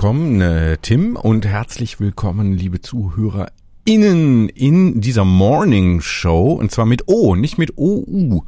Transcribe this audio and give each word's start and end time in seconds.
Willkommen, 0.00 0.40
äh, 0.40 0.78
Tim, 0.80 1.14
und 1.14 1.44
herzlich 1.44 2.00
willkommen, 2.00 2.54
liebe 2.54 2.80
ZuhörerInnen, 2.80 4.48
in 4.48 5.02
dieser 5.02 5.26
Morning 5.26 6.00
Show, 6.00 6.54
und 6.54 6.70
zwar 6.70 6.86
mit 6.86 7.06
O, 7.06 7.36
nicht 7.36 7.58
mit 7.58 7.76
OU. 7.76 8.42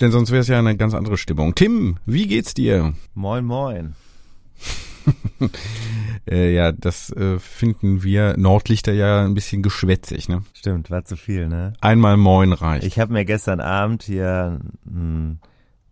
Denn 0.00 0.10
sonst 0.10 0.32
wäre 0.32 0.40
es 0.40 0.48
ja 0.48 0.58
eine 0.58 0.76
ganz 0.76 0.94
andere 0.94 1.16
Stimmung. 1.16 1.54
Tim, 1.54 1.98
wie 2.06 2.26
geht's 2.26 2.54
dir? 2.54 2.92
Moin, 3.14 3.44
moin. 3.44 3.94
Äh, 6.28 6.52
ja, 6.52 6.72
das 6.72 7.10
äh, 7.12 7.38
finden 7.38 8.02
wir 8.02 8.36
Nordlichter 8.36 8.92
ja 8.92 9.24
ein 9.24 9.34
bisschen 9.34 9.62
geschwätzig, 9.62 10.28
ne? 10.28 10.42
Stimmt, 10.52 10.90
war 10.90 11.04
zu 11.04 11.16
viel, 11.16 11.48
ne? 11.48 11.72
Einmal 11.80 12.18
Moin 12.18 12.52
reicht. 12.52 12.84
Ich 12.84 12.98
habe 12.98 13.14
mir 13.14 13.24
gestern 13.24 13.60
Abend 13.60 14.02
hier 14.02 14.60
einen 14.86 15.40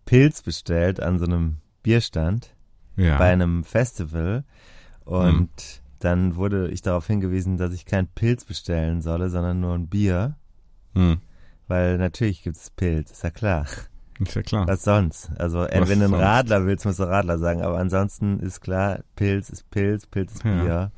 Pilz 0.04 0.42
bestellt 0.42 1.00
an 1.00 1.18
so 1.18 1.24
einem 1.24 1.58
Bierstand 1.82 2.55
ja. 2.96 3.18
bei 3.18 3.30
einem 3.32 3.64
Festival 3.64 4.44
und 5.04 5.50
dann 6.00 6.36
wurde 6.36 6.68
ich 6.68 6.82
darauf 6.82 7.06
hingewiesen, 7.06 7.56
dass 7.56 7.72
ich 7.72 7.86
keinen 7.86 8.08
Pilz 8.08 8.44
bestellen 8.44 9.00
solle, 9.02 9.30
sondern 9.30 9.60
nur 9.60 9.74
ein 9.74 9.88
Bier, 9.88 10.36
Hm. 10.94 11.18
weil 11.68 11.98
natürlich 11.98 12.42
gibt's 12.42 12.70
Pilz, 12.70 13.10
ist 13.10 13.22
ja 13.24 13.30
klar. 13.30 13.66
Ist 14.18 14.34
ja 14.34 14.42
klar. 14.42 14.66
Was 14.66 14.82
sonst? 14.84 15.30
Also 15.38 15.64
äh, 15.64 15.80
Was 15.80 15.88
wenn 15.90 15.98
du 15.98 16.06
einen? 16.06 16.14
Radler 16.14 16.64
willst, 16.64 16.86
musst 16.86 16.98
du 17.00 17.04
Radler 17.04 17.38
sagen, 17.38 17.60
aber 17.62 17.78
ansonsten 17.78 18.40
ist 18.40 18.60
klar, 18.62 19.00
Pilz 19.14 19.50
ist 19.50 19.68
Pilz, 19.70 20.06
Pilz 20.06 20.32
ist 20.34 20.44
Ja. 20.44 20.62
Bier. 20.62 20.92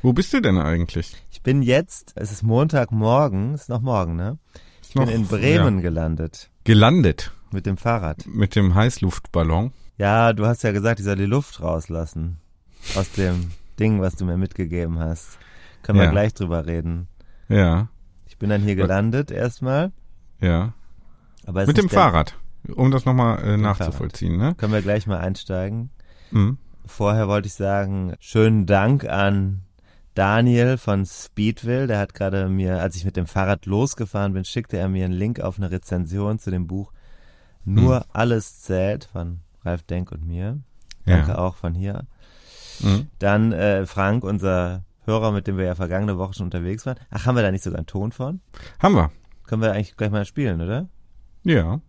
Wo 0.00 0.12
bist 0.12 0.32
du 0.32 0.40
denn 0.40 0.58
eigentlich? 0.58 1.14
Ich 1.30 1.42
bin 1.42 1.62
jetzt, 1.62 2.12
es 2.16 2.32
ist 2.32 2.42
Montagmorgen, 2.42 3.54
ist 3.54 3.68
noch 3.68 3.82
morgen, 3.82 4.16
ne? 4.16 4.38
Ich 4.82 4.94
bin 4.94 5.04
noch- 5.04 5.10
in 5.12 5.26
Bremen 5.26 5.76
Ja. 5.76 5.82
gelandet 5.82 6.50
Gelandet 6.64 7.32
mit 7.50 7.66
dem 7.66 7.76
Fahrrad. 7.76 8.24
mit 8.26 8.56
dem 8.56 8.74
Heißluftballon. 8.74 9.72
Ja, 10.02 10.32
du 10.32 10.46
hast 10.46 10.64
ja 10.64 10.72
gesagt, 10.72 10.98
ich 10.98 11.04
soll 11.06 11.14
die 11.14 11.26
Luft 11.26 11.60
rauslassen. 11.62 12.38
Aus 12.96 13.12
dem 13.12 13.52
Ding, 13.78 14.00
was 14.00 14.16
du 14.16 14.24
mir 14.24 14.36
mitgegeben 14.36 14.98
hast. 14.98 15.38
Können 15.82 15.98
wir 16.00 16.06
Ja. 16.06 16.10
gleich 16.10 16.34
drüber 16.34 16.66
reden. 16.66 17.06
Ja, 17.48 17.88
Ich 18.26 18.36
bin 18.38 18.50
dann 18.50 18.62
hier 18.62 18.74
gelandet 18.74 19.30
erstmal. 19.30 19.92
ja. 20.40 20.72
Aber 21.46 21.60
es 21.62 21.66
Mit 21.68 21.76
dem 21.78 21.88
Fahrrad, 21.88 22.36
um 22.74 22.90
das 22.90 23.04
nochmal 23.04 23.42
äh, 23.44 23.56
nachzuvollziehen, 23.56 24.36
ne? 24.36 24.54
Können 24.56 24.72
wir 24.72 24.82
gleich 24.82 25.06
mal 25.06 25.18
einsteigen. 25.18 25.90
Mhm. 26.32 26.58
Vorher 26.84 27.28
wollte 27.28 27.46
ich 27.46 27.54
sagen, 27.54 28.14
schönen 28.18 28.66
Dank 28.66 29.04
an 29.04 29.62
Daniel 30.14 30.78
von 30.78 31.04
Speedville. 31.06 31.86
Der 31.88 31.98
hat 32.00 32.14
gerade 32.14 32.48
mir, 32.48 32.80
als 32.80 32.96
ich 32.96 33.04
mit 33.04 33.16
dem 33.16 33.26
Fahrrad 33.26 33.66
losgefahren 33.66 34.32
bin, 34.34 34.44
schickte 34.44 34.76
er 34.78 34.88
mir 34.88 35.04
einen 35.04 35.14
Link 35.14 35.38
auf 35.40 35.58
eine 35.58 35.70
Rezension 35.70 36.38
zu 36.40 36.50
dem 36.50 36.66
Buch 36.66 36.92
Nur 37.64 37.96
Hm. 38.00 38.04
alles 38.12 38.60
zählt 38.62 39.04
von 39.12 39.40
Ralf 39.64 39.82
Denk 39.84 40.12
und 40.12 40.26
mir. 40.26 40.60
Danke 41.06 41.32
Ja. 41.32 41.38
auch 41.38 41.56
von 41.56 41.74
hier. 41.74 42.06
Mhm. 42.80 43.08
Dann 43.18 43.52
äh, 43.52 43.86
Frank, 43.86 44.24
unser 44.24 44.84
Hörer, 45.04 45.32
mit 45.32 45.46
dem 45.46 45.56
wir 45.58 45.64
ja 45.64 45.74
vergangene 45.74 46.16
Woche 46.18 46.34
schon 46.34 46.46
unterwegs 46.46 46.86
waren. 46.86 46.96
Ach, 47.10 47.26
haben 47.26 47.34
wir 47.36 47.42
da 47.42 47.50
nicht 47.50 47.64
sogar 47.64 47.78
einen 47.78 47.86
Ton 47.86 48.12
von? 48.12 48.40
Haben 48.78 48.94
wir. 48.94 49.10
Können 49.46 49.62
wir 49.62 49.72
eigentlich 49.72 49.96
gleich 49.96 50.10
mal 50.10 50.24
spielen, 50.24 50.60
oder? 50.60 50.88
Ja. 51.44 51.80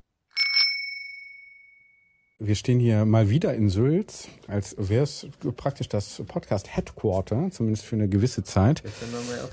Wir 2.39 2.55
stehen 2.55 2.79
hier 2.79 3.05
mal 3.05 3.29
wieder 3.29 3.53
in 3.53 3.69
Sülz, 3.69 4.27
als 4.47 4.75
wäre 4.79 5.03
es 5.03 5.27
praktisch 5.55 5.87
das 5.87 6.21
Podcast 6.27 6.75
Headquarter, 6.75 7.49
zumindest 7.51 7.85
für 7.85 7.95
eine 7.95 8.09
gewisse 8.09 8.43
Zeit. 8.43 8.81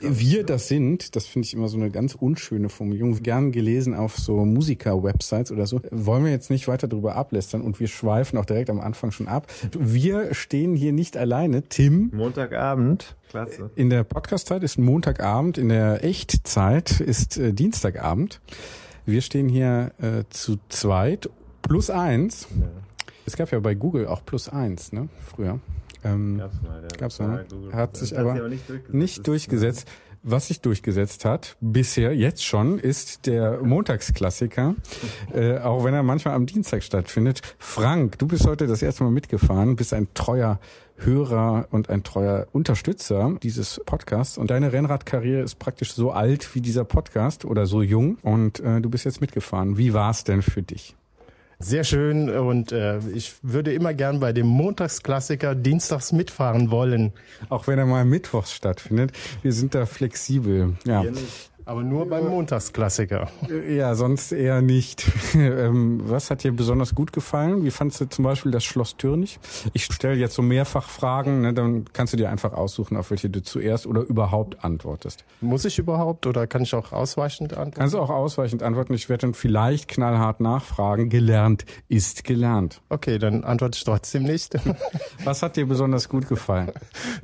Wir 0.00 0.44
das 0.44 0.68
sind, 0.68 1.14
das 1.14 1.26
finde 1.26 1.46
ich 1.46 1.54
immer 1.54 1.68
so 1.68 1.76
eine 1.76 1.90
ganz 1.90 2.14
unschöne 2.14 2.70
Formulierung, 2.70 3.22
gern 3.22 3.52
gelesen 3.52 3.94
auf 3.94 4.16
so 4.16 4.46
Musiker-Websites 4.46 5.52
oder 5.52 5.66
so. 5.66 5.82
Wollen 5.90 6.24
wir 6.24 6.32
jetzt 6.32 6.50
nicht 6.50 6.68
weiter 6.68 6.88
darüber 6.88 7.16
ablästern 7.16 7.60
und 7.60 7.80
wir 7.80 7.86
schweifen 7.86 8.38
auch 8.38 8.46
direkt 8.46 8.70
am 8.70 8.80
Anfang 8.80 9.10
schon 9.10 9.28
ab. 9.28 9.46
Wir 9.78 10.34
stehen 10.34 10.74
hier 10.74 10.92
nicht 10.92 11.18
alleine. 11.18 11.62
Tim, 11.68 12.10
Montagabend. 12.14 13.14
Klasse. 13.28 13.70
in 13.76 13.90
der 13.90 14.04
Podcast-Zeit 14.04 14.64
ist 14.64 14.78
Montagabend, 14.78 15.58
in 15.58 15.68
der 15.68 16.02
Echtzeit 16.02 16.98
ist 17.00 17.36
äh, 17.36 17.52
Dienstagabend. 17.52 18.40
Wir 19.06 19.22
stehen 19.22 19.48
hier 19.48 19.92
äh, 20.00 20.24
zu 20.30 20.58
zweit, 20.68 21.28
plus 21.62 21.90
eins. 21.90 22.48
Es 23.26 23.36
gab 23.36 23.50
ja 23.52 23.60
bei 23.60 23.74
Google 23.74 24.06
auch 24.06 24.24
plus 24.24 24.48
eins, 24.48 24.92
ne, 24.92 25.08
früher. 25.24 25.60
Ähm, 26.02 26.36
mal, 26.36 26.50
Gab's 26.98 27.18
mal. 27.18 27.46
Hat 27.72 27.96
sich 27.96 28.18
aber 28.18 28.48
nicht 28.90 29.26
durchgesetzt. 29.26 29.88
Was 30.22 30.48
sich 30.48 30.60
durchgesetzt 30.60 31.24
hat, 31.24 31.56
bisher, 31.62 32.14
jetzt 32.14 32.44
schon, 32.44 32.78
ist 32.78 33.26
der 33.26 33.62
Montagsklassiker, 33.62 34.74
äh, 35.32 35.58
auch 35.58 35.82
wenn 35.84 35.94
er 35.94 36.02
manchmal 36.02 36.34
am 36.34 36.44
Dienstag 36.44 36.82
stattfindet. 36.82 37.40
Frank, 37.58 38.18
du 38.18 38.26
bist 38.26 38.46
heute 38.46 38.66
das 38.66 38.82
erste 38.82 39.02
Mal 39.02 39.12
mitgefahren, 39.12 39.76
bist 39.76 39.94
ein 39.94 40.08
treuer 40.12 40.60
Hörer 40.96 41.68
und 41.70 41.88
ein 41.88 42.02
treuer 42.02 42.48
Unterstützer 42.52 43.34
dieses 43.42 43.80
Podcasts 43.86 44.36
und 44.36 44.50
deine 44.50 44.74
Rennradkarriere 44.74 45.40
ist 45.40 45.58
praktisch 45.58 45.94
so 45.94 46.10
alt 46.10 46.54
wie 46.54 46.60
dieser 46.60 46.84
Podcast 46.84 47.46
oder 47.46 47.64
so 47.64 47.80
jung 47.80 48.18
und 48.20 48.60
äh, 48.60 48.82
du 48.82 48.90
bist 48.90 49.06
jetzt 49.06 49.22
mitgefahren. 49.22 49.78
Wie 49.78 49.94
war's 49.94 50.24
denn 50.24 50.42
für 50.42 50.62
dich? 50.62 50.96
Sehr 51.62 51.84
schön 51.84 52.30
und 52.30 52.72
äh, 52.72 53.00
ich 53.14 53.34
würde 53.42 53.74
immer 53.74 53.92
gern 53.92 54.18
bei 54.18 54.32
dem 54.32 54.46
Montagsklassiker 54.46 55.54
dienstags 55.54 56.10
mitfahren 56.10 56.70
wollen, 56.70 57.12
Auch 57.50 57.66
wenn 57.66 57.78
er 57.78 57.84
mal 57.84 58.06
mittwochs 58.06 58.52
stattfindet, 58.52 59.12
wir 59.42 59.52
sind 59.52 59.74
da 59.74 59.84
flexibel. 59.84 60.78
Ja. 60.86 61.04
Aber 61.70 61.84
nur 61.84 62.08
beim 62.08 62.28
Montagsklassiker. 62.28 63.28
Ja, 63.68 63.94
sonst 63.94 64.32
eher 64.32 64.60
nicht. 64.60 65.06
Ähm, 65.40 66.00
Was 66.04 66.30
hat 66.30 66.42
dir 66.42 66.52
besonders 66.52 66.94
gut 66.94 67.12
gefallen? 67.12 67.64
Wie 67.64 67.70
fandst 67.70 68.00
du 68.00 68.06
zum 68.08 68.24
Beispiel 68.24 68.50
das 68.52 68.64
Schloss 68.64 68.96
Türnich? 68.96 69.38
Ich 69.72 69.84
stelle 69.84 70.14
jetzt 70.14 70.34
so 70.34 70.42
mehrfach 70.42 70.88
Fragen, 70.88 71.40
ne, 71.42 71.54
dann 71.54 71.84
kannst 71.92 72.12
du 72.12 72.16
dir 72.16 72.30
einfach 72.30 72.52
aussuchen, 72.52 72.96
auf 72.96 73.10
welche 73.10 73.30
du 73.30 73.42
zuerst 73.42 73.86
oder 73.86 74.02
überhaupt 74.02 74.64
antwortest. 74.64 75.24
Muss 75.40 75.64
ich 75.64 75.78
überhaupt 75.78 76.26
oder 76.26 76.46
kann 76.46 76.62
ich 76.62 76.74
auch 76.74 76.92
ausweichend 76.92 77.52
antworten? 77.52 77.78
Kannst 77.78 77.94
du 77.94 78.00
auch 78.00 78.10
ausweichend 78.10 78.62
antworten. 78.62 78.92
Ich 78.94 79.08
werde 79.08 79.22
dann 79.22 79.34
vielleicht 79.34 79.88
knallhart 79.88 80.40
nachfragen. 80.40 81.08
Gelernt 81.08 81.64
ist 81.88 82.24
gelernt. 82.24 82.80
Okay, 82.88 83.18
dann 83.18 83.44
antworte 83.44 83.76
ich 83.76 83.84
trotzdem 83.84 84.24
nicht. 84.24 84.54
Was 85.24 85.42
hat 85.42 85.56
dir 85.56 85.66
besonders 85.66 86.08
gut 86.08 86.28
gefallen? 86.28 86.72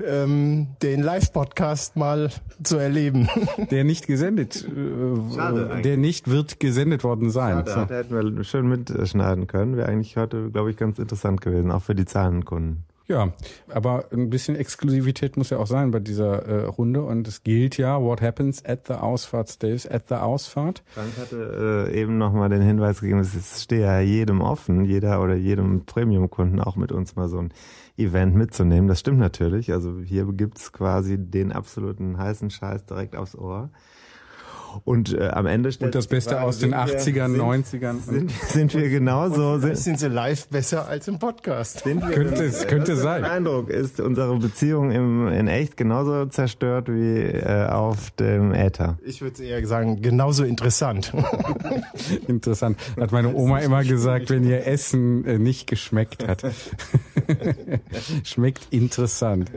ähm, 0.07 0.69
den 0.83 1.03
Live-Podcast 1.03 1.97
mal 1.97 2.31
zu 2.63 2.77
erleben. 2.77 3.29
Der 3.71 3.85
nicht 3.85 4.07
gesendet, 4.07 4.36
äh, 4.39 5.35
Schade 5.35 5.69
eigentlich. 5.71 5.83
der 5.83 5.97
nicht 5.97 6.29
wird 6.31 6.61
gesendet 6.61 7.05
worden 7.05 7.31
sein. 7.31 7.65
Da, 7.65 7.87
So. 7.87 7.95
hätten 7.95 8.37
wir 8.37 8.45
schön 8.45 8.69
mitschneiden 8.69 9.47
können. 9.47 9.77
Wäre 9.77 9.89
eigentlich 9.89 10.17
heute, 10.17 10.51
glaube 10.51 10.71
ich, 10.71 10.77
ganz 10.77 10.99
interessant 10.99 11.41
gewesen, 11.41 11.71
auch 11.71 11.83
für 11.83 11.95
die 11.95 12.05
Zahlenkunden. 12.05 12.85
Ja, 13.09 13.33
aber 13.69 14.07
ein 14.13 14.31
bisschen 14.31 14.57
Exklusivität 14.57 15.37
muss 15.37 15.51
ja 15.51 15.59
auch 15.59 15.69
sein 15.69 15.93
bei 15.93 16.01
dieser 16.01 16.45
äh, 16.45 16.65
Runde 16.65 17.03
und 17.03 17.29
es 17.29 17.45
gilt 17.45 17.79
ja, 17.79 18.03
what 18.03 18.21
happens 18.21 18.65
at 18.65 18.89
the 18.89 18.95
Ausfahrt 18.95 19.49
stays 19.49 19.87
at 19.87 20.09
the 20.09 20.17
Ausfahrt. 20.17 20.83
Frank 20.89 21.17
hatte 21.17 21.87
äh, 21.89 22.01
eben 22.01 22.19
nochmal 22.19 22.49
den 22.49 22.63
Hinweis 22.63 23.01
gegeben, 23.01 23.21
es 23.21 23.63
stehe 23.63 23.83
ja 23.83 24.01
jedem 24.01 24.41
offen, 24.41 24.85
jeder 24.85 25.23
oder 25.23 25.37
jedem 25.37 25.85
Premium-Kunden 25.85 26.59
auch 26.61 26.75
mit 26.75 26.91
uns 26.91 27.15
mal 27.15 27.29
so 27.29 27.39
ein 27.39 27.53
Event 27.97 28.35
mitzunehmen. 28.35 28.89
Das 28.89 28.99
stimmt 28.99 29.19
natürlich. 29.19 29.73
Also 29.73 30.01
hier 30.01 30.25
gibt's 30.33 30.73
quasi 30.73 31.17
den 31.17 31.53
absoluten 31.53 32.19
heißen 32.19 32.51
Scheiß 32.51 32.87
direkt 32.87 33.15
aufs 33.15 33.37
Ohr. 33.37 33.71
Und 34.85 35.15
äh, 35.19 35.29
am 35.29 35.47
Ende 35.47 35.73
stellt 35.73 35.89
Und 35.89 35.95
das 35.95 36.07
Beste 36.07 36.31
Frage, 36.35 36.45
aus 36.45 36.59
den 36.59 36.71
sind 36.71 36.71
wir- 36.73 36.99
80ern, 37.01 37.31
sind, 37.31 37.83
90ern. 37.83 38.01
Sind, 38.03 38.31
sind 38.31 38.75
wir 38.75 38.89
genauso? 38.89 39.59
Sind, 39.59 39.77
sind 39.79 39.99
sie 39.99 40.09
live 40.09 40.47
besser 40.49 40.89
als 40.89 41.09
im 41.09 41.19
Podcast. 41.19 41.85
sind 41.85 42.03
wir 42.07 42.15
Könnte 42.15 42.45
es- 42.45 42.67
könnte 42.67 42.97
sein. 42.97 43.23
dein 43.23 43.31
Eindruck 43.31 43.69
ist 43.71 44.01
unsere 44.01 44.37
Beziehung 44.39 44.91
im, 44.91 45.29
in 45.29 45.49
echt 45.49 45.77
genauso 45.77 46.27
zerstört 46.27 46.89
wie 46.89 47.19
äh, 47.23 47.67
auf 47.67 48.11
dem 48.13 48.53
Äther. 48.55 48.99
Ich 49.05 49.21
würde 49.23 49.43
eher 49.45 49.65
sagen, 49.67 50.01
genauso 50.03 50.45
interessant. 50.45 51.13
Interessant. 52.29 52.79
Hat 53.01 53.13
meine 53.13 53.35
Oma 53.35 53.59
immer 53.61 53.83
gesagt, 53.85 54.31
wenn 54.31 54.45
ihr 54.45 54.67
Essen 54.67 55.25
äh, 55.25 55.39
nicht 55.39 55.67
geschmeckt 55.67 56.27
hat. 56.27 56.45
Schmeckt 58.25 58.67
interessant. 58.71 59.51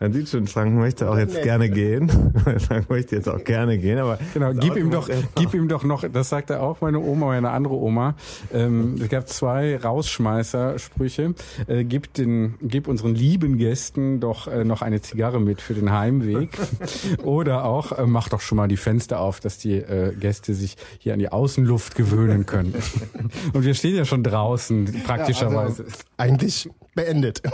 Man 0.00 0.12
sieht 0.12 0.28
schon, 0.28 0.46
Frank 0.46 0.74
möchte 0.74 1.10
auch 1.10 1.18
jetzt 1.18 1.42
gerne 1.42 1.68
gehen. 1.70 2.08
Frank 2.58 2.88
möchte 2.90 3.16
jetzt 3.16 3.28
auch 3.28 3.42
gerne 3.44 3.78
gehen, 3.78 3.98
aber 3.98 4.18
Genau, 4.36 4.52
das 4.52 4.60
gib 4.60 4.72
Auto 4.72 4.80
ihm 4.80 4.90
doch, 4.90 5.08
gib 5.34 5.54
ihm 5.54 5.68
doch 5.68 5.82
noch, 5.82 6.04
das 6.06 6.28
sagte 6.28 6.60
auch 6.60 6.82
meine 6.82 6.98
Oma, 6.98 7.26
meine 7.26 7.50
andere 7.50 7.74
Oma. 7.74 8.14
Ähm, 8.52 8.96
es 9.00 9.08
gab 9.08 9.28
zwei 9.28 9.78
Rausschmeißersprüche. 9.78 11.34
Äh, 11.66 11.84
gib 11.84 12.12
den, 12.12 12.56
gib 12.60 12.86
unseren 12.86 13.14
lieben 13.14 13.56
Gästen 13.56 14.20
doch 14.20 14.46
äh, 14.46 14.64
noch 14.64 14.82
eine 14.82 15.00
Zigarre 15.00 15.40
mit 15.40 15.62
für 15.62 15.72
den 15.72 15.90
Heimweg. 15.90 16.50
Oder 17.22 17.64
auch, 17.64 17.92
äh, 17.92 18.06
mach 18.06 18.28
doch 18.28 18.42
schon 18.42 18.56
mal 18.56 18.68
die 18.68 18.76
Fenster 18.76 19.20
auf, 19.20 19.40
dass 19.40 19.56
die 19.56 19.76
äh, 19.76 20.14
Gäste 20.14 20.52
sich 20.52 20.76
hier 20.98 21.14
an 21.14 21.18
die 21.18 21.30
Außenluft 21.30 21.94
gewöhnen 21.94 22.44
können. 22.44 22.74
Und 23.54 23.64
wir 23.64 23.72
stehen 23.72 23.96
ja 23.96 24.04
schon 24.04 24.22
draußen, 24.22 25.02
praktischerweise. 25.04 25.84
Also, 25.84 25.96
eigentlich 26.18 26.68
beendet. 26.94 27.42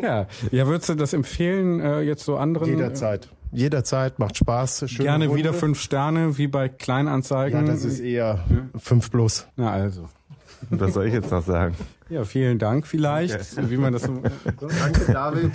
Ja, 0.00 0.26
ja, 0.50 0.66
würdest 0.66 0.88
du 0.88 0.94
das 0.94 1.12
empfehlen, 1.12 1.80
äh, 1.80 2.00
jetzt 2.00 2.24
so 2.24 2.36
anderen? 2.36 2.68
Jederzeit. 2.68 3.28
Jederzeit, 3.52 4.18
macht 4.18 4.36
Spaß. 4.36 4.84
Schöne 4.90 5.04
gerne 5.04 5.26
Runde. 5.26 5.38
wieder 5.38 5.52
fünf 5.54 5.80
Sterne, 5.80 6.36
wie 6.38 6.46
bei 6.46 6.68
Kleinanzeigen. 6.68 7.66
Ja, 7.66 7.72
das 7.72 7.84
ist 7.84 8.00
eher 8.00 8.44
fünf 8.76 9.10
plus. 9.10 9.46
Na 9.56 9.70
also. 9.72 10.08
Was 10.70 10.94
soll 10.94 11.06
ich 11.06 11.12
jetzt 11.14 11.30
noch 11.30 11.44
sagen? 11.44 11.74
Ja, 12.08 12.24
vielen 12.24 12.58
Dank 12.58 12.86
vielleicht, 12.86 13.68
wie 13.70 13.76
man 13.76 13.92
das 13.92 14.02
so, 14.04 14.22
Danke, 14.60 15.12
David. 15.12 15.52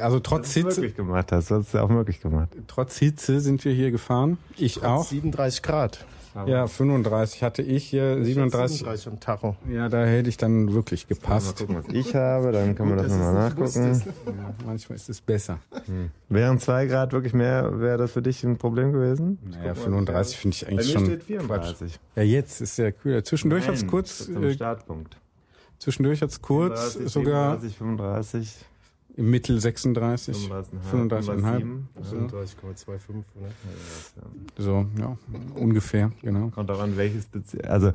also 0.00 0.20
trotz 0.20 0.46
Was 0.48 0.54
du 0.54 0.60
Hitze, 0.60 0.80
möglich 0.80 0.96
gemacht 0.96 1.32
hast. 1.32 1.50
Du 1.50 1.54
hast 1.56 1.66
es 1.68 1.72
ja 1.72 1.82
auch 1.82 1.88
möglich 1.88 2.20
gemacht. 2.20 2.50
trotz 2.66 2.98
Hitze 2.98 3.40
sind 3.40 3.64
wir 3.64 3.72
hier 3.72 3.90
gefahren. 3.90 4.36
Ich 4.56 4.82
auch. 4.84 5.04
37 5.04 5.62
Grad. 5.62 6.04
Ja, 6.46 6.66
35 6.66 7.42
hatte 7.44 7.62
ich 7.62 7.84
hier, 7.84 8.24
37. 8.24 8.78
37 8.78 9.06
am 9.08 9.20
Tacho. 9.20 9.56
Ja, 9.70 9.88
da 9.88 10.04
hätte 10.04 10.28
ich 10.28 10.36
dann 10.36 10.72
wirklich 10.72 11.08
Mal 11.08 11.14
gepasst. 11.14 11.58
gucken, 11.58 11.76
was 11.76 11.94
ich 11.94 12.14
habe, 12.14 12.50
dann 12.50 12.74
können 12.74 12.90
wir 12.90 13.02
das 13.02 13.12
nochmal 13.12 13.34
nachgucken. 13.34 14.02
Ja, 14.26 14.54
manchmal 14.66 14.96
ist 14.96 15.08
es 15.08 15.20
besser. 15.20 15.58
Wären 16.28 16.58
zwei 16.58 16.86
Grad 16.86 17.12
wirklich 17.12 17.34
mehr, 17.34 17.80
wäre 17.80 17.98
das 17.98 18.10
für 18.12 18.22
dich 18.22 18.42
ein 18.42 18.56
Problem 18.58 18.92
gewesen? 18.92 19.38
Naja, 19.48 19.74
35 19.74 20.36
finde 20.36 20.54
ich 20.56 20.62
Bei 20.64 20.70
eigentlich 20.72 20.86
mir 20.88 20.92
schon 20.92 21.06
steht 21.06 21.22
34. 21.24 22.00
Ja, 22.16 22.22
jetzt 22.24 22.60
ist 22.60 22.76
ja 22.78 22.90
kühler. 22.90 23.22
Zwischendurch 23.22 23.68
hat's 23.68 23.86
kurz, 23.86 24.26
Zum 24.26 24.42
äh, 24.42 24.52
Startpunkt. 24.54 25.16
zwischendurch 25.78 26.20
hat's 26.20 26.42
kurz 26.42 26.94
34, 26.94 27.12
sogar 27.12 27.60
37, 27.60 27.78
35, 27.78 28.56
im 29.16 29.30
Mittel 29.30 29.60
36, 29.60 30.50
35,5, 30.50 30.66
35,5. 30.92 31.82
35,5. 32.02 32.42
37,25, 32.84 33.24
oder? 33.36 33.48
So, 34.58 34.86
ja, 34.98 35.16
ungefähr, 35.54 36.12
genau. 36.22 36.48
Kommt 36.48 36.70
auch 36.70 36.80
an, 36.80 36.96
welches 36.96 37.26
Bezie 37.26 37.64
also 37.64 37.92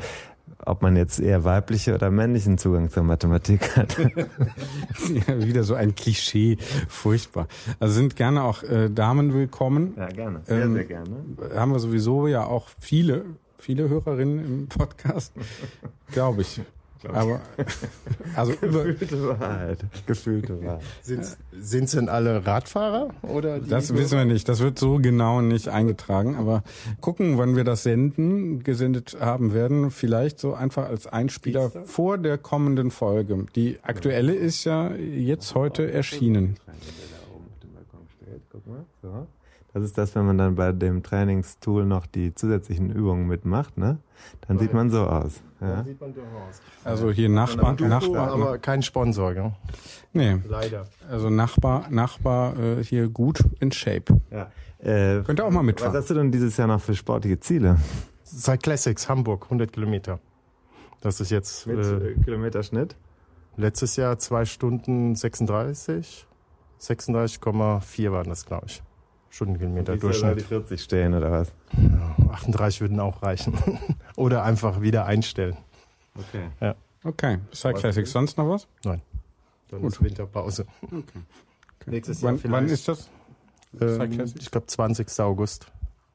ob 0.65 0.81
man 0.81 0.95
jetzt 0.95 1.19
eher 1.19 1.43
weibliche 1.43 1.95
oder 1.95 2.11
männlichen 2.11 2.57
Zugang 2.57 2.89
zur 2.89 3.03
Mathematik 3.03 3.75
hat. 3.77 3.97
Ja, 5.27 5.43
wieder 5.43 5.63
so 5.63 5.75
ein 5.75 5.95
Klischee, 5.95 6.57
furchtbar. 6.87 7.47
Also 7.79 7.93
sind 7.93 8.15
gerne 8.15 8.43
auch 8.43 8.63
äh, 8.63 8.89
Damen 8.89 9.33
willkommen. 9.33 9.93
Ja, 9.97 10.07
gerne. 10.07 10.41
Sehr, 10.43 10.63
Ähm, 10.63 10.73
sehr 10.73 10.85
gerne. 10.85 11.15
Haben 11.55 11.71
wir 11.71 11.79
sowieso 11.79 12.27
ja 12.27 12.43
auch 12.45 12.67
viele, 12.79 13.25
viele 13.57 13.89
Hörerinnen 13.89 14.39
im 14.39 14.67
Podcast, 14.67 15.33
glaube 16.11 16.41
ich. 16.41 16.61
Aber 17.07 17.41
also 18.35 18.53
über, 18.61 18.83
Gefühlte 18.83 19.27
Wahrheit. 19.27 19.79
Gefühlte 20.05 20.63
Wahrheit. 20.63 20.81
Sind, 21.01 21.37
sind's 21.51 21.93
denn 21.93 22.09
alle 22.09 22.45
Radfahrer? 22.45 23.09
Oder 23.21 23.59
die 23.59 23.69
das 23.69 23.93
wissen 23.95 24.17
wir 24.17 24.25
nicht. 24.25 24.49
Das 24.49 24.59
wird 24.59 24.77
so 24.77 24.97
genau 24.97 25.41
nicht 25.41 25.69
eingetragen. 25.69 26.35
Aber 26.35 26.63
gucken, 26.99 27.37
wann 27.37 27.55
wir 27.55 27.63
das 27.63 27.83
senden, 27.83 28.63
gesendet 28.63 29.17
haben 29.19 29.53
werden. 29.53 29.91
Vielleicht 29.91 30.39
so 30.39 30.53
einfach 30.53 30.89
als 30.89 31.07
Einspieler 31.07 31.71
vor 31.85 32.17
der 32.17 32.37
kommenden 32.37 32.91
Folge. 32.91 33.45
Die 33.55 33.79
aktuelle 33.81 34.33
ist 34.33 34.65
ja 34.65 34.93
jetzt 34.93 35.55
heute 35.55 35.91
erschienen. 35.91 36.57
Guck 38.51 38.67
mal. 38.67 38.85
So. 39.01 39.27
Das 39.73 39.83
ist 39.83 39.97
das, 39.97 40.15
wenn 40.15 40.25
man 40.25 40.37
dann 40.37 40.55
bei 40.55 40.71
dem 40.71 41.03
Trainingstool 41.03 41.85
noch 41.85 42.07
die 42.07 42.33
zusätzlichen 42.33 42.89
Übungen 42.91 43.27
mitmacht, 43.27 43.77
ne? 43.77 43.99
Dann 44.47 44.57
sieht 44.57 44.73
man 44.73 44.89
so 44.89 45.05
aus. 45.05 45.41
Ja. 45.61 45.83
Sieht 45.83 46.01
man 46.01 46.13
doch 46.13 46.23
aus. 46.23 46.61
Also 46.83 47.11
hier 47.11 47.29
Nachbar, 47.29 47.73
Nachbar. 47.79 48.31
aber 48.31 48.57
kein 48.57 48.81
Sponsor, 48.81 49.33
gell? 49.33 49.51
Nee, 50.11 50.37
Leider. 50.47 50.87
also 51.09 51.29
Nachbar, 51.29 51.85
Nachbar 51.89 52.57
äh, 52.57 52.83
hier 52.83 53.09
gut 53.09 53.43
in 53.59 53.71
Shape. 53.71 54.19
Ja. 54.31 54.51
Äh, 54.79 55.21
Könnt 55.23 55.39
ihr 55.39 55.45
auch 55.45 55.51
mal 55.51 55.61
mitfahren. 55.63 55.93
Was 55.93 56.01
hast 56.03 56.09
du 56.09 56.15
denn 56.15 56.31
dieses 56.31 56.57
Jahr 56.57 56.67
noch 56.67 56.81
für 56.81 56.95
sportliche 56.95 57.39
Ziele? 57.39 57.77
Seit 58.23 58.63
Classics, 58.63 59.07
Hamburg, 59.07 59.43
100 59.45 59.71
Kilometer. 59.71 60.19
Das 61.01 61.21
ist 61.21 61.29
jetzt 61.29 61.67
Mit 61.67 61.77
äh, 61.77 62.09
äh, 62.11 62.15
Kilometerschnitt? 62.23 62.95
letztes 63.57 63.97
Jahr 63.97 64.17
zwei 64.19 64.45
Stunden 64.45 65.15
36, 65.15 66.25
36,4 66.81 68.11
waren 68.11 68.29
das, 68.29 68.45
glaube 68.45 68.65
ich. 68.67 68.81
Stundenkilometer 69.29 69.97
soll 69.97 70.11
die 70.11 70.19
Durchschnitt. 70.19 70.41
40 70.43 70.81
stehen 70.81 71.13
oder 71.13 71.31
was? 71.31 71.51
Ja, 71.77 72.15
38 72.33 72.81
würden 72.81 72.99
auch 72.99 73.21
reichen. 73.21 73.57
Oder 74.15 74.43
einfach 74.43 74.81
wieder 74.81 75.05
einstellen. 75.05 75.55
Okay. 76.15 76.73
Okay, 77.03 77.37
Cyclassics. 77.53 78.11
Sonst 78.11 78.37
noch 78.37 78.49
was? 78.49 78.67
Dann 78.83 79.01
ist 79.83 80.03
Winterpause. 80.03 80.65
Nächstes 81.85 82.21
Jahr 82.21 82.33
Wann, 82.33 82.51
wann 82.51 82.65
vielleicht. 82.67 82.73
ist 82.73 82.87
das? 82.87 83.09
Ähm, 83.79 84.25
ich 84.39 84.51
glaube 84.51 84.67
20. 84.67 85.07
August. 85.19 85.71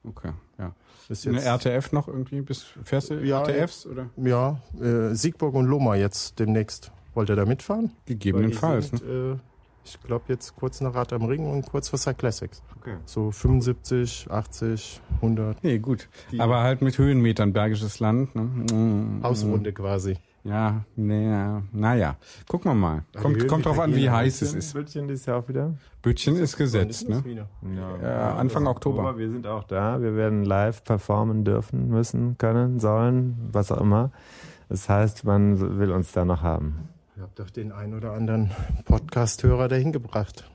Okay, 0.06 0.32
ja. 0.58 0.72
Ist 1.08 1.26
Eine 1.26 1.43
RTF 1.43 1.93
noch 1.93 2.08
irgendwie? 2.08 2.40
Bis, 2.40 2.62
fährst 2.82 3.10
du 3.10 3.14
Ja, 3.25 3.40
RTFs 3.43 3.87
oder? 3.87 4.10
ja, 4.17 4.58
äh, 4.81 5.14
Siegburg 5.14 5.55
und 5.55 5.67
Loma 5.67 5.94
jetzt 5.96 6.38
demnächst. 6.38 6.90
Wollt 7.14 7.28
ihr 7.31 7.37
da 7.37 7.44
mitfahren? 7.46 7.93
Gegebenenfalls. 8.06 8.93
Weil 8.93 8.99
Ne? 9.00 9.06
sind, 9.06 9.38
äh, 9.38 9.38
ich 9.84 10.00
glaube 10.00 10.25
jetzt 10.28 10.56
kurz 10.56 10.81
nach 10.81 10.94
Rad 10.94 11.12
am 11.12 11.25
Ring 11.25 11.46
und 11.46 11.66
kurz 11.66 11.88
vor 11.88 11.98
Cyclassics. 11.98 12.62
okay. 12.78 12.96
So 13.04 13.31
75, 13.31 14.28
80, 14.31 15.00
100. 15.16 15.62
Nee, 15.62 15.78
gut. 15.78 16.08
Aber 16.38 16.62
halt 16.62 16.82
mit 16.82 16.98
Höhenmetern, 16.98 17.52
Bergisches 17.52 18.00
Land. 18.00 18.34
Ne? 18.34 18.42
Mm, 18.42 19.22
Hausrunde 19.22 19.72
quasi. 19.72 20.17
Ja, 20.44 20.84
naja, 20.94 21.62
naja. 21.72 22.17
Gucken 22.48 22.70
wir 22.72 22.74
mal. 22.74 23.05
die 23.14 23.19
Kommt, 23.19 23.48
kommt 23.48 23.64
die 23.64 23.69
drauf 23.69 23.79
an, 23.79 23.96
wie 23.96 24.10
heiß 24.10 24.34
es 24.34 24.41
Bildchen, 24.41 24.58
ist. 24.58 24.72
Bildchen 24.74 25.08
dieses 25.08 25.26
Jahr 25.26 25.38
auch 25.38 25.48
wieder? 25.48 25.74
Bütchen 26.03 26.36
ist 26.36 26.58
gesetzt, 26.58 27.08
ne? 27.08 27.24
Wieder. 27.24 27.48
Ja, 28.03 28.34
Anfang 28.34 28.67
Oktober. 28.67 29.17
Wir 29.17 29.31
sind 29.31 29.46
auch 29.46 29.64
da. 29.64 30.03
Wir 30.03 30.17
werden 30.17 30.44
live 30.44 30.84
performen 30.84 31.44
dürfen, 31.44 31.88
müssen, 31.88 32.36
können, 32.36 32.79
sollen, 32.79 33.38
was 33.53 33.72
auch 33.72 33.81
immer. 33.81 34.10
Das 34.69 34.88
heißt, 34.88 35.24
man 35.24 35.79
will 35.79 35.93
uns 35.93 36.12
da 36.12 36.26
noch 36.26 36.43
haben. 36.43 36.88
Ihr 37.17 37.23
habt 37.23 37.39
doch 37.39 37.51
den 37.51 37.71
einen 37.71 37.94
oder 37.94 38.13
anderen 38.13 38.51
Podcast-Hörer 38.87 39.69
dahin 39.69 39.93
gebracht. 39.93 40.51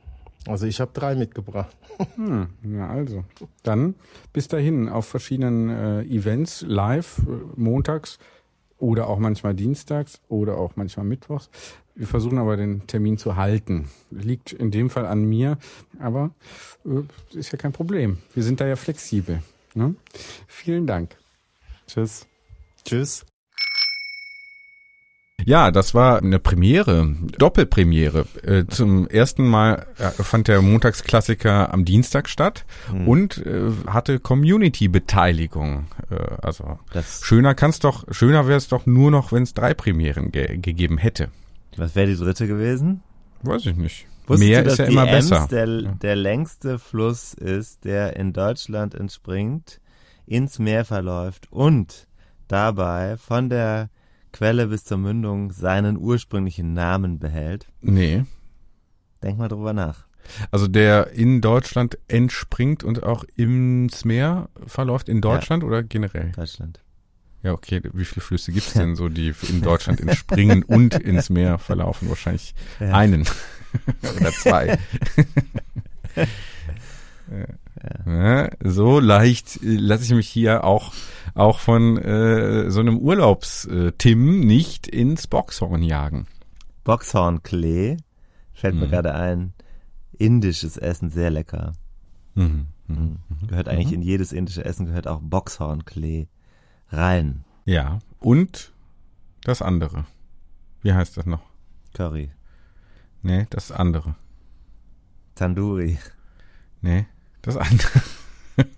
Also 0.45 0.65
ich 0.65 0.81
habe 0.81 0.91
drei 0.93 1.15
mitgebracht. 1.15 1.75
Hm, 2.15 2.47
ja, 2.63 2.89
also. 2.89 3.23
Dann 3.63 3.95
bis 4.33 4.47
dahin 4.47 4.89
auf 4.89 5.05
verschiedenen 5.05 5.69
äh, 5.69 6.01
Events, 6.03 6.65
live, 6.67 7.19
äh, 7.19 7.31
montags 7.55 8.19
oder 8.77 9.07
auch 9.07 9.19
manchmal 9.19 9.53
dienstags 9.53 10.21
oder 10.27 10.57
auch 10.57 10.75
manchmal 10.75 11.05
mittwochs. 11.05 11.49
Wir 11.95 12.07
versuchen 12.07 12.37
aber 12.37 12.55
den 12.55 12.87
Termin 12.87 13.17
zu 13.17 13.35
halten. 13.35 13.89
Liegt 14.11 14.53
in 14.53 14.71
dem 14.71 14.89
Fall 14.89 15.05
an 15.05 15.23
mir, 15.23 15.57
aber 15.99 16.31
äh, 16.85 17.37
ist 17.37 17.51
ja 17.51 17.57
kein 17.57 17.73
Problem. 17.73 18.17
Wir 18.33 18.43
sind 18.43 18.61
da 18.61 18.67
ja 18.67 18.75
flexibel. 18.75 19.43
Ne? 19.75 19.95
Vielen 20.47 20.87
Dank. 20.87 21.15
Tschüss. 21.87 22.27
Tschüss. 22.85 23.25
Ja, 25.49 25.71
das 25.71 25.95
war 25.95 26.19
eine 26.19 26.37
Premiere, 26.37 27.15
Doppelpremiere. 27.39 28.27
Äh, 28.43 28.67
zum 28.67 29.07
ersten 29.07 29.47
Mal 29.47 29.87
äh, 29.97 30.11
fand 30.11 30.47
der 30.47 30.61
Montagsklassiker 30.61 31.73
am 31.73 31.85
Dienstag 31.85 32.29
statt 32.29 32.67
und 33.07 33.43
äh, 33.47 33.71
hatte 33.87 34.19
Community-Beteiligung. 34.19 35.87
Äh, 36.11 36.17
also 36.43 36.77
Das, 36.93 37.21
schöner 37.23 37.55
kann's 37.55 37.79
doch, 37.79 38.05
schöner 38.11 38.45
wäre 38.47 38.59
es 38.59 38.67
doch 38.67 38.85
nur 38.85 39.09
noch, 39.09 39.31
wenn 39.31 39.41
es 39.41 39.55
drei 39.55 39.73
Premieren 39.73 40.31
ge 40.31 40.55
gegeben 40.57 40.99
hätte. 40.99 41.29
was 41.77 41.95
wäre 41.95 42.05
die 42.05 42.17
dritte 42.17 42.45
gewesen? 42.45 43.01
Weiß 43.41 43.65
ich 43.65 43.75
nicht. 43.75 44.05
Wusstest 44.27 44.47
Mehr 44.47 44.59
du, 44.59 44.65
dass 44.65 44.73
ist 44.73 44.77
ja 44.77 44.85
die 44.85 44.91
immer 44.91 45.07
Ems 45.07 45.29
besser. 45.31 45.47
Der, 45.49 45.65
der 45.65 46.15
längste 46.15 46.77
Fluss 46.77 47.33
ist, 47.33 47.85
der 47.85 48.17
in 48.17 48.33
Deutschland 48.33 48.93
entspringt, 48.93 49.81
ins 50.27 50.59
Meer 50.59 50.85
verläuft 50.85 51.47
und 51.49 52.07
dabei 52.47 53.17
von 53.17 53.49
der 53.49 53.89
Quelle 54.31 54.67
bis 54.67 54.83
zur 54.85 54.97
Mündung 54.97 55.51
seinen 55.51 55.97
ursprünglichen 55.97 56.73
Namen 56.73 57.19
behält? 57.19 57.67
Nee. 57.81 58.23
Denk 59.23 59.37
mal 59.37 59.47
drüber 59.47 59.73
nach. 59.73 60.05
Also 60.51 60.67
der 60.67 61.11
in 61.11 61.41
Deutschland 61.41 61.97
entspringt 62.07 62.83
und 62.83 63.03
auch 63.03 63.23
ins 63.35 64.05
Meer 64.05 64.49
verläuft 64.67 65.09
in 65.09 65.21
Deutschland 65.21 65.63
oder 65.63 65.81
generell? 65.81 66.31
Deutschland. 66.33 66.81
Ja, 67.41 67.53
okay. 67.53 67.81
Wie 67.93 68.05
viele 68.05 68.21
Flüsse 68.21 68.51
gibt 68.51 68.67
es 68.67 68.73
denn 68.75 68.95
so, 68.95 69.09
die 69.09 69.33
in 69.49 69.61
Deutschland 69.61 69.99
entspringen 70.01 70.63
und 70.63 70.93
ins 70.95 71.29
Meer 71.29 71.57
verlaufen? 71.57 72.09
Wahrscheinlich 72.09 72.53
Ja. 72.79 72.93
einen 72.93 73.25
oder 74.19 74.31
zwei. 74.31 74.77
Ja, 78.05 78.49
so 78.63 78.99
leicht 78.99 79.57
äh, 79.63 79.75
lasse 79.75 80.03
ich 80.03 80.11
mich 80.11 80.27
hier 80.27 80.63
auch 80.63 80.93
auch 81.39 81.59
von 81.59 81.97
äh, 81.97 82.69
so 82.69 82.79
einem 82.79 82.97
Urlaubs-Tim 82.99 84.39
nicht 84.41 84.87
ins 84.87 85.27
Boxhorn 85.27 85.81
jagen. 85.83 86.27
Boxhornklee 86.83 87.97
fällt 88.53 88.75
mir 88.75 88.87
Mhm. 88.87 88.91
gerade 88.91 89.13
ein. 89.15 89.53
Indisches 90.17 90.75
Essen, 90.77 91.09
sehr 91.09 91.29
lecker. 91.29 91.73
Mhm. 92.35 92.67
Mhm. 92.87 93.17
Gehört 93.47 93.69
eigentlich 93.69 93.93
in 93.93 94.01
jedes 94.01 94.31
indische 94.33 94.65
Essen 94.65 94.85
gehört 94.85 95.07
auch 95.07 95.21
Boxhornklee 95.21 96.27
rein. 96.89 97.43
Ja, 97.65 97.99
und 98.19 98.73
das 99.43 99.61
andere. 99.61 100.05
Wie 100.81 100.93
heißt 100.93 101.15
das 101.17 101.25
noch? 101.25 101.41
Curry, 101.93 102.31
Nee, 103.21 103.47
das 103.49 103.71
andere. 103.71 104.15
Tandoori, 105.35 105.97
Nee, 106.81 107.05
das 107.41 107.57
andere. 107.57 108.01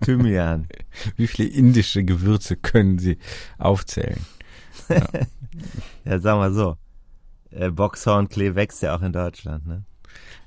Thymian. 0.00 0.66
Wie 1.16 1.26
viele 1.26 1.48
indische 1.48 2.04
Gewürze 2.04 2.56
können 2.56 2.98
Sie 2.98 3.18
aufzählen? 3.58 4.18
Ja, 6.04 6.18
sagen 6.20 6.40
wir 6.40 6.52
so. 6.52 6.76
Äh, 7.50 7.70
Boxhornklee 7.70 8.54
wächst 8.54 8.82
ja 8.82 8.96
auch 8.96 9.02
in 9.02 9.12
Deutschland, 9.12 9.66
ne? 9.66 9.84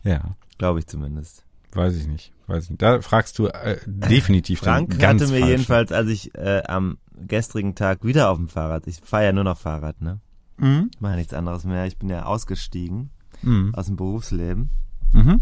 Ja, 0.04 0.36
Glaube 0.58 0.80
ich 0.80 0.88
zumindest. 0.88 1.44
weiß 1.74 1.96
ich 1.98 2.08
nicht. 2.08 2.32
Weiß 2.48 2.66
ich 2.66 2.70
nicht. 2.72 2.82
Da 2.82 3.02
fragst 3.02 3.38
du 3.40 3.48
äh, 3.48 3.78
definitiv 3.86 4.60
Frank 4.60 5.00
ganz 5.00 5.22
hatte 5.22 5.32
mir 5.32 5.40
falschen. 5.40 5.52
jedenfalls, 5.52 5.92
als 5.92 6.10
ich 6.10 6.34
äh, 6.36 6.62
am 6.68 6.98
gestrigen 7.28 7.76
Tag 7.76 8.04
wieder 8.04 8.30
auf 8.30 8.38
dem 8.38 8.48
Fahrrad, 8.48 8.88
ich 8.88 8.98
fahre 9.04 9.26
ja 9.26 9.34
nur 9.34 9.44
noch 9.44 9.58
Fahrrad, 9.58 10.02
ne? 10.02 10.20
Mhm. 10.58 10.90
Ich 10.94 11.02
mache 11.02 11.16
nichts 11.16 11.34
anderes 11.34 11.64
mehr. 11.66 11.86
Ich 11.86 11.98
bin 11.98 12.10
ja 12.10 12.24
ausgestiegen 12.26 13.10
Mhm. 13.42 13.76
aus 13.76 13.88
dem 13.88 13.96
Berufsleben. 13.98 14.70
Mhm. 15.12 15.42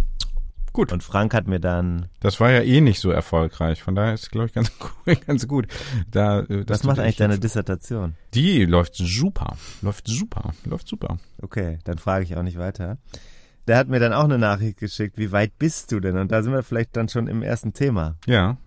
Gut. 0.74 0.92
Und 0.92 1.04
Frank 1.04 1.34
hat 1.36 1.48
mir 1.48 1.60
dann, 1.60 2.08
Das 2.20 2.40
war 2.40 2.52
ja 2.52 2.62
eh 2.62 2.82
nicht 2.82 3.00
so 3.00 3.12
erfolgreich. 3.12 3.82
Von 3.84 3.94
daher 3.96 4.14
ist, 4.16 4.32
glaube 4.32 4.48
ich, 4.48 4.54
ganz 4.54 4.72
gut. 5.06 5.26
Ganz 5.28 5.48
gut. 5.48 5.68
Da, 6.10 6.40
äh, 6.42 6.66
was 6.68 6.84
macht 6.84 7.00
eigentlich 7.00 7.18
deine 7.18 7.38
Dissertation? 7.40 8.16
Die 8.34 8.66
läuft 8.66 8.96
super. 8.96 9.56
Läuft 9.82 10.08
super. 10.08 10.54
Läuft 10.66 10.88
super. 10.88 11.18
Okay, 11.42 11.78
dann 11.84 12.00
frage 12.00 12.26
ich 12.26 12.36
auch 12.36 12.44
nicht 12.44 12.58
weiter. 12.58 12.98
Der 13.68 13.78
hat 13.78 13.88
mir 13.88 14.00
dann 14.00 14.12
auch 14.14 14.26
eine 14.26 14.38
Nachricht 14.40 14.78
geschickt, 14.80 15.18
wie 15.18 15.32
weit 15.32 15.58
bist 15.58 15.92
du 15.92 16.00
denn? 16.02 16.18
Und 16.18 16.32
da 16.32 16.44
sind 16.44 16.52
wir 16.52 16.64
vielleicht 16.64 16.98
dann 16.98 17.08
schon 17.08 17.28
im 17.28 17.44
ersten 17.44 17.72
Thema. 17.74 18.16
Ja. 18.26 18.58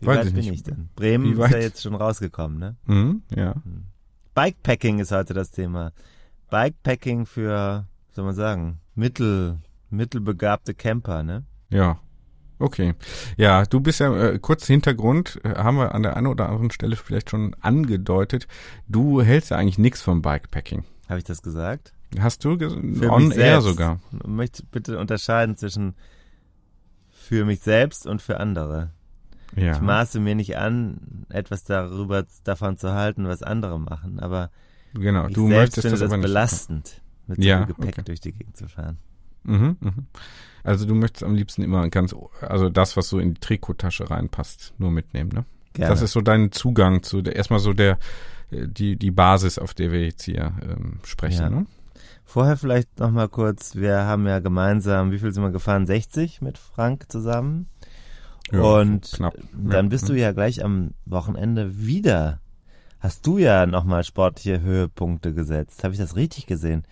Wie 0.00 0.06
Weiß 0.06 0.18
weit 0.18 0.26
ich 0.28 0.32
bin 0.34 0.44
nicht. 0.44 0.54
ich 0.54 0.62
denn? 0.62 0.88
Bremen 0.94 1.32
ist 1.38 1.50
ja 1.50 1.58
jetzt 1.58 1.82
schon 1.82 1.94
rausgekommen, 1.96 2.58
ne? 2.58 2.76
Mhm. 2.86 3.22
Ja. 3.34 3.54
Bikepacking 4.34 5.00
ist 5.00 5.10
heute 5.12 5.34
das 5.34 5.50
Thema. 5.50 5.92
Bikepacking 6.50 7.26
für, 7.26 7.86
soll 8.12 8.24
man 8.24 8.34
sagen, 8.34 8.80
mittel, 8.94 9.58
mittelbegabte 9.90 10.74
Camper, 10.74 11.22
ne? 11.22 11.44
Ja. 11.70 11.98
Okay. 12.60 12.94
Ja, 13.36 13.64
du 13.64 13.78
bist 13.80 14.00
ja, 14.00 14.14
äh, 14.16 14.38
kurz 14.40 14.66
Hintergrund, 14.66 15.38
äh, 15.44 15.54
haben 15.54 15.76
wir 15.76 15.94
an 15.94 16.02
der 16.02 16.16
einen 16.16 16.26
oder 16.26 16.48
anderen 16.48 16.70
Stelle 16.72 16.96
vielleicht 16.96 17.30
schon 17.30 17.54
angedeutet. 17.60 18.48
Du 18.88 19.22
hältst 19.22 19.50
ja 19.50 19.56
eigentlich 19.58 19.78
nichts 19.78 20.02
vom 20.02 20.22
Bikepacking. 20.22 20.84
Habe 21.08 21.18
ich 21.18 21.24
das 21.24 21.40
gesagt? 21.42 21.92
Hast 22.18 22.44
du 22.44 22.52
ges- 22.54 22.98
Für 22.98 23.10
on 23.12 23.30
air 23.30 23.60
sogar? 23.60 24.00
Ich 24.12 24.26
möchte 24.26 24.64
bitte 24.64 24.98
unterscheiden 24.98 25.56
zwischen 25.56 25.94
für 27.10 27.44
mich 27.44 27.60
selbst 27.60 28.06
und 28.06 28.22
für 28.22 28.40
andere. 28.40 28.90
Ja. 29.54 29.72
Ich 29.72 29.80
maße 29.80 30.18
mir 30.20 30.34
nicht 30.34 30.56
an, 30.56 31.26
etwas 31.28 31.64
darüber 31.64 32.24
davon 32.44 32.76
zu 32.76 32.92
halten, 32.92 33.26
was 33.28 33.42
andere 33.42 33.78
machen, 33.78 34.20
aber 34.20 34.50
genau, 34.94 35.28
ich 35.28 35.34
du 35.34 35.48
selbst 35.48 35.76
möchtest 35.76 35.86
finde 35.86 35.98
das 36.00 36.10
das 36.10 36.20
belastend, 36.20 37.02
mit 37.26 37.42
Ja, 37.44 37.60
so 37.60 37.66
viel 37.66 37.74
Gepäck 37.74 37.94
okay. 37.94 38.02
durch 38.04 38.20
die 38.20 38.32
Gegend 38.32 38.56
zu 38.56 38.68
fahren. 38.68 38.98
Mhm, 39.48 39.76
mhm. 39.80 40.06
Also 40.64 40.84
du 40.86 40.94
möchtest 40.94 41.24
am 41.24 41.34
liebsten 41.34 41.62
immer 41.62 41.88
ganz, 41.88 42.14
also 42.40 42.68
das, 42.68 42.96
was 42.96 43.08
so 43.08 43.18
in 43.18 43.34
die 43.34 43.40
Trikottasche 43.40 44.10
reinpasst, 44.10 44.74
nur 44.78 44.90
mitnehmen, 44.90 45.30
ne? 45.32 45.44
Gerne. 45.72 45.90
Das 45.90 46.02
ist 46.02 46.12
so 46.12 46.20
dein 46.20 46.50
Zugang 46.52 47.02
zu 47.02 47.22
der, 47.22 47.36
erstmal 47.36 47.60
so 47.60 47.72
der, 47.72 47.98
äh, 48.50 48.66
die, 48.68 48.96
die 48.96 49.10
Basis, 49.10 49.58
auf 49.58 49.74
der 49.74 49.92
wir 49.92 50.04
jetzt 50.04 50.24
hier 50.24 50.52
ähm, 50.62 50.98
sprechen, 51.04 51.40
Ja. 51.42 51.50
ne? 51.50 51.66
Vorher 52.24 52.58
vielleicht 52.58 52.98
noch 52.98 53.10
mal 53.10 53.28
kurz, 53.28 53.74
wir 53.74 54.00
haben 54.04 54.26
ja 54.26 54.40
gemeinsam, 54.40 55.12
wie 55.12 55.18
viel 55.18 55.32
sind 55.32 55.42
wir 55.42 55.50
gefahren? 55.50 55.86
60 55.86 56.42
mit 56.42 56.58
Frank 56.58 57.06
zusammen. 57.10 57.68
Ja, 58.52 58.60
und 58.60 59.10
knapp. 59.12 59.34
dann 59.52 59.86
Ja, 59.86 59.88
bist 59.88 60.08
du 60.10 60.14
ja 60.14 60.32
gleich 60.32 60.62
am 60.62 60.92
Wochenende 61.06 61.78
wieder. 61.78 62.40
Hast 63.00 63.26
du 63.26 63.38
ja 63.38 63.64
nochmal 63.66 64.04
sportliche 64.04 64.60
Höhepunkte 64.60 65.32
gesetzt. 65.32 65.84
Habe 65.84 65.94
ich 65.94 66.00
das 66.00 66.16
richtig 66.16 66.46
gesehen? 66.46 66.82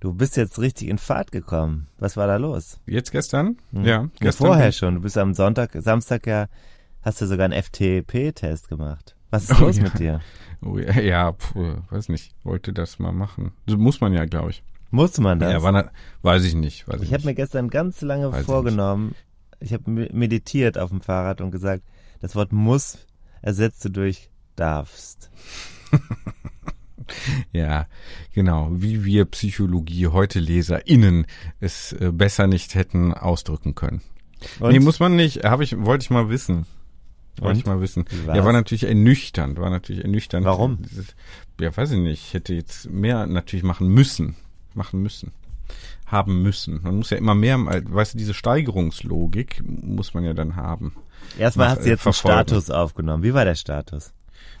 Du 0.00 0.12
bist 0.14 0.36
jetzt 0.36 0.58
richtig 0.60 0.88
in 0.88 0.98
Fahrt 0.98 1.32
gekommen. 1.32 1.88
Was 1.98 2.16
war 2.16 2.26
da 2.28 2.36
los? 2.36 2.78
Jetzt 2.86 3.10
gestern? 3.10 3.58
Hm. 3.72 3.84
Ja, 3.84 3.90
Ja, 4.02 4.08
gestern. 4.20 4.46
vorher 4.46 4.72
schon. 4.72 4.94
Du 4.94 5.00
bist 5.00 5.18
am 5.18 5.34
Sonntag, 5.34 5.70
Samstag 5.74 6.26
ja, 6.26 6.46
hast 7.02 7.20
du 7.20 7.26
sogar 7.26 7.44
einen 7.46 7.60
FTP-Test 7.62 8.68
gemacht. 8.68 9.16
Was 9.30 9.50
ist 9.50 9.60
Oh, 9.60 9.64
los 9.66 9.76
ja. 9.78 9.82
mit 9.82 9.98
dir? 9.98 10.20
Oh, 10.62 10.78
ja, 10.78 11.00
ja 11.00 11.32
puh, 11.32 11.74
weiß 11.90 12.08
nicht, 12.10 12.32
wollte 12.44 12.72
das 12.72 12.98
mal 12.98 13.12
machen. 13.12 13.52
So 13.66 13.76
muss 13.76 14.00
man 14.00 14.12
ja, 14.12 14.24
glaube 14.24 14.50
ich. 14.50 14.62
Muss 14.90 15.18
man 15.18 15.38
das? 15.40 15.52
Ja, 15.52 15.62
wann, 15.62 15.74
er- 15.74 15.92
weiß 16.22 16.44
ich 16.44 16.54
nicht. 16.54 16.88
Weiß 16.88 17.02
ich 17.02 17.08
Ich 17.08 17.12
habe 17.14 17.24
mir 17.24 17.34
gestern 17.34 17.68
ganz 17.68 18.00
lange 18.00 18.32
Weiß 18.32 18.40
ich 18.40 18.46
vorgenommen, 18.46 19.14
ich 19.60 19.72
habe 19.72 19.90
me- 19.90 20.08
meditiert 20.12 20.78
auf 20.78 20.90
dem 20.90 21.00
Fahrrad 21.00 21.40
und 21.40 21.50
gesagt, 21.50 21.82
das 22.20 22.34
Wort 22.36 22.52
muss 22.52 22.98
ersetzt 23.42 23.84
du 23.84 23.90
durch 23.90 24.30
darfst. 24.56 25.30
Ja, 27.52 27.86
genau. 28.34 28.68
Wie 28.72 29.04
wir 29.04 29.24
Psychologie 29.24 30.08
heute 30.08 30.40
LeserInnen 30.40 31.26
es 31.60 31.92
äh, 31.92 32.10
besser 32.12 32.46
nicht 32.46 32.74
hätten 32.74 33.14
ausdrücken 33.14 33.74
können. 33.74 34.02
Und? 34.60 34.72
Nee, 34.72 34.80
muss 34.80 35.00
man 35.00 35.16
nicht. 35.16 35.44
Habe 35.44 35.64
ich, 35.64 35.76
wollte 35.78 36.04
ich 36.04 36.10
mal 36.10 36.28
wissen. 36.28 36.66
Wollte 37.40 37.60
ich 37.60 37.66
mal 37.66 37.80
wissen. 37.80 38.04
War's? 38.26 38.36
Ja, 38.36 38.44
war 38.44 38.52
natürlich 38.52 38.84
ernüchternd. 38.84 39.58
War 39.58 39.70
natürlich 39.70 40.02
ernüchternd. 40.02 40.44
Warum? 40.44 40.78
Ja, 41.60 41.76
weiß 41.76 41.92
ich 41.92 41.98
nicht. 41.98 42.26
Ich 42.26 42.34
hätte 42.34 42.54
jetzt 42.54 42.90
mehr 42.90 43.26
natürlich 43.26 43.62
machen 43.62 43.88
müssen. 43.88 44.36
Machen 44.74 45.02
müssen. 45.02 45.32
Haben 46.06 46.42
müssen. 46.42 46.80
Man 46.82 46.96
muss 46.96 47.10
ja 47.10 47.16
immer 47.16 47.34
mehr, 47.34 47.58
weißt 47.58 48.14
du, 48.14 48.18
diese 48.18 48.34
Steigerungslogik 48.34 49.62
muss 49.64 50.14
man 50.14 50.24
ja 50.24 50.32
dann 50.34 50.56
haben. 50.56 50.94
Erstmal 51.38 51.68
hast 51.68 51.84
du 51.84 51.90
jetzt 51.90 52.06
einen 52.06 52.14
verfolgen. 52.14 52.48
Status 52.48 52.70
aufgenommen. 52.70 53.22
Wie 53.22 53.34
war 53.34 53.44
der 53.44 53.54
Status? 53.54 54.12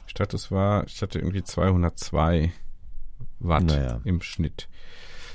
Status 0.08 0.50
war, 0.50 0.84
ich 0.86 1.00
hatte 1.02 1.18
irgendwie 1.18 1.42
202 1.42 2.52
Watt 3.40 3.64
Naja. 3.64 4.00
im 4.04 4.20
Schnitt. 4.22 4.68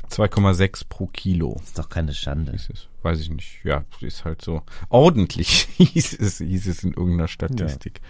2,6 0.10 0.84
pro 0.90 1.08
Kilo. 1.08 1.60
Ist 1.64 1.80
doch 1.80 1.90
keine 1.90 2.14
Schande. 2.14 2.52
Es, 2.54 2.70
weiß 3.02 3.20
ich 3.22 3.30
nicht. 3.30 3.64
Ja, 3.64 3.86
ist 4.02 4.26
halt 4.26 4.42
so. 4.42 4.62
Ordentlich 4.90 5.50
hieß 5.78 6.20
es, 6.20 6.38
hieß 6.40 6.68
es 6.68 6.84
in 6.84 6.94
irgendeiner 6.94 7.28
Statistik. 7.30 8.02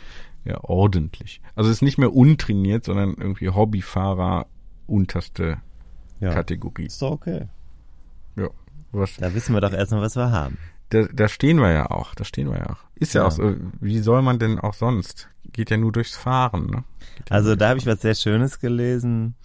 Ja, 0.44 0.62
ordentlich. 0.64 1.40
Also 1.56 1.70
es 1.70 1.78
ist 1.78 1.82
nicht 1.84 1.98
mehr 1.98 2.14
untrainiert, 2.14 2.86
sondern 2.86 3.14
irgendwie 3.14 3.50
Hobbyfahrer 3.50 4.48
unterste 4.88 5.62
Ja. 6.20 6.34
Kategorie. 6.34 6.86
Ist 6.88 7.02
doch 7.02 7.12
okay. 7.12 7.48
Ja. 8.36 8.50
Was, 8.92 9.16
Da 9.18 9.34
wissen 9.34 9.54
wir 9.54 9.62
doch 9.62 9.74
erstmal, 9.74 10.02
was 10.02 10.16
wir 10.16 10.32
haben. 10.32 10.58
Da, 10.90 11.04
da 11.12 11.28
stehen 11.28 11.58
wir 11.60 11.72
ja 11.72 11.90
auch. 11.92 12.14
Da 12.16 12.24
stehen 12.24 12.50
wir 12.52 12.58
ja 12.60 12.70
auch. 12.72 12.84
Ist 12.96 13.14
ja, 13.14 13.22
Ja. 13.22 13.28
auch 13.28 13.32
so. 13.32 13.56
Wie 13.82 14.00
soll 14.00 14.22
man 14.22 14.40
denn 14.40 14.60
auch 14.60 14.74
sonst? 14.74 15.30
Geht 15.52 15.70
ja 15.70 15.78
nur 15.78 15.92
durchs 15.92 16.16
Fahren, 16.16 16.68
ne? 16.68 16.84
Geht 17.18 17.32
Also 17.32 17.56
da 17.56 17.70
habe 17.70 17.80
ich 17.80 17.86
was 17.86 18.02
sehr 18.02 18.16
Schönes 18.16 18.60
gelesen. 18.60 19.36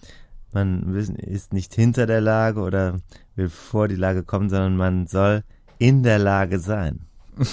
Man 0.53 0.95
ist 0.95 1.53
nicht 1.53 1.73
hinter 1.75 2.07
der 2.07 2.21
Lage 2.21 2.61
oder 2.61 2.97
will 3.35 3.49
vor 3.49 3.87
die 3.87 3.95
Lage 3.95 4.23
kommen, 4.23 4.49
sondern 4.49 4.77
man 4.77 5.05
soll 5.07 5.43
in 5.77 6.01
der 6.03 6.17
Lage 6.17 6.59
sein. 6.59 7.01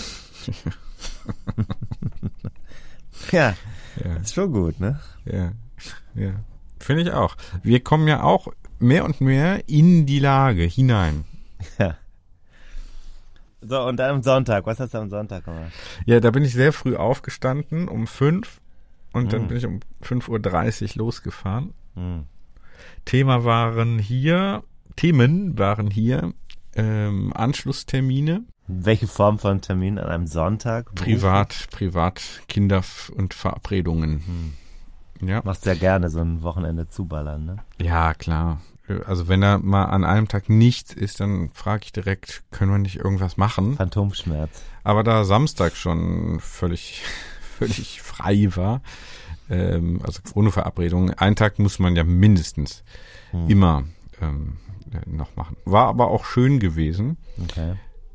ja. 3.33 3.55
Ja. 4.03 4.17
ist 4.17 4.35
schon 4.35 4.53
gut, 4.53 4.79
ne? 4.81 5.01
Ja, 5.25 5.53
ja. 6.15 6.33
Finde 6.79 7.03
ich 7.03 7.13
auch. 7.13 7.37
Wir 7.63 7.81
kommen 7.83 8.07
ja 8.09 8.23
auch 8.23 8.49
mehr 8.79 9.05
und 9.05 9.21
mehr 9.21 9.69
in 9.69 10.07
die 10.07 10.19
Lage 10.19 10.63
hinein. 10.65 11.25
Ja. 11.79 11.97
So, 13.61 13.81
und 13.83 13.97
dann 13.99 14.17
am 14.17 14.23
Sonntag. 14.23 14.67
Was 14.67 14.79
hast 14.81 14.95
du 14.95 14.99
am 14.99 15.11
Sonntag 15.11 15.45
gemacht? 15.45 15.73
Ja, 16.05 16.21
da 16.21 16.31
bin 16.31 16.45
ich 16.45 16.53
sehr 16.53 16.73
früh 16.73 16.97
aufgestanden, 16.97 17.89
um 17.89 18.07
fünf. 18.07 18.61
Und 19.13 19.33
dann 19.33 19.43
Mhm. 19.45 19.49
bin 19.49 19.57
ich 19.57 19.67
um 19.67 19.81
5.30 20.03 20.97
Uhr 20.99 21.05
losgefahren. 21.07 21.73
Hm. 21.95 22.25
Thema 23.07 23.45
waren 23.45 23.99
hier, 23.99 24.63
Themen 24.97 25.59
waren 25.59 25.91
hier, 25.91 26.33
ähm, 26.75 27.33
Anschlusstermine, 27.35 28.45
Welche 28.69 29.07
Form 29.07 29.39
von 29.39 29.61
Termin 29.61 29.99
an 29.99 30.09
einem 30.09 30.27
Sonntag? 30.27 30.95
privat, 30.95 31.69
privat, 31.71 32.21
Kinder 32.49 32.83
und 33.17 33.33
Verabredungen. 33.33 34.55
Ja. 35.23 35.41
Machst 35.45 35.65
ja 35.67 35.75
gerne 35.75 36.11
so 36.11 36.19
ein 36.21 36.43
Wochenende 36.43 36.89
zuballern, 36.89 37.45
ne? 37.47 37.57
Ja, 37.81 38.13
klar. 38.13 38.61
Also 39.05 39.27
wenn 39.29 39.41
da 39.41 39.59
mal 39.59 39.87
an 39.87 40.05
einem 40.05 40.29
Tag 40.29 40.49
nichts 40.49 40.93
ist, 40.93 41.21
dann 41.21 41.51
frage 41.53 41.85
ich 41.87 41.93
direkt, 41.93 42.45
können 42.51 42.71
wir 42.71 42.79
nicht 42.79 42.97
irgendwas 42.97 43.37
machen? 43.37 43.77
Phantomschmerz. 43.77 44.63
Aber 44.85 45.03
da 45.03 45.25
Samstag 45.25 45.77
schon 45.77 46.39
völlig, 46.41 47.03
völlig 47.59 48.01
frei 48.03 48.49
war, 48.55 48.83
ähm, 49.51 50.01
also 50.05 50.21
ohne 50.35 50.53
Verabredung, 50.53 51.11
einen 51.11 51.37
Tag 51.37 51.59
muss 51.59 51.79
man 51.79 51.97
ja 51.97 52.05
mindestens 52.05 52.85
hm. 53.33 53.49
immer 53.49 53.85
ähm, 54.21 54.59
noch 55.07 55.35
machen. 55.37 55.57
War 55.65 55.89
aber 55.89 56.09
auch 56.09 56.25
schön 56.25 56.61
gewesen. 56.61 57.17
Okay. 57.43 57.75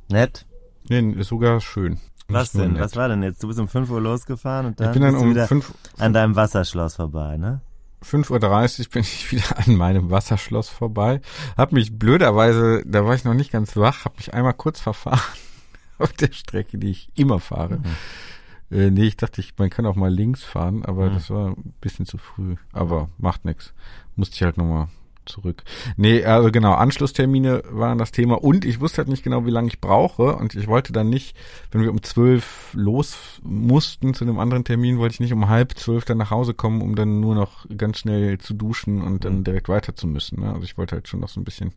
Nett? 0.09 0.45
Nee, 0.89 1.21
sogar 1.23 1.61
schön. 1.61 1.99
Was 2.27 2.53
denn? 2.53 2.73
Nett. 2.73 2.81
Was 2.81 2.95
war 2.95 3.09
denn 3.09 3.23
jetzt? 3.23 3.43
Du 3.43 3.47
bist 3.47 3.59
um 3.59 3.67
5 3.67 3.89
Uhr 3.89 4.01
losgefahren 4.01 4.67
und 4.67 4.79
dann 4.79 4.87
ich 4.87 4.93
bin 4.93 5.01
dann 5.01 5.15
um 5.15 5.35
5 5.35 5.73
an 5.97 6.13
deinem 6.13 6.35
Wasserschloss 6.35 6.95
vorbei, 6.95 7.37
ne? 7.37 7.61
5.30 8.03 8.79
Uhr 8.79 8.91
bin 8.91 9.01
ich 9.01 9.31
wieder 9.31 9.57
an 9.57 9.75
meinem 9.75 10.09
Wasserschloss 10.09 10.69
vorbei. 10.69 11.21
Hab 11.57 11.71
mich 11.71 11.97
blöderweise, 11.97 12.83
da 12.85 13.05
war 13.05 13.15
ich 13.15 13.23
noch 13.23 13.33
nicht 13.33 13.51
ganz 13.51 13.75
wach, 13.75 14.05
hab 14.05 14.17
mich 14.17 14.33
einmal 14.33 14.53
kurz 14.53 14.79
verfahren 14.79 15.21
auf 15.97 16.13
der 16.13 16.31
Strecke, 16.31 16.77
die 16.77 16.91
ich 16.91 17.09
immer 17.15 17.39
fahre. 17.39 17.77
Mhm. 17.77 18.77
Äh, 18.77 18.89
nee, 18.89 19.03
ich 19.03 19.17
dachte, 19.17 19.41
ich, 19.41 19.53
man 19.57 19.69
kann 19.69 19.85
auch 19.85 19.95
mal 19.95 20.13
links 20.13 20.43
fahren, 20.43 20.85
aber 20.85 21.09
mhm. 21.09 21.13
das 21.13 21.29
war 21.29 21.49
ein 21.49 21.73
bisschen 21.81 22.05
zu 22.05 22.17
früh. 22.17 22.55
Aber 22.71 23.09
macht 23.17 23.45
nix. 23.45 23.73
Musste 24.15 24.35
ich 24.35 24.43
halt 24.43 24.57
nochmal 24.57 24.87
zurück. 25.25 25.63
Nee, 25.97 26.23
also 26.23 26.51
genau, 26.51 26.73
Anschlusstermine 26.73 27.63
waren 27.69 27.97
das 27.97 28.11
Thema 28.11 28.43
und 28.43 28.65
ich 28.65 28.79
wusste 28.79 28.99
halt 28.99 29.07
nicht 29.07 29.23
genau, 29.23 29.45
wie 29.45 29.51
lange 29.51 29.67
ich 29.67 29.79
brauche 29.79 30.35
und 30.35 30.55
ich 30.55 30.67
wollte 30.67 30.93
dann 30.93 31.09
nicht, 31.09 31.35
wenn 31.71 31.81
wir 31.81 31.91
um 31.91 32.01
zwölf 32.03 32.71
los 32.73 33.39
mussten 33.43 34.13
zu 34.13 34.23
einem 34.23 34.39
anderen 34.39 34.63
Termin, 34.63 34.97
wollte 34.97 35.13
ich 35.13 35.19
nicht 35.19 35.33
um 35.33 35.49
halb 35.49 35.77
zwölf 35.77 36.05
dann 36.05 36.17
nach 36.17 36.31
Hause 36.31 36.53
kommen, 36.53 36.81
um 36.81 36.95
dann 36.95 37.19
nur 37.19 37.35
noch 37.35 37.65
ganz 37.75 37.99
schnell 37.99 38.37
zu 38.37 38.53
duschen 38.53 39.01
und 39.01 39.25
dann 39.25 39.39
mhm. 39.39 39.43
direkt 39.43 39.69
weiter 39.69 39.95
zu 39.95 40.07
müssen. 40.07 40.41
Ne? 40.41 40.51
Also 40.53 40.63
ich 40.63 40.77
wollte 40.77 40.95
halt 40.95 41.07
schon 41.07 41.19
noch 41.19 41.29
so 41.29 41.39
ein 41.39 41.45
bisschen, 41.45 41.73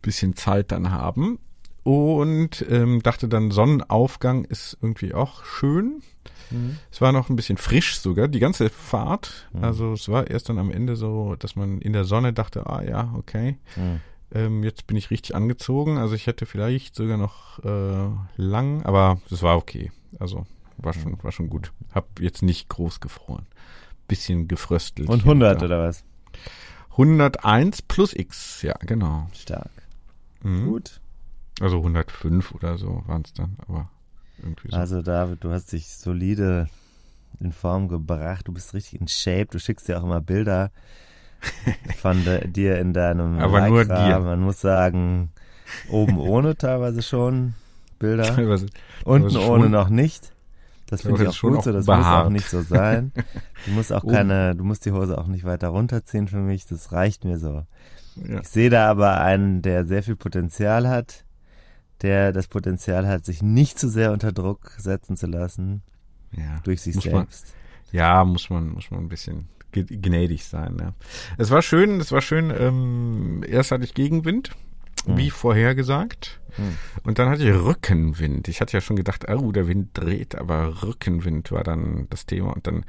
bisschen 0.00 0.36
Zeit 0.36 0.72
dann 0.72 0.90
haben 0.90 1.38
und 1.82 2.64
ähm, 2.68 3.02
dachte 3.02 3.28
dann 3.28 3.50
Sonnenaufgang 3.50 4.44
ist 4.44 4.78
irgendwie 4.80 5.14
auch 5.14 5.44
schön 5.44 6.02
Mhm. 6.52 6.78
Es 6.90 7.00
war 7.00 7.12
noch 7.12 7.30
ein 7.30 7.36
bisschen 7.36 7.56
frisch 7.56 7.98
sogar, 7.98 8.28
die 8.28 8.40
ganze 8.40 8.68
Fahrt. 8.70 9.48
Mhm. 9.52 9.64
Also 9.64 9.92
es 9.92 10.08
war 10.08 10.28
erst 10.28 10.48
dann 10.48 10.58
am 10.58 10.70
Ende 10.70 10.96
so, 10.96 11.34
dass 11.36 11.56
man 11.56 11.80
in 11.80 11.92
der 11.92 12.04
Sonne 12.04 12.32
dachte, 12.32 12.66
ah 12.66 12.82
ja, 12.82 13.12
okay. 13.16 13.58
Mhm. 13.76 14.00
Ähm, 14.34 14.64
jetzt 14.64 14.86
bin 14.86 14.96
ich 14.96 15.10
richtig 15.10 15.34
angezogen. 15.34 15.98
Also 15.98 16.14
ich 16.14 16.26
hätte 16.26 16.46
vielleicht 16.46 16.94
sogar 16.94 17.16
noch 17.16 17.58
äh, 17.64 18.10
lang, 18.36 18.82
aber 18.84 19.20
es 19.30 19.42
war 19.42 19.56
okay. 19.56 19.90
Also 20.18 20.46
war 20.78 20.92
schon, 20.92 21.22
war 21.22 21.32
schon 21.32 21.50
gut. 21.50 21.72
Hab 21.92 22.20
jetzt 22.20 22.42
nicht 22.42 22.68
groß 22.68 23.00
gefroren. 23.00 23.46
Bisschen 24.08 24.48
gefröstelt. 24.48 25.08
Und 25.08 25.20
100 25.20 25.62
oder 25.62 25.88
was? 25.88 26.04
101 26.92 27.82
plus 27.82 28.14
X, 28.14 28.62
ja, 28.62 28.74
genau. 28.80 29.28
Stark. 29.32 29.70
Mhm. 30.42 30.66
Gut. 30.66 31.00
Also 31.62 31.76
105 31.76 32.56
oder 32.56 32.76
so 32.76 33.04
waren 33.06 33.22
es 33.24 33.32
dann, 33.34 33.56
aber 33.68 33.88
irgendwie 34.42 34.68
so. 34.68 34.76
Also 34.76 35.00
David, 35.00 35.44
du 35.44 35.52
hast 35.52 35.70
dich 35.70 35.86
solide 35.86 36.68
in 37.38 37.52
Form 37.52 37.86
gebracht, 37.86 38.48
du 38.48 38.52
bist 38.52 38.74
richtig 38.74 39.00
in 39.00 39.06
Shape, 39.06 39.46
du 39.46 39.60
schickst 39.60 39.86
dir 39.86 40.00
auch 40.00 40.02
immer 40.02 40.20
Bilder 40.20 40.72
von 41.98 42.20
dir 42.46 42.78
in 42.80 42.92
deinem 42.92 43.38
Aber 43.38 43.68
nur 43.68 43.84
dir. 43.84 44.18
Man 44.18 44.40
muss 44.40 44.60
sagen, 44.60 45.30
oben 45.88 46.18
ohne 46.18 46.56
teilweise 46.56 47.00
schon 47.00 47.54
Bilder, 48.00 48.24
teilweise, 48.34 48.66
unten 49.04 49.36
ohne 49.36 49.68
noch 49.68 49.88
nicht. 49.88 50.32
Das 50.88 51.02
finde 51.02 51.22
ich 51.22 51.28
auch 51.28 51.40
gut 51.40 51.62
so, 51.62 51.70
das 51.72 51.86
behaart. 51.86 52.24
muss 52.24 52.26
auch 52.26 52.30
nicht 52.30 52.50
so 52.50 52.60
sein. 52.62 53.12
Du 53.64 53.70
musst 53.70 53.92
auch 53.92 54.04
keine, 54.04 54.56
du 54.56 54.64
musst 54.64 54.84
die 54.84 54.90
Hose 54.90 55.16
auch 55.16 55.28
nicht 55.28 55.44
weiter 55.44 55.68
runterziehen 55.68 56.26
für 56.26 56.40
mich, 56.40 56.66
das 56.66 56.90
reicht 56.90 57.24
mir 57.24 57.38
so. 57.38 57.62
Ja. 58.16 58.40
Ich 58.40 58.48
sehe 58.48 58.70
da 58.70 58.90
aber 58.90 59.20
einen, 59.20 59.62
der 59.62 59.86
sehr 59.86 60.02
viel 60.02 60.16
Potenzial 60.16 60.88
hat, 60.88 61.24
der 62.02 62.32
das 62.32 62.48
Potenzial 62.48 63.06
hat, 63.06 63.24
sich 63.24 63.42
nicht 63.42 63.78
zu 63.78 63.88
sehr 63.88 64.12
unter 64.12 64.32
Druck 64.32 64.72
setzen 64.78 65.16
zu 65.16 65.26
lassen 65.26 65.82
ja, 66.36 66.60
durch 66.64 66.82
sich 66.82 66.96
selbst. 66.96 67.54
Man, 67.92 68.00
ja, 68.00 68.24
muss 68.24 68.50
man, 68.50 68.70
muss 68.70 68.90
man 68.90 69.00
ein 69.00 69.08
bisschen 69.08 69.48
gnädig 69.72 70.44
sein. 70.44 70.76
Ja. 70.80 70.94
Es 71.38 71.50
war 71.50 71.62
schön, 71.62 72.00
es 72.00 72.12
war 72.12 72.20
schön. 72.20 72.52
Ähm, 72.56 73.42
erst 73.46 73.70
hatte 73.70 73.84
ich 73.84 73.94
Gegenwind, 73.94 74.50
mhm. 75.06 75.16
wie 75.16 75.30
vorhergesagt. 75.30 76.40
Mhm. 76.58 76.76
Und 77.04 77.18
dann 77.18 77.28
hatte 77.30 77.48
ich 77.48 77.54
Rückenwind. 77.54 78.48
Ich 78.48 78.60
hatte 78.60 78.74
ja 78.74 78.80
schon 78.80 78.96
gedacht, 78.96 79.28
oh, 79.28 79.52
der 79.52 79.68
Wind 79.68 79.90
dreht, 79.94 80.34
aber 80.34 80.82
Rückenwind 80.82 81.52
war 81.52 81.64
dann 81.64 82.06
das 82.10 82.26
Thema. 82.26 82.52
Und 82.52 82.66
dann 82.66 82.84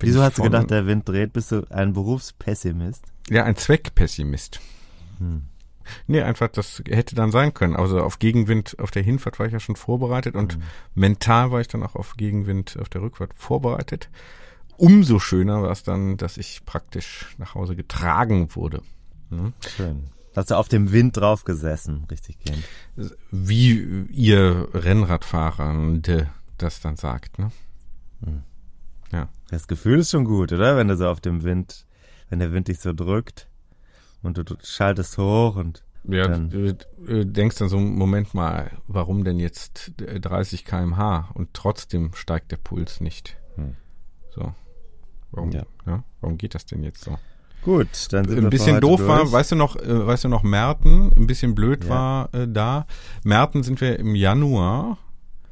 Wieso 0.00 0.22
hast 0.22 0.38
du 0.38 0.42
gedacht, 0.42 0.70
der 0.70 0.86
Wind 0.86 1.08
dreht? 1.08 1.34
Bist 1.34 1.52
du 1.52 1.66
ein 1.70 1.92
Berufspessimist? 1.92 3.04
Ja, 3.28 3.44
ein 3.44 3.56
Zweckpessimist. 3.56 4.60
Hm. 5.18 5.42
Nee, 6.06 6.22
einfach, 6.22 6.48
das 6.48 6.82
hätte 6.88 7.14
dann 7.14 7.30
sein 7.30 7.54
können. 7.54 7.76
Also 7.76 8.00
auf 8.00 8.18
Gegenwind 8.18 8.78
auf 8.78 8.90
der 8.90 9.02
Hinfahrt 9.02 9.38
war 9.38 9.46
ich 9.46 9.52
ja 9.52 9.60
schon 9.60 9.76
vorbereitet 9.76 10.34
und 10.34 10.58
mhm. 10.58 10.62
mental 10.94 11.50
war 11.50 11.60
ich 11.60 11.68
dann 11.68 11.82
auch 11.82 11.94
auf 11.94 12.16
Gegenwind 12.16 12.78
auf 12.80 12.88
der 12.88 13.02
Rückfahrt 13.02 13.32
vorbereitet. 13.34 14.08
Umso 14.76 15.18
schöner 15.18 15.62
war 15.62 15.70
es 15.70 15.82
dann, 15.82 16.16
dass 16.16 16.36
ich 16.36 16.64
praktisch 16.64 17.34
nach 17.38 17.54
Hause 17.54 17.76
getragen 17.76 18.54
wurde. 18.54 18.82
Mhm. 19.28 19.52
Schön. 19.76 20.08
Hast 20.34 20.50
du 20.50 20.54
auf 20.54 20.68
dem 20.68 20.92
Wind 20.92 21.16
drauf 21.16 21.44
gesessen, 21.44 22.06
richtig 22.10 22.38
gehend. 22.38 22.64
Wie 23.30 24.06
ihr 24.10 24.68
Rennradfahrer 24.72 25.74
das 26.56 26.80
dann 26.80 26.96
sagt, 26.96 27.38
ne? 27.38 27.50
Mhm. 28.20 28.42
Ja. 29.12 29.28
Das 29.50 29.66
Gefühl 29.66 29.98
ist 29.98 30.10
schon 30.10 30.24
gut, 30.24 30.52
oder? 30.52 30.76
Wenn 30.76 30.88
du 30.88 30.96
so 30.96 31.08
auf 31.08 31.20
dem 31.20 31.42
Wind, 31.42 31.84
wenn 32.28 32.38
der 32.38 32.52
Wind 32.52 32.68
dich 32.68 32.78
so 32.78 32.92
drückt 32.92 33.49
und 34.22 34.36
du, 34.36 34.44
schaltest 34.62 35.18
hoch 35.18 35.56
und 35.56 35.82
ja, 36.04 36.28
dann 36.28 36.48
du, 36.50 36.74
du 36.74 37.26
denkst 37.26 37.56
dann 37.56 37.68
so, 37.68 37.78
Moment 37.78 38.32
mal, 38.32 38.70
warum 38.86 39.24
denn 39.24 39.38
jetzt 39.38 39.92
30 39.98 40.64
kmh 40.64 41.30
und 41.34 41.52
trotzdem 41.52 42.12
steigt 42.14 42.52
der 42.52 42.56
Puls 42.56 43.00
nicht? 43.00 43.36
Hm. 43.56 43.76
So. 44.30 44.54
Warum, 45.30 45.50
ja. 45.50 45.64
ja. 45.86 46.02
warum 46.20 46.38
geht 46.38 46.54
das 46.54 46.66
denn 46.66 46.82
jetzt 46.82 47.04
so? 47.04 47.18
Gut, 47.62 47.88
dann 48.10 48.24
sind 48.26 48.38
ein 48.38 48.44
wir 48.44 48.50
bisschen 48.50 48.80
doof 48.80 49.00
durch. 49.00 49.08
war, 49.08 49.32
weißt 49.32 49.52
du 49.52 49.56
noch, 49.56 49.76
äh, 49.76 50.06
weißt 50.06 50.24
du 50.24 50.28
noch 50.28 50.42
Merten, 50.42 51.12
ein 51.14 51.26
bisschen 51.26 51.54
blöd 51.54 51.84
ja. 51.84 51.90
war 51.90 52.34
äh, 52.34 52.48
da. 52.48 52.86
Merten 53.22 53.62
sind 53.62 53.80
wir 53.80 53.98
im 53.98 54.14
Januar. 54.14 54.98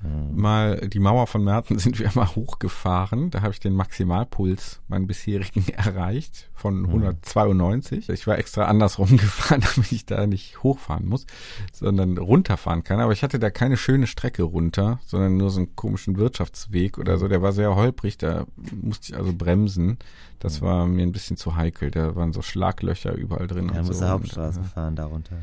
Mal 0.00 0.88
die 0.88 1.00
Mauer 1.00 1.26
von 1.26 1.42
Merten 1.42 1.78
sind 1.78 1.98
wir 1.98 2.10
mal 2.14 2.34
hochgefahren. 2.34 3.30
Da 3.30 3.42
habe 3.42 3.52
ich 3.52 3.60
den 3.60 3.74
Maximalpuls, 3.74 4.80
meinen 4.86 5.06
bisherigen, 5.06 5.68
erreicht 5.76 6.50
von 6.54 6.86
192. 6.86 8.08
Mhm. 8.08 8.14
Ich 8.14 8.26
war 8.26 8.38
extra 8.38 8.64
andersrum 8.66 9.08
gefahren, 9.16 9.60
damit 9.60 9.90
ich 9.90 10.06
da 10.06 10.26
nicht 10.26 10.62
hochfahren 10.62 11.06
muss, 11.06 11.26
sondern 11.72 12.16
runterfahren 12.18 12.84
kann. 12.84 13.00
Aber 13.00 13.12
ich 13.12 13.22
hatte 13.22 13.38
da 13.38 13.50
keine 13.50 13.76
schöne 13.76 14.06
Strecke 14.06 14.44
runter, 14.44 15.00
sondern 15.06 15.36
nur 15.36 15.50
so 15.50 15.58
einen 15.58 15.74
komischen 15.74 16.16
Wirtschaftsweg 16.16 16.98
oder 16.98 17.18
so. 17.18 17.26
Der 17.26 17.42
war 17.42 17.52
sehr 17.52 17.74
holprig, 17.74 18.18
da 18.18 18.46
musste 18.80 19.12
ich 19.12 19.18
also 19.18 19.32
bremsen. 19.32 19.98
Das 20.38 20.60
mhm. 20.60 20.66
war 20.66 20.86
mir 20.86 21.02
ein 21.02 21.12
bisschen 21.12 21.36
zu 21.36 21.56
heikel. 21.56 21.90
Da 21.90 22.14
waren 22.14 22.32
so 22.32 22.42
Schlaglöcher 22.42 23.14
überall 23.14 23.48
drin. 23.48 23.70
Ja, 23.72 23.80
und 23.80 23.86
musst 23.86 23.98
so. 23.98 24.08
Hauptstraße 24.08 24.60
und, 24.60 24.66
fahren 24.66 24.94
darunter. 24.94 25.38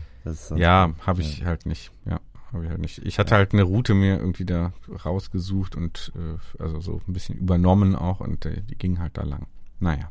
Ja, 0.55 0.91
habe 1.05 1.21
ich 1.21 1.45
halt 1.45 1.65
nicht. 1.65 1.91
Ja. 2.05 2.19
Habe 2.55 2.63
ich 2.63 2.69
halt 2.69 2.79
nicht. 2.79 2.99
Ich 3.05 3.19
hatte 3.19 3.35
halt 3.35 3.51
eine 3.51 3.63
Route 3.63 3.93
mir 3.93 4.17
irgendwie 4.17 4.45
da 4.45 4.71
rausgesucht 5.03 5.75
und 5.75 6.13
äh, 6.15 6.61
also 6.63 6.79
so 6.79 7.01
ein 7.05 7.11
bisschen 7.11 7.37
übernommen 7.37 7.95
auch 7.95 8.21
und 8.21 8.45
äh, 8.45 8.61
die 8.61 8.77
ging 8.77 8.99
halt 8.99 9.17
da 9.17 9.23
lang. 9.23 9.47
Naja. 9.81 10.09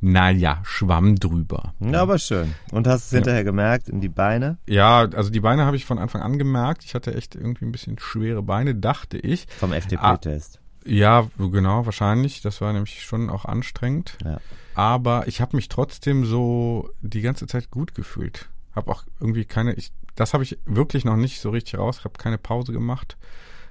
Naja, 0.00 0.60
schwamm 0.64 1.14
drüber. 1.14 1.74
Ja, 1.78 2.02
aber 2.02 2.18
schön. 2.18 2.52
Und 2.72 2.88
hast 2.88 3.06
es 3.06 3.10
ja. 3.12 3.18
hinterher 3.18 3.44
gemerkt 3.44 3.88
in 3.88 4.00
die 4.00 4.08
Beine? 4.08 4.58
Ja, 4.66 5.02
also 5.02 5.30
die 5.30 5.38
Beine 5.38 5.64
habe 5.64 5.76
ich 5.76 5.84
von 5.84 5.98
Anfang 6.00 6.22
an 6.22 6.36
gemerkt. 6.36 6.82
Ich 6.84 6.96
hatte 6.96 7.14
echt 7.14 7.36
irgendwie 7.36 7.64
ein 7.64 7.70
bisschen 7.70 7.96
schwere 8.00 8.42
Beine, 8.42 8.74
dachte 8.74 9.16
ich. 9.18 9.46
Vom 9.58 9.72
FDP-Test. 9.72 10.58
Ah, 10.58 10.88
ja, 10.90 11.28
genau, 11.38 11.86
wahrscheinlich. 11.86 12.42
Das 12.42 12.60
war 12.60 12.72
nämlich 12.72 13.04
schon 13.04 13.30
auch 13.30 13.44
anstrengend. 13.44 14.18
Ja. 14.24 14.40
Aber 14.74 15.28
ich 15.28 15.40
habe 15.40 15.54
mich 15.54 15.68
trotzdem 15.68 16.24
so 16.24 16.90
die 17.02 17.20
ganze 17.20 17.46
Zeit 17.46 17.70
gut 17.70 17.94
gefühlt. 17.94 18.48
Habe 18.74 18.90
auch 18.90 19.04
irgendwie 19.20 19.44
keine, 19.44 19.74
ich 19.74 19.92
das 20.14 20.34
habe 20.34 20.44
ich 20.44 20.58
wirklich 20.64 21.04
noch 21.04 21.16
nicht 21.16 21.40
so 21.40 21.50
richtig 21.50 21.78
raus. 21.78 21.98
Ich 21.98 22.04
habe 22.04 22.18
keine 22.18 22.38
Pause 22.38 22.72
gemacht. 22.72 23.16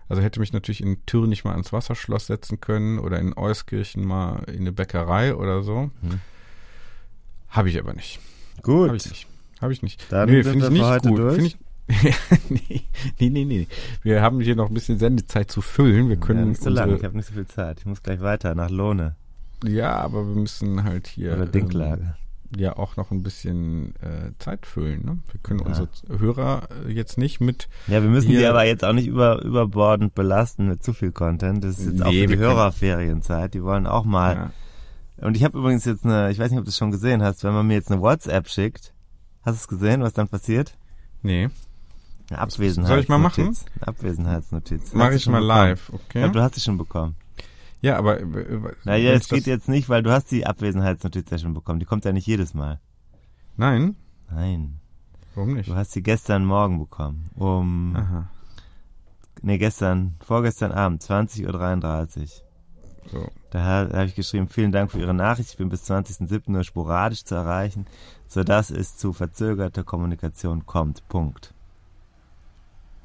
Also 0.09 0.21
hätte 0.21 0.39
mich 0.39 0.51
natürlich 0.51 0.81
in 0.81 1.05
Thüringen 1.05 1.29
nicht 1.29 1.45
mal 1.45 1.51
ans 1.51 1.71
Wasserschloss 1.71 2.27
setzen 2.27 2.59
können 2.59 2.99
oder 2.99 3.19
in 3.19 3.37
Euskirchen 3.37 4.03
mal 4.03 4.43
in 4.47 4.61
eine 4.61 4.71
Bäckerei 4.73 5.35
oder 5.35 5.63
so. 5.63 5.91
Hm. 6.01 6.19
Habe 7.49 7.69
ich 7.69 7.79
aber 7.79 7.93
nicht. 7.93 8.19
Gut. 8.61 8.87
Habe 8.87 8.97
ich 8.97 9.09
nicht. 9.09 9.27
Habe 9.61 9.73
ich 9.73 9.81
nicht. 9.83 10.11
Dann 10.11 10.29
nee, 10.29 10.43
finde 10.43 10.65
ich 10.65 10.71
nicht 10.71 10.83
heute 10.83 11.09
gut. 11.09 11.17
Durch. 11.19 11.37
Ich, 11.45 11.57
nee, 12.49 12.83
nee, 13.19 13.29
nee, 13.29 13.45
nee. 13.45 13.67
Wir 14.01 14.21
haben 14.21 14.41
hier 14.41 14.55
noch 14.55 14.69
ein 14.69 14.73
bisschen 14.73 14.97
Sendezeit 14.97 15.51
zu 15.51 15.61
füllen. 15.61 16.09
Wir 16.09 16.17
können 16.17 16.39
ja, 16.39 16.45
nicht 16.45 16.61
so 16.61 16.69
lange. 16.69 16.95
Ich 16.95 17.03
habe 17.03 17.15
nicht 17.15 17.27
so 17.27 17.33
viel 17.33 17.47
Zeit. 17.47 17.79
Ich 17.79 17.85
muss 17.85 18.01
gleich 18.01 18.21
weiter 18.21 18.55
nach 18.55 18.69
Lohne. 18.69 19.15
Ja, 19.63 19.95
aber 19.95 20.27
wir 20.27 20.35
müssen 20.35 20.83
halt 20.83 21.07
hier. 21.07 21.33
Oder 21.33 21.45
Dinklage. 21.45 22.01
Ähm, 22.01 22.13
ja 22.55 22.77
auch 22.77 22.97
noch 22.97 23.11
ein 23.11 23.23
bisschen 23.23 23.95
äh, 24.01 24.31
Zeit 24.39 24.65
füllen. 24.65 25.05
Ne? 25.05 25.19
Wir 25.31 25.39
können 25.41 25.59
ja. 25.59 25.65
unsere 25.65 25.89
Hörer 26.07 26.67
äh, 26.85 26.91
jetzt 26.91 27.17
nicht 27.17 27.39
mit. 27.41 27.69
Ja, 27.87 28.01
wir 28.01 28.09
müssen 28.09 28.29
die 28.29 28.45
aber 28.45 28.65
jetzt 28.65 28.83
auch 28.83 28.93
nicht 28.93 29.07
über, 29.07 29.41
überbordend 29.41 30.15
belasten 30.15 30.67
mit 30.67 30.83
zu 30.83 30.93
viel 30.93 31.11
Content. 31.11 31.63
Das 31.63 31.79
ist 31.79 31.85
jetzt 31.85 31.99
nee, 31.99 32.03
auch 32.03 32.11
für 32.11 32.27
die 32.27 32.37
Hörerferienzeit. 32.37 33.53
Die 33.53 33.63
wollen 33.63 33.87
auch 33.87 34.05
mal 34.05 34.35
ja. 34.35 34.51
Und 35.21 35.37
ich 35.37 35.43
habe 35.43 35.57
übrigens 35.57 35.85
jetzt 35.85 36.03
eine, 36.03 36.31
ich 36.31 36.39
weiß 36.39 36.49
nicht, 36.49 36.59
ob 36.59 36.65
du 36.65 36.69
es 36.69 36.77
schon 36.77 36.91
gesehen 36.91 37.21
hast, 37.21 37.43
wenn 37.43 37.53
man 37.53 37.67
mir 37.67 37.75
jetzt 37.75 37.91
eine 37.91 38.01
WhatsApp 38.01 38.49
schickt, 38.49 38.93
hast 39.43 39.55
du 39.55 39.61
es 39.61 39.67
gesehen, 39.67 40.01
was 40.01 40.13
dann 40.13 40.27
passiert? 40.27 40.75
Nee. 41.21 41.49
Eine 42.29 42.39
Abwesenheitsnotiz. 42.39 42.87
Soll 42.87 42.99
ich 42.99 43.09
mal 43.09 43.17
machen? 43.19 43.55
Eine 43.75 43.87
Abwesenheitsnotiz. 43.87 44.93
Mach 44.93 45.11
ich 45.11 45.27
mal 45.27 45.43
live, 45.43 45.89
Ich 45.89 45.93
okay? 45.93 46.19
glaube, 46.19 46.33
du 46.33 46.41
hast 46.41 46.55
sie 46.55 46.61
schon 46.61 46.77
bekommen. 46.77 47.15
Ja, 47.81 47.97
aber 47.97 48.19
äh, 48.19 48.75
Naja, 48.83 49.11
es 49.13 49.27
geht 49.27 49.47
jetzt 49.47 49.67
nicht, 49.67 49.89
weil 49.89 50.03
du 50.03 50.11
hast 50.11 50.31
die 50.31 50.45
Abwesenheitsnotiz 50.45 51.29
ja 51.29 51.37
schon 51.37 51.53
bekommen. 51.53 51.79
Die 51.79 51.85
kommt 51.85 52.05
ja 52.05 52.13
nicht 52.13 52.27
jedes 52.27 52.53
Mal. 52.53 52.79
Nein, 53.57 53.95
Nein. 54.29 54.79
warum 55.35 55.53
nicht? 55.55 55.67
Du 55.69 55.75
hast 55.75 55.91
sie 55.91 56.03
gestern 56.03 56.45
Morgen 56.45 56.79
bekommen. 56.79 57.29
Um, 57.35 57.95
Aha. 57.95 58.29
nee, 59.41 59.57
gestern, 59.57 60.15
vorgestern 60.23 60.71
Abend, 60.71 61.01
20.33 61.03 62.21
Uhr. 62.21 62.27
So. 63.11 63.27
Da 63.49 63.85
da 63.85 63.97
habe 63.97 64.05
ich 64.05 64.15
geschrieben, 64.15 64.47
vielen 64.47 64.71
Dank 64.71 64.91
für 64.91 64.99
Ihre 64.99 65.13
Nachricht. 65.13 65.49
Ich 65.49 65.57
bin 65.57 65.69
bis 65.69 65.89
20.07. 65.89 66.51
nur 66.51 66.63
sporadisch 66.63 67.25
zu 67.25 67.35
erreichen, 67.35 67.87
sodass 68.27 68.69
es 68.69 68.95
zu 68.95 69.11
verzögerter 69.11 69.83
Kommunikation 69.83 70.65
kommt. 70.65 71.07
Punkt. 71.09 71.53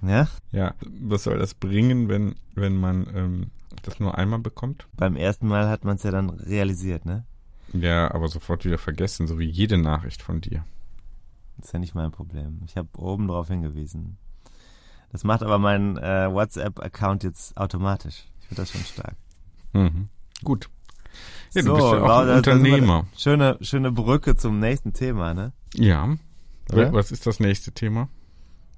Ja? 0.02 0.28
Ja, 0.52 0.74
was 1.00 1.24
soll 1.24 1.38
das 1.38 1.54
bringen, 1.54 2.08
wenn 2.08 2.36
wenn 2.54 2.76
man 2.76 3.06
ähm, 3.14 3.50
das 3.82 4.00
nur 4.00 4.16
einmal 4.16 4.38
bekommt? 4.38 4.86
Beim 4.96 5.16
ersten 5.16 5.48
Mal 5.48 5.68
hat 5.68 5.84
man 5.84 5.96
es 5.96 6.02
ja 6.02 6.10
dann 6.10 6.30
realisiert, 6.30 7.04
ne? 7.04 7.24
Ja, 7.72 8.12
aber 8.14 8.28
sofort 8.28 8.64
wieder 8.64 8.78
vergessen, 8.78 9.26
so 9.26 9.38
wie 9.38 9.48
jede 9.48 9.78
Nachricht 9.78 10.22
von 10.22 10.40
dir. 10.40 10.64
Das 11.56 11.66
ist 11.66 11.72
ja 11.72 11.78
nicht 11.78 11.94
mein 11.94 12.12
Problem. 12.12 12.60
Ich 12.66 12.76
habe 12.76 12.88
oben 12.98 13.28
drauf 13.28 13.48
hingewiesen. 13.48 14.18
Das 15.10 15.24
macht 15.24 15.42
aber 15.42 15.58
mein 15.58 15.96
äh, 15.96 16.30
WhatsApp-Account 16.30 17.24
jetzt 17.24 17.56
automatisch. 17.56 18.24
Ich 18.40 18.48
finde 18.48 18.62
das 18.62 18.70
schon 18.70 18.82
stark. 18.82 19.16
Mhm. 19.72 20.08
Gut. 20.44 20.68
Ja, 21.54 21.62
du 21.62 21.68
So, 21.68 21.74
bist 21.74 21.86
ja 21.86 22.02
auch 22.02 22.18
ein 22.20 22.36
Unternehmer. 22.36 23.06
Schöne, 23.16 23.56
schöne 23.62 23.90
Brücke 23.92 24.36
zum 24.36 24.58
nächsten 24.60 24.92
Thema, 24.92 25.32
ne? 25.34 25.52
Ja. 25.74 26.16
Oder? 26.72 26.92
Was 26.92 27.10
ist 27.12 27.26
das 27.26 27.40
nächste 27.40 27.72
Thema? 27.72 28.08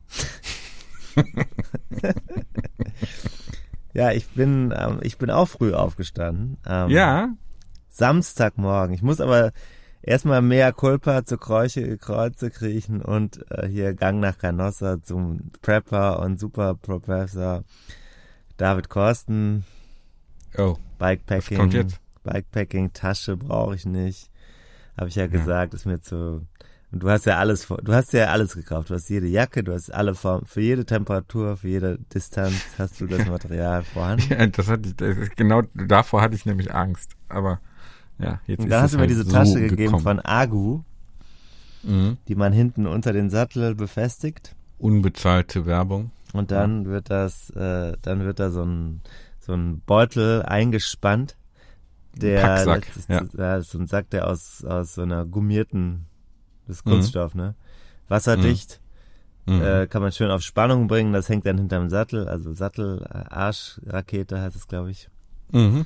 Ja, 3.99 4.13
ich 4.13 4.29
bin, 4.29 4.73
ähm, 4.77 5.01
ich 5.03 5.19
bin 5.19 5.29
auch 5.29 5.47
früh 5.49 5.75
aufgestanden. 5.75 6.57
Ähm, 6.65 6.89
Ja. 6.89 7.31
Samstagmorgen. 7.89 8.95
Ich 8.95 9.03
muss 9.03 9.21
aber 9.21 9.51
erstmal 10.03 10.41
mehr 10.41 10.73
Culpa 10.73 11.25
zur 11.25 11.41
Kreuche, 11.41 11.99
Kreuze 11.99 12.51
kriechen 12.51 13.03
und 13.03 13.45
äh, 13.51 13.67
hier 13.67 13.95
Gang 13.95 14.21
nach 14.21 14.39
Canossa 14.39 15.03
zum 15.03 15.51
Prepper 15.63 16.21
und 16.21 16.39
Super 16.39 16.77
Professor 16.77 17.65
David 18.57 18.89
Korsten. 18.89 19.65
Oh, 20.57 20.77
Bikepacking. 20.99 21.59
was 21.59 21.61
kommt 21.61 21.75
jetzt? 21.75 22.01
Bikepacking, 22.23 22.93
Tasche 22.93 23.37
brauche 23.37 23.75
ich 23.75 23.85
nicht. 23.85 24.31
Habe 24.97 25.09
ich 25.09 25.17
ja 25.17 25.27
gesagt, 25.27 25.75
ist 25.75 25.87
mir 25.87 26.01
zu. 26.01 26.47
Und 26.91 27.03
du 27.03 27.11
hast 27.11 27.27
ja 27.27 27.37
alles, 27.39 27.65
vor- 27.67 27.83
du 27.83 27.93
hast 27.93 28.13
ja 28.15 28.27
alles 28.27 28.55
gekauft. 28.55 28.89
Du 28.91 28.95
hast 28.95 29.09
jede 29.11 29.27
Jacke, 29.27 29.63
du 29.63 29.75
hast 29.75 29.93
alle 29.93 30.15
Formen, 30.15 30.47
für 30.47 30.63
jede 30.63 30.87
Temperatur, 30.87 31.57
für 31.59 31.69
jede 31.69 31.99
Distanz 32.15 32.55
hast 32.79 33.01
du 33.01 33.07
das 33.07 33.27
Material 33.27 33.83
vorhanden. 33.85 34.25
Ja, 34.31 34.47
das 34.47 34.69
hatte 34.69 34.89
ich, 34.89 34.97
das 34.97 35.17
ist 35.19 35.37
genau 35.37 35.63
davor 35.75 36.23
hatte 36.23 36.35
ich 36.35 36.47
nämlich 36.47 36.73
Angst. 36.75 37.13
Aber 37.29 37.61
ja, 38.19 38.41
jetzt 38.47 38.61
Und 38.61 38.71
es 38.73 38.81
hast 38.81 38.93
du 38.95 38.97
mir 38.97 39.03
halt 39.03 39.11
diese 39.11 39.25
so 39.25 39.31
Tasche 39.33 39.61
gegeben 39.61 39.77
gekommen. 39.77 40.03
von 40.03 40.21
Agu, 40.21 40.81
Mhm. 41.85 42.17
die 42.27 42.35
man 42.35 42.53
hinten 42.53 42.87
unter 42.87 43.13
den 43.13 43.31
Sattel 43.31 43.75
befestigt. 43.75 44.57
Unbezahlte 44.79 45.65
Werbung. 45.67 46.11
Und 46.33 46.51
dann 46.51 46.87
wird 46.87 47.09
das, 47.11 47.51
äh, 47.51 47.97
dann 48.03 48.21
wird 48.25 48.41
da 48.41 48.51
so 48.51 48.63
ein, 48.65 49.01
so 49.41 49.53
ein 49.53 49.81
Beutel 49.87 50.43
eingespannt. 50.43 51.37
Der, 52.17 52.41
Packsack, 52.43 52.97
ist, 52.97 53.09
ja. 53.09 53.23
ja, 53.37 53.61
so 53.61 53.79
ein 53.79 53.87
Sack, 53.87 54.11
der 54.11 54.27
aus, 54.27 54.65
aus 54.65 54.95
so 54.95 55.03
einer 55.03 55.25
gummierten, 55.25 56.07
das 56.69 56.77
ist 56.77 56.87
Mhm. 56.87 56.91
Kunststoff, 56.93 57.35
ne? 57.35 57.55
Wasserdicht, 58.07 58.81
Mhm. 59.47 59.61
äh, 59.61 59.87
kann 59.89 60.03
man 60.03 60.13
schön 60.13 60.31
auf 60.31 60.43
Spannung 60.43 60.87
bringen, 60.87 61.13
das 61.13 61.29
hängt 61.29 61.45
dann 61.47 61.59
hinterm 61.59 61.89
Sattel, 61.89 62.29
also 62.29 62.53
Sattel, 62.55 63.03
äh, 63.11 63.35
Arschrakete 63.35 64.41
heißt 64.41 64.55
es, 64.55 64.69
glaube 64.69 64.91
ich. 64.91 65.09
Mhm. 65.51 65.85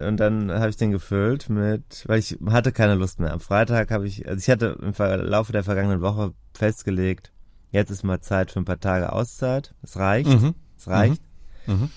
Und 0.00 0.16
dann 0.18 0.52
habe 0.52 0.70
ich 0.70 0.76
den 0.76 0.92
gefüllt 0.92 1.50
mit, 1.50 2.04
weil 2.06 2.20
ich 2.20 2.38
hatte 2.46 2.70
keine 2.70 2.94
Lust 2.94 3.18
mehr. 3.18 3.32
Am 3.32 3.40
Freitag 3.40 3.90
habe 3.90 4.06
ich, 4.06 4.26
also 4.28 4.38
ich 4.38 4.48
hatte 4.48 4.78
im 4.80 4.94
Laufe 5.28 5.50
der 5.52 5.64
vergangenen 5.64 6.00
Woche 6.00 6.32
festgelegt, 6.54 7.32
jetzt 7.72 7.90
ist 7.90 8.04
mal 8.04 8.20
Zeit 8.20 8.52
für 8.52 8.60
ein 8.60 8.64
paar 8.64 8.78
Tage 8.78 9.12
Auszeit. 9.12 9.74
Es 9.82 9.96
reicht, 9.96 10.30
Mhm. 10.30 10.54
es 10.76 10.86
reicht. 10.86 11.22
Mhm. 11.66 11.90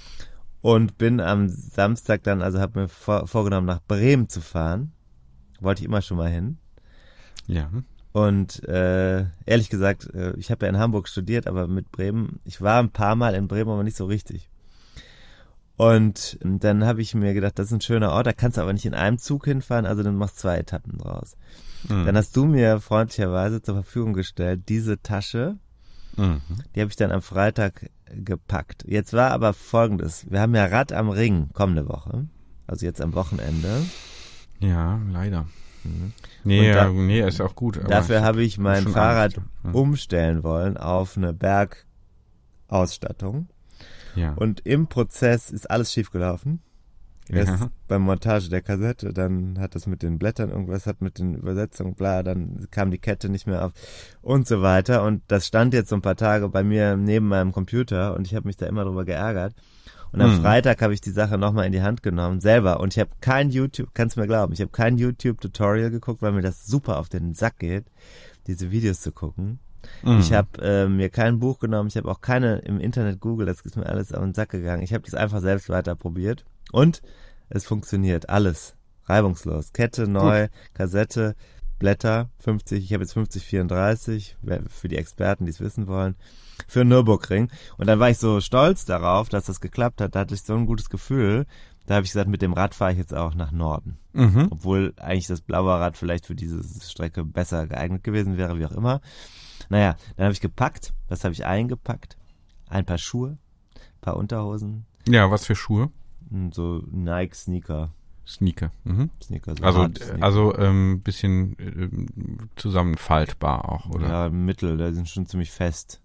Und 0.61 0.97
bin 0.97 1.19
am 1.21 1.47
Samstag 1.47 2.23
dann, 2.23 2.41
also 2.41 2.59
habe 2.59 2.81
mir 2.81 2.87
vor, 2.87 3.27
vorgenommen, 3.27 3.67
nach 3.67 3.81
Bremen 3.87 4.29
zu 4.29 4.41
fahren. 4.41 4.91
Wollte 5.59 5.81
ich 5.81 5.85
immer 5.87 6.01
schon 6.01 6.17
mal 6.17 6.29
hin. 6.29 6.57
Ja. 7.47 7.69
Und 8.13 8.63
äh, 8.67 9.26
ehrlich 9.45 9.69
gesagt, 9.69 10.13
äh, 10.13 10.34
ich 10.38 10.52
habe 10.52 10.65
ja 10.65 10.69
in 10.69 10.78
Hamburg 10.78 11.08
studiert, 11.08 11.47
aber 11.47 11.67
mit 11.67 11.91
Bremen, 11.91 12.39
ich 12.43 12.62
war 12.62 12.80
ein 12.80 12.89
paar 12.91 13.15
Mal 13.15 13.36
in 13.36 13.47
Bremen, 13.47 13.69
aber 13.71 13.84
nicht 13.84 13.95
so 13.97 14.06
richtig. 14.06 14.50
Und 15.78 16.38
dann 16.43 16.86
habe 16.86 17.02
ich 17.02 17.15
mir 17.15 17.34
gedacht, 17.34 17.58
das 17.58 17.67
ist 17.67 17.74
ein 17.74 17.82
schöner 17.82 18.12
Ort, 18.12 18.28
da 18.28 18.34
kannst 18.34 18.58
du 18.58 18.62
aber 18.62 18.74
nicht 18.74 18.86
in 18.86 18.93
einem 18.93 19.17
Zug 19.17 19.45
hinfahren, 19.45 19.86
also 19.86 20.04
dann 20.04 20.15
machst 20.15 20.38
du 20.38 20.41
zwei 20.41 20.58
Etappen 20.58 20.97
draus. 21.00 21.36
Mhm. 21.89 22.06
Dann 22.06 22.17
hast 22.17 22.36
du 22.36 22.45
mir 22.45 22.80
freundlicherweise 22.80 23.62
zur 23.62 23.76
Verfügung 23.76 24.13
gestellt, 24.13 24.63
diese 24.69 25.02
Tasche, 25.02 25.58
Mhm. 26.17 26.41
die 26.76 26.82
habe 26.82 26.89
ich 26.89 26.97
dann 26.97 27.12
am 27.12 27.21
Freitag 27.21 27.89
gepackt. 28.13 28.84
Jetzt 28.86 29.13
war 29.13 29.32
aber 29.32 29.54
folgendes, 29.54 30.30
wir 30.30 30.41
haben 30.41 30.54
ja 30.54 30.65
Rad 30.65 30.91
am 30.91 31.10
Ring 31.10 31.47
kommende 31.54 31.88
Woche, 31.88 32.28
also 32.67 32.86
jetzt 32.86 33.00
am 33.02 33.13
Wochenende. 33.15 33.69
Ja, 34.60 35.00
leider. 35.10 35.47
Nee, 36.44 36.70
Und 36.70 36.76
da- 36.76 36.86
ja, 36.86 36.89
nee, 36.91 37.22
ist 37.28 37.41
auch 37.41 37.56
gut. 37.56 37.80
Dafür 37.88 38.22
habe 38.24 38.44
ich 38.44 38.58
mein 38.58 38.88
Fahrrad. 38.88 39.36
Ja. 39.36 39.72
umstellen 39.72 40.44
wollen 40.44 40.78
auf 40.78 41.17
eine 41.17 41.34
Bergausstattung. 42.67 43.48
Ja. 44.15 44.34
Und 44.34 44.62
im 44.65 44.88
Prozess 44.88 45.50
ist 45.52 45.70
alles 45.70 45.94
schiefgelaufen. 45.94 46.62
Erst 47.30 47.62
Ja. 47.62 47.70
beim 47.88 48.02
Montage 48.02 48.50
der 48.50 48.62
Kassette, 48.62 49.13
dann 49.13 49.58
hat 49.60 49.76
das 49.76 49.88
mit 49.88 50.02
den 50.02 50.20
Blättern 50.20 50.50
irgendwas, 50.50 50.86
hat 50.86 51.02
mit 51.02 51.17
den 51.20 51.36
Übersetzungen, 51.36 51.94
bla, 51.94 52.24
dann 52.24 52.67
kam 52.72 52.91
die 52.91 52.98
Kette 52.98 53.30
nicht 53.30 53.48
mehr 53.48 53.63
auf 53.63 53.72
und 54.22 54.48
so 54.48 54.62
weiter. 54.62 55.04
Und 55.04 55.22
das 55.30 55.48
stand 55.48 55.74
jetzt 55.74 55.89
so 55.89 55.96
ein 55.96 56.02
paar 56.02 56.17
Tage 56.17 56.50
bei 56.50 56.63
mir 56.63 56.98
neben 56.98 57.28
meinem 57.28 57.54
Computer 57.54 58.15
und 58.15 58.28
ich 58.28 58.36
habe 58.36 58.48
mich 58.48 58.58
da 58.58 58.65
immer 58.65 58.84
drüber 58.84 59.06
geärgert. 59.06 59.54
Und 60.12 60.21
am 60.21 60.32
Hm. 60.36 60.41
Freitag 60.41 60.82
habe 60.82 60.93
ich 60.93 61.02
die 61.02 61.12
Sache 61.12 61.38
nochmal 61.38 61.65
in 61.65 61.71
die 61.71 61.82
Hand 61.82 62.04
genommen, 62.04 62.41
selber. 62.41 62.80
Und 62.82 62.93
ich 62.93 63.00
habe 63.00 63.12
kein 63.21 63.50
YouTube, 63.50 63.89
kannst 63.93 64.15
du 64.17 64.21
mir 64.21 64.28
glauben, 64.28 64.52
ich 64.54 64.60
habe 64.62 64.71
kein 64.71 64.97
YouTube-Tutorial 64.97 65.89
geguckt, 65.89 66.21
weil 66.21 66.34
mir 66.34 66.41
das 66.41 66.65
super 66.65 67.00
auf 67.00 67.08
den 67.10 67.34
Sack 67.34 67.60
geht, 67.60 67.86
diese 68.47 68.71
Videos 68.71 69.00
zu 69.02 69.12
gucken. 69.12 69.60
Mhm. 70.04 70.19
Ich 70.19 70.34
habe 70.34 70.50
äh, 70.62 70.88
mir 70.88 71.10
kein 71.10 71.39
Buch 71.39 71.60
genommen, 71.60 71.88
ich 71.88 71.97
habe 71.97 72.10
auch 72.12 72.21
keine 72.21 72.60
im 72.60 72.80
Internet 72.80 73.19
Google, 73.19 73.45
das 73.47 73.62
ist 73.62 73.78
mir 73.78 73.86
alles 73.88 74.13
auf 74.13 74.21
den 74.21 74.34
Sack 74.34 74.50
gegangen. 74.50 74.84
Ich 74.84 74.93
habe 74.93 75.04
das 75.04 75.15
einfach 75.15 75.39
selbst 75.41 75.69
weiter 75.69 75.95
probiert 75.95 76.45
und 76.71 77.02
es 77.50 77.65
funktioniert 77.65 78.30
alles 78.30 78.76
reibungslos. 79.06 79.74
Kette 79.74 80.08
neu, 80.08 80.50
Kassette, 80.74 81.36
Blätter 81.80 82.30
50, 82.39 82.84
ich 82.84 82.93
habe 82.93 83.04
jetzt 83.04 83.13
50 83.13 83.43
34 83.43 84.38
wer- 84.43 84.62
für 84.69 84.88
die 84.88 84.97
Experten, 84.97 85.45
die 85.45 85.52
es 85.52 85.60
wissen 85.60 85.88
wollen, 85.88 86.15
für 86.67 86.86
Nürburgring 86.86 87.50
und 87.78 87.88
dann 87.88 88.00
war 88.00 88.10
ich 88.10 88.17
so 88.17 88.39
stolz 88.41 88.86
darauf, 88.86 89.30
dass 89.30 89.45
das 89.45 89.62
geklappt 89.62 90.02
hat, 90.02 90.15
da 90.15 90.19
hatte 90.21 90.34
ich 90.36 90.41
so 90.43 90.54
ein 90.56 90.65
gutes 90.65 90.89
Gefühl. 90.89 91.45
Da 91.88 91.95
habe 91.95 92.06
ich 92.06 92.12
gesagt, 92.12 92.30
mit 92.30 92.41
dem 92.43 92.54
Rad 92.54 92.76
fahre 92.76 92.91
ich 92.91 92.97
jetzt 93.00 93.13
auch 93.13 93.34
nach 93.34 93.52
Norden. 93.52 93.97
Mhm. 94.13 94.47
Obwohl 94.52 94.93
eigentlich 94.97 95.26
das 95.28 95.41
blaue 95.41 95.71
Rad 95.80 95.97
vielleicht 95.97 96.28
für 96.28 96.36
diese 96.36 96.62
Strecke 96.88 97.26
besser 97.26 97.65
geeignet 97.67 98.04
gewesen 98.04 98.38
wäre, 98.38 98.58
wie 98.60 98.65
auch 98.65 98.71
immer. 98.71 99.02
Naja, 99.69 99.95
dann 100.15 100.26
habe 100.26 100.34
ich 100.34 100.41
gepackt. 100.41 100.93
Was 101.10 101.24
habe 101.24 101.34
ich 101.34 101.43
eingepackt? 101.45 102.17
Ein 102.69 102.86
paar 102.86 103.00
Schuhe, 103.00 103.38
ein 103.76 104.02
paar 104.02 104.15
Unterhosen, 104.15 104.86
Ja, 105.08 105.32
was 105.32 105.45
für 105.45 105.56
Schuhe? 105.56 105.89
und 106.30 106.54
so 106.54 106.84
Nike-Sneaker. 106.91 107.89
Sneaker. 108.28 108.71
Mhm. 108.86 109.10
Sneaker 109.21 109.56
so 109.58 109.63
Also, 109.63 109.82
harte 109.82 110.04
Sneaker. 110.04 110.24
also 110.24 110.56
ähm, 110.58 111.02
bisschen 111.02 111.58
äh, 111.60 111.89
zusammenfaltbar 112.56 113.69
auch, 113.69 113.89
oder? 113.89 114.08
Ja, 114.08 114.30
Mittel, 114.30 114.78
da 114.78 114.91
sind 114.93 115.10
schon 115.10 115.26
ziemlich 115.26 115.52
fest. 115.52 116.00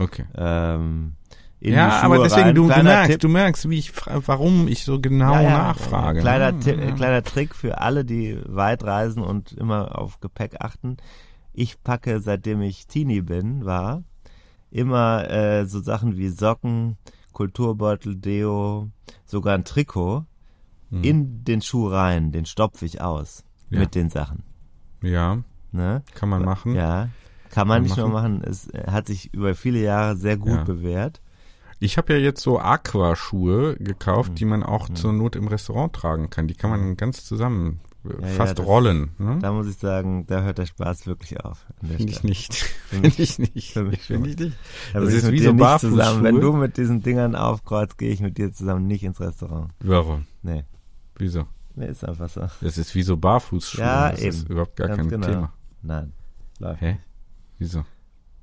Okay. 0.00 0.24
Ähm, 0.36 1.12
in 1.60 1.74
ja, 1.74 2.00
aber 2.02 2.22
deswegen, 2.22 2.42
rein. 2.46 2.54
du, 2.54 2.62
du 2.62 2.68
Kleiner 2.68 2.82
merkst, 2.90 3.10
Tipp. 3.12 3.20
du 3.20 3.28
merkst, 3.28 3.68
wie 3.68 3.78
ich, 3.78 3.92
warum 4.06 4.66
ich 4.66 4.84
so 4.84 4.98
genau 5.00 5.34
Ja, 5.34 5.40
ja, 5.42 5.50
nachfrage. 5.58 6.20
Kleiner, 6.20 6.52
ne? 6.52 6.60
Tipp, 6.60 6.78
Ja. 6.80 6.90
kleiner 6.92 7.22
Trick 7.22 7.54
für 7.54 7.78
alle, 7.82 8.04
die 8.04 8.40
weit 8.46 8.82
reisen 8.84 9.22
und 9.22 9.52
immer 9.52 9.98
auf 9.98 10.20
Gepäck 10.20 10.56
achten. 10.60 10.96
Ich 11.52 11.82
packe, 11.82 12.20
seitdem 12.20 12.62
ich 12.62 12.86
Teenie 12.86 13.20
bin, 13.20 13.64
war, 13.66 14.02
immer 14.70 15.28
äh, 15.28 15.66
so 15.66 15.80
Sachen 15.80 16.16
wie 16.16 16.28
Socken, 16.28 16.96
Kulturbeutel, 17.32 18.16
Deo, 18.16 18.88
sogar 19.26 19.54
ein 19.54 19.64
Trikot 19.64 20.24
Hm. 20.90 21.04
in 21.04 21.44
den 21.44 21.62
Schuh 21.62 21.86
rein. 21.88 22.32
Den 22.32 22.46
stopfe 22.46 22.84
ich 22.84 23.00
aus 23.00 23.44
Ja. 23.68 23.78
mit 23.80 23.94
den 23.94 24.08
Sachen. 24.10 24.42
Ja, 25.02 25.38
Ne? 25.72 26.02
kann 26.14 26.28
man 26.28 26.44
machen. 26.44 26.74
Ja, 26.74 27.10
kann 27.50 27.68
man 27.68 27.82
nicht 27.82 27.96
nur 27.96 28.08
machen. 28.08 28.38
machen. 28.38 28.44
Es 28.44 28.68
äh, 28.68 28.84
hat 28.90 29.06
sich 29.06 29.32
über 29.34 29.54
viele 29.54 29.80
Jahre 29.80 30.16
sehr 30.16 30.36
gut 30.36 30.52
Ja. 30.52 30.64
bewährt. 30.64 31.20
Ich 31.78 31.96
habe 31.96 32.12
ja 32.12 32.18
jetzt 32.18 32.42
so 32.42 32.58
Aquaschuhe 32.58 33.76
gekauft, 33.76 34.30
Hm. 34.30 34.34
die 34.36 34.44
man 34.44 34.62
auch 34.62 34.88
zur 34.90 35.12
Not 35.12 35.34
im 35.36 35.48
Restaurant 35.48 35.92
tragen 35.94 36.28
kann. 36.30 36.46
Die 36.46 36.54
kann 36.54 36.70
man 36.70 36.96
ganz 36.96 37.24
zusammen 37.24 37.80
ja, 38.04 38.26
fast 38.28 38.58
ja, 38.58 38.64
Rollen. 38.64 39.10
Ne? 39.18 39.38
Da 39.40 39.52
muss 39.52 39.66
ich 39.66 39.76
sagen, 39.76 40.26
da 40.26 40.42
hört 40.42 40.58
der 40.58 40.66
Spaß 40.66 41.06
wirklich 41.06 41.40
auf. 41.44 41.66
Finde 41.80 42.12
ich 42.12 42.22
nicht. 42.22 42.54
Finde 42.88 43.08
ich 43.08 43.38
nicht. 43.38 43.72
Finde 43.72 43.96
ich 44.28 44.38
nicht. 44.38 44.56
Das 44.92 45.12
ist 45.12 45.30
wie 45.30 45.40
so 45.40 45.54
zusammen. 45.78 46.22
Wenn 46.22 46.40
du 46.40 46.52
mit 46.52 46.76
diesen 46.76 47.02
Dingern 47.02 47.34
aufkreuzt, 47.34 47.98
gehe 47.98 48.10
ich 48.10 48.20
mit 48.20 48.38
dir 48.38 48.52
zusammen 48.52 48.86
nicht 48.86 49.02
ins 49.02 49.20
Restaurant. 49.20 49.70
Warum? 49.80 50.26
Nee. 50.42 50.64
Wieso? 51.16 51.46
Nee, 51.74 51.86
ist 51.86 52.04
einfach 52.04 52.28
so. 52.28 52.42
Das 52.60 52.78
ist 52.78 52.94
wie 52.94 53.02
so 53.02 53.16
Barfußschuhe. 53.16 53.82
Ja, 53.84 54.10
das 54.10 54.20
eben. 54.20 54.28
ist 54.28 54.48
überhaupt 54.48 54.76
gar 54.76 54.88
Ganz 54.88 54.98
kein 54.98 55.08
genau. 55.08 55.26
Thema. 55.26 55.52
Nein. 55.82 56.12
Läuft. 56.58 56.80
Hä? 56.80 56.98
Wieso? 57.60 57.84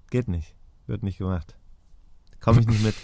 Geht 0.10 0.30
nicht. 0.30 0.56
Wird 0.86 1.04
nicht 1.04 1.18
gemacht. 1.18 1.58
Komme 2.40 2.62
ich 2.62 2.68
nicht 2.68 2.82
mit. 2.84 2.96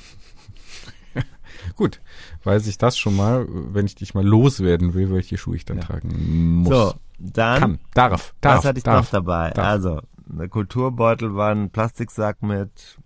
Gut, 1.76 2.00
weiß 2.44 2.68
ich 2.68 2.78
das 2.78 2.98
schon 2.98 3.16
mal, 3.16 3.46
wenn 3.50 3.86
ich 3.86 3.96
dich 3.96 4.14
mal 4.14 4.26
loswerden 4.26 4.94
will, 4.94 5.12
welche 5.12 5.38
Schuhe 5.38 5.56
ich 5.56 5.66
dann 5.66 5.78
Ja. 5.78 5.84
tragen 5.84 6.58
muss. 6.62 6.70
So, 6.70 6.94
dann, 7.20 7.60
Kann, 7.60 7.80
darf, 7.94 8.34
darf, 8.42 8.58
was 8.60 8.66
hatte 8.66 8.78
ich 8.78 8.84
darf. 8.84 9.06
noch 9.06 9.12
dabei? 9.12 9.50
darf. 9.52 9.66
Also, 9.68 10.02
ein 10.30 10.50
Kulturbeutel 10.50 11.36
war 11.36 11.52
ein 11.52 11.70
Plastiksack 11.72 12.42
mit, 12.44 12.98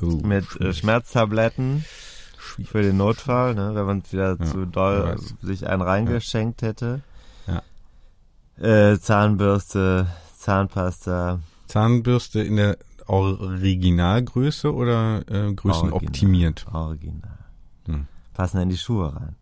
Oh, 0.00 0.06
mit 0.24 0.44
äh, 0.44 0.48
schwierig. 0.48 0.78
Schmerztabletten 0.78 1.84
Schwierig. 2.38 2.70
für 2.70 2.82
den 2.82 2.96
Notfall, 2.96 3.54
ne, 3.54 3.74
wenn 3.74 3.86
man 3.86 4.02
wieder 4.10 4.36
Ja, 4.38 4.44
zu 4.46 4.66
doll 4.66 5.16
sich 5.42 5.66
einen 5.66 5.82
reingeschenkt 5.82 6.62
hätte. 6.62 7.02
Ja. 7.46 7.62
Äh, 8.92 8.98
Zahnbürste, 8.98 10.06
Zahnpasta, 10.36 11.40
Zahnbürste 11.66 12.42
in 12.42 12.56
der 12.56 12.78
Originalgröße 13.06 14.72
oder 14.74 15.18
äh, 15.30 15.52
Größen 15.54 15.90
Original. 15.92 15.92
optimiert? 15.92 16.66
Original. 16.72 17.38
Hm. 17.86 18.06
Passen 18.32 18.60
in 18.60 18.68
die 18.68 18.76
Schuhe 18.78 19.14
rein. 19.14 19.36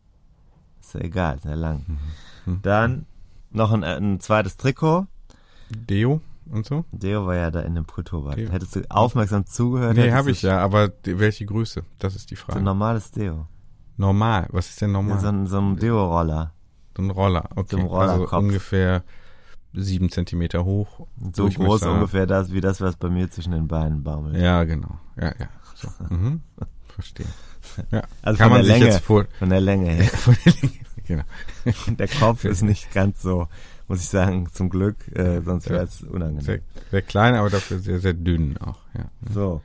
Ist 0.81 0.95
ja 0.95 1.01
egal, 1.01 1.39
sehr 1.41 1.57
lang. 1.57 1.99
Mhm. 2.47 2.61
Dann 2.63 3.07
noch 3.51 3.73
ein, 3.73 3.85
ein 3.85 4.21
zweites 4.21 4.57
Trikot. 4.57 5.07
Deo 5.71 6.21
und 6.51 6.67
so? 6.67 6.85
Deo 6.93 7.27
war 7.27 7.37
ja 7.37 7.51
da 7.51 7.61
in 7.61 7.75
dem. 7.75 7.87
Deo. 7.87 8.51
Hättest 8.51 8.77
du 8.77 8.83
aufmerksam 8.91 9.47
zugehört? 9.47 9.97
Nee, 9.97 10.13
habe 10.13 10.31
ich 10.31 10.43
ja, 10.43 10.59
aber 10.59 10.91
welche 11.05 11.47
Größe? 11.47 11.85
Das 11.99 12.15
ist 12.17 12.31
die 12.31 12.35
So 12.37 12.43
Frage. 12.45 12.59
ein 12.59 12.65
normales 12.65 13.11
Deo. 13.13 13.47
normal, 13.97 14.49
was 14.51 14.71
ist 14.71 14.81
denn 14.81 14.93
normal? 14.93 15.17
Ja, 15.17 15.21
so 15.21 15.29
ein, 15.29 15.47
so 15.47 15.59
ein 15.61 15.77
Deo-Roller. 15.77 16.53
So 16.97 17.03
ein 17.03 17.11
Roller, 17.11 17.49
okay. 17.55 17.69
so 17.71 17.77
einem 17.79 17.87
also 17.89 18.13
Rollerkopf. 18.15 18.39
ungefähr 18.43 19.03
sieben 19.75 20.11
Zentimeter 20.11 20.65
hoch. 20.65 21.07
So 21.35 21.49
groß 21.49 21.83
ungefähr 21.85 22.27
das, 22.27 22.53
wie 22.53 22.61
das, 22.61 22.81
was 22.81 22.97
bei 22.97 23.09
mir 23.09 23.31
zwischen 23.31 23.53
den 23.53 23.69
Beinen 23.69 24.03
baumelt. 24.03 24.37
Ja, 24.37 24.65
genau. 24.65 24.99
Ja, 25.17 25.33
ja. 25.39 25.49
So. 25.75 25.89
Mhm. 26.15 26.43
Verstehe. 26.89 27.27
Ja. 27.91 28.03
Also 28.21 28.39
Kann 28.39 28.49
von 28.51 28.59
man 28.59 28.63
der 28.63 28.65
sich 28.65 28.73
Länge. 28.83 28.85
jetzt 28.87 29.05
vor. 29.05 29.25
Von 29.39 29.49
der 29.51 29.61
Länge 29.61 29.91
her. 29.91 30.05
Von 30.09 30.37
der 30.45 30.53
Länge. 30.61 30.75
Genau. 31.07 31.25
Der 31.99 32.09
Kopf 32.09 32.45
ist 32.45 32.63
nicht 32.63 32.93
ganz 32.93 33.23
so, 33.23 33.49
muss 33.89 34.01
ich 34.01 34.09
sagen, 34.09 34.47
zum 34.53 34.69
Glück, 34.71 34.97
äh, 35.17 35.41
sonst 35.43 35.69
wäre 35.69 35.83
es 35.85 36.03
unangenehm. 36.03 36.43
Sehr, 36.45 36.61
sehr 36.91 37.03
klein, 37.03 37.35
aber 37.35 37.51
dafür 37.51 37.79
sehr, 37.81 37.99
sehr 37.99 38.13
dünn 38.15 38.57
auch. 38.59 38.79
Ja. 38.97 39.07
So. 39.33 39.63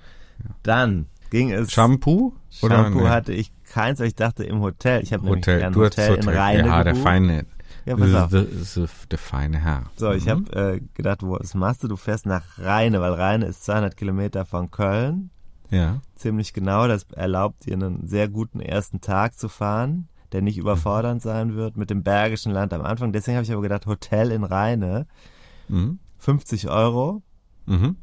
Dann 0.64 1.06
ging 1.30 1.52
es. 1.52 1.72
Shampoo? 1.72 2.34
Oder 2.62 2.84
Shampoo 2.84 3.02
nee? 3.02 3.10
hatte 3.10 3.34
ich 3.34 3.52
keins, 3.66 4.00
weil 4.00 4.08
ich 4.08 4.16
dachte 4.16 4.46
im 4.46 4.62
Hotel. 4.62 5.04
Ich 5.04 5.14
habe 5.14 5.24
nämlich 5.26 5.42
Hotel. 5.46 5.64
ein 5.64 5.74
Du 5.74 5.84
hast 5.86 5.98
Hotel, 5.98 6.16
in 6.16 6.28
Rheine 6.30 6.68
Ja, 6.68 6.84
der 6.84 6.94
gebucht. 6.94 7.04
feine. 7.08 7.46
Ja, 7.88 7.96
pass 7.96 8.14
auf. 8.14 8.32
The, 8.32 8.46
the, 8.64 8.86
the 9.12 9.18
feine 9.18 9.60
Herr. 9.60 9.84
So, 9.96 10.12
ich 10.12 10.26
Mhm. 10.26 10.30
habe 10.30 10.74
äh, 10.76 10.82
gedacht, 10.94 11.24
wo, 11.24 11.38
was 11.40 11.54
machst 11.54 11.84
du? 11.84 11.88
Du 11.88 11.96
fährst 11.96 12.26
nach 12.26 12.44
Rheine, 12.58 13.00
weil 13.02 13.14
Rheine 13.14 13.46
ist 13.46 13.64
200 13.66 13.96
Kilometer 13.96 14.46
von 14.46 14.70
Köln. 14.72 15.30
Ja. 15.70 16.02
Ziemlich 16.16 16.54
genau. 16.54 16.88
Das 16.88 17.04
erlaubt 17.14 17.66
dir 17.66 17.74
einen 17.74 18.06
sehr 18.08 18.28
guten 18.30 18.60
ersten 18.60 19.02
Tag 19.02 19.38
zu 19.38 19.48
fahren, 19.50 20.08
der 20.32 20.42
nicht 20.42 20.58
überfordernd 20.58 21.22
sein 21.22 21.56
wird 21.56 21.78
mit 21.78 21.90
dem 21.90 22.04
Bergischen 22.04 22.52
Land 22.52 22.74
am 22.74 22.82
Anfang. 22.82 23.12
Deswegen 23.14 23.38
habe 23.38 23.46
ich 23.46 23.52
aber 23.54 23.62
gedacht, 23.62 23.86
Hotel 23.86 24.32
in 24.32 24.44
Rheine, 24.44 25.08
Mhm. 25.70 26.00
50 26.18 26.70
Euro. 26.70 27.22
Mhm. 27.66 27.96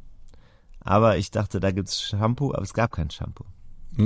Aber 0.81 1.17
ich 1.17 1.31
dachte, 1.31 1.61
da 1.61 1.71
gibt's 1.73 2.03
Shampoo, 2.03 2.53
aber 2.53 2.63
es 2.63 2.75
gab 2.75 2.93
kein 2.93 3.11
Shampoo. 3.11 3.45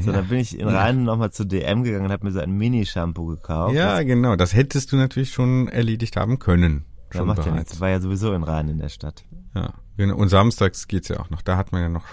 So, 0.00 0.12
ja. 0.12 0.16
dann 0.16 0.28
bin 0.28 0.38
ich 0.38 0.58
in 0.58 0.68
Rheine 0.68 1.00
nochmal 1.00 1.32
zu 1.32 1.44
DM 1.44 1.82
gegangen 1.82 2.06
und 2.06 2.12
habe 2.12 2.24
mir 2.24 2.32
so 2.32 2.40
ein 2.40 2.52
Mini-Shampoo 2.52 3.26
gekauft. 3.26 3.74
ja, 3.74 4.02
genau. 4.02 4.36
Das 4.36 4.54
hättest 4.54 4.92
du 4.92 4.96
natürlich 4.96 5.32
schon 5.32 5.68
erledigt 5.68 6.16
haben 6.16 6.38
können. 6.38 6.84
Schon 7.10 7.26
macht 7.26 7.44
ja 7.44 7.52
nichts. 7.52 7.74
Ich 7.74 7.80
war 7.80 7.88
ja 7.88 8.00
sowieso 8.00 8.32
in 8.32 8.44
Rhein 8.44 8.68
in 8.68 8.78
der 8.78 8.88
Stadt. 8.88 9.24
Ja, 9.54 9.74
genau. 9.96 10.16
Und 10.16 10.28
samstags 10.28 10.86
geht's 10.86 11.08
ja 11.08 11.18
auch 11.18 11.28
noch. 11.30 11.42
Da 11.42 11.56
hat 11.56 11.72
man 11.72 11.82
ja 11.82 11.88
noch 11.88 12.04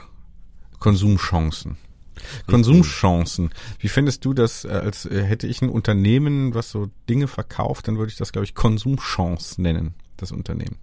Konsumchancen. 0.80 1.78
Konsumchancen. 2.48 3.52
Wie 3.80 3.90
findest 3.90 4.26
du 4.26 4.34
das, 4.34 4.66
äh, 4.66 4.70
als 4.70 5.06
äh, 5.06 5.24
hätte 5.24 5.48
ich 5.48 5.62
ein 5.62 5.70
Unternehmen, 5.70 6.54
was 6.56 6.72
so 6.72 6.88
Dinge 7.10 7.28
verkauft, 7.28 7.88
dann 7.88 7.98
würde 7.98 8.12
ich 8.12 8.18
das, 8.18 8.32
glaube 8.32 8.46
ich, 8.46 8.56
Konsumchance 8.56 9.62
nennen, 9.62 9.94
das 10.18 10.32
Unternehmen. 10.32 10.78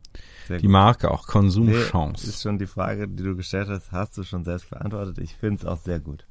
Sehr 0.48 0.58
Die 0.58 0.68
Marke 0.68 1.10
auch, 1.10 1.26
Nee, 1.26 1.32
Konsumchance. 1.32 2.26
ist 2.26 2.42
schon 2.42 2.58
die 2.58 2.66
Frage, 2.66 3.08
die 3.08 3.22
du 3.22 3.34
gestellt 3.36 3.68
hast, 3.68 3.92
hast 3.92 4.16
du 4.18 4.22
schon 4.24 4.44
selbst 4.44 4.70
beantwortet. 4.70 5.18
Ich 5.18 5.34
finde 5.34 5.60
es 5.60 5.64
auch 5.66 5.78
sehr 5.78 6.00
gut. 6.00 6.26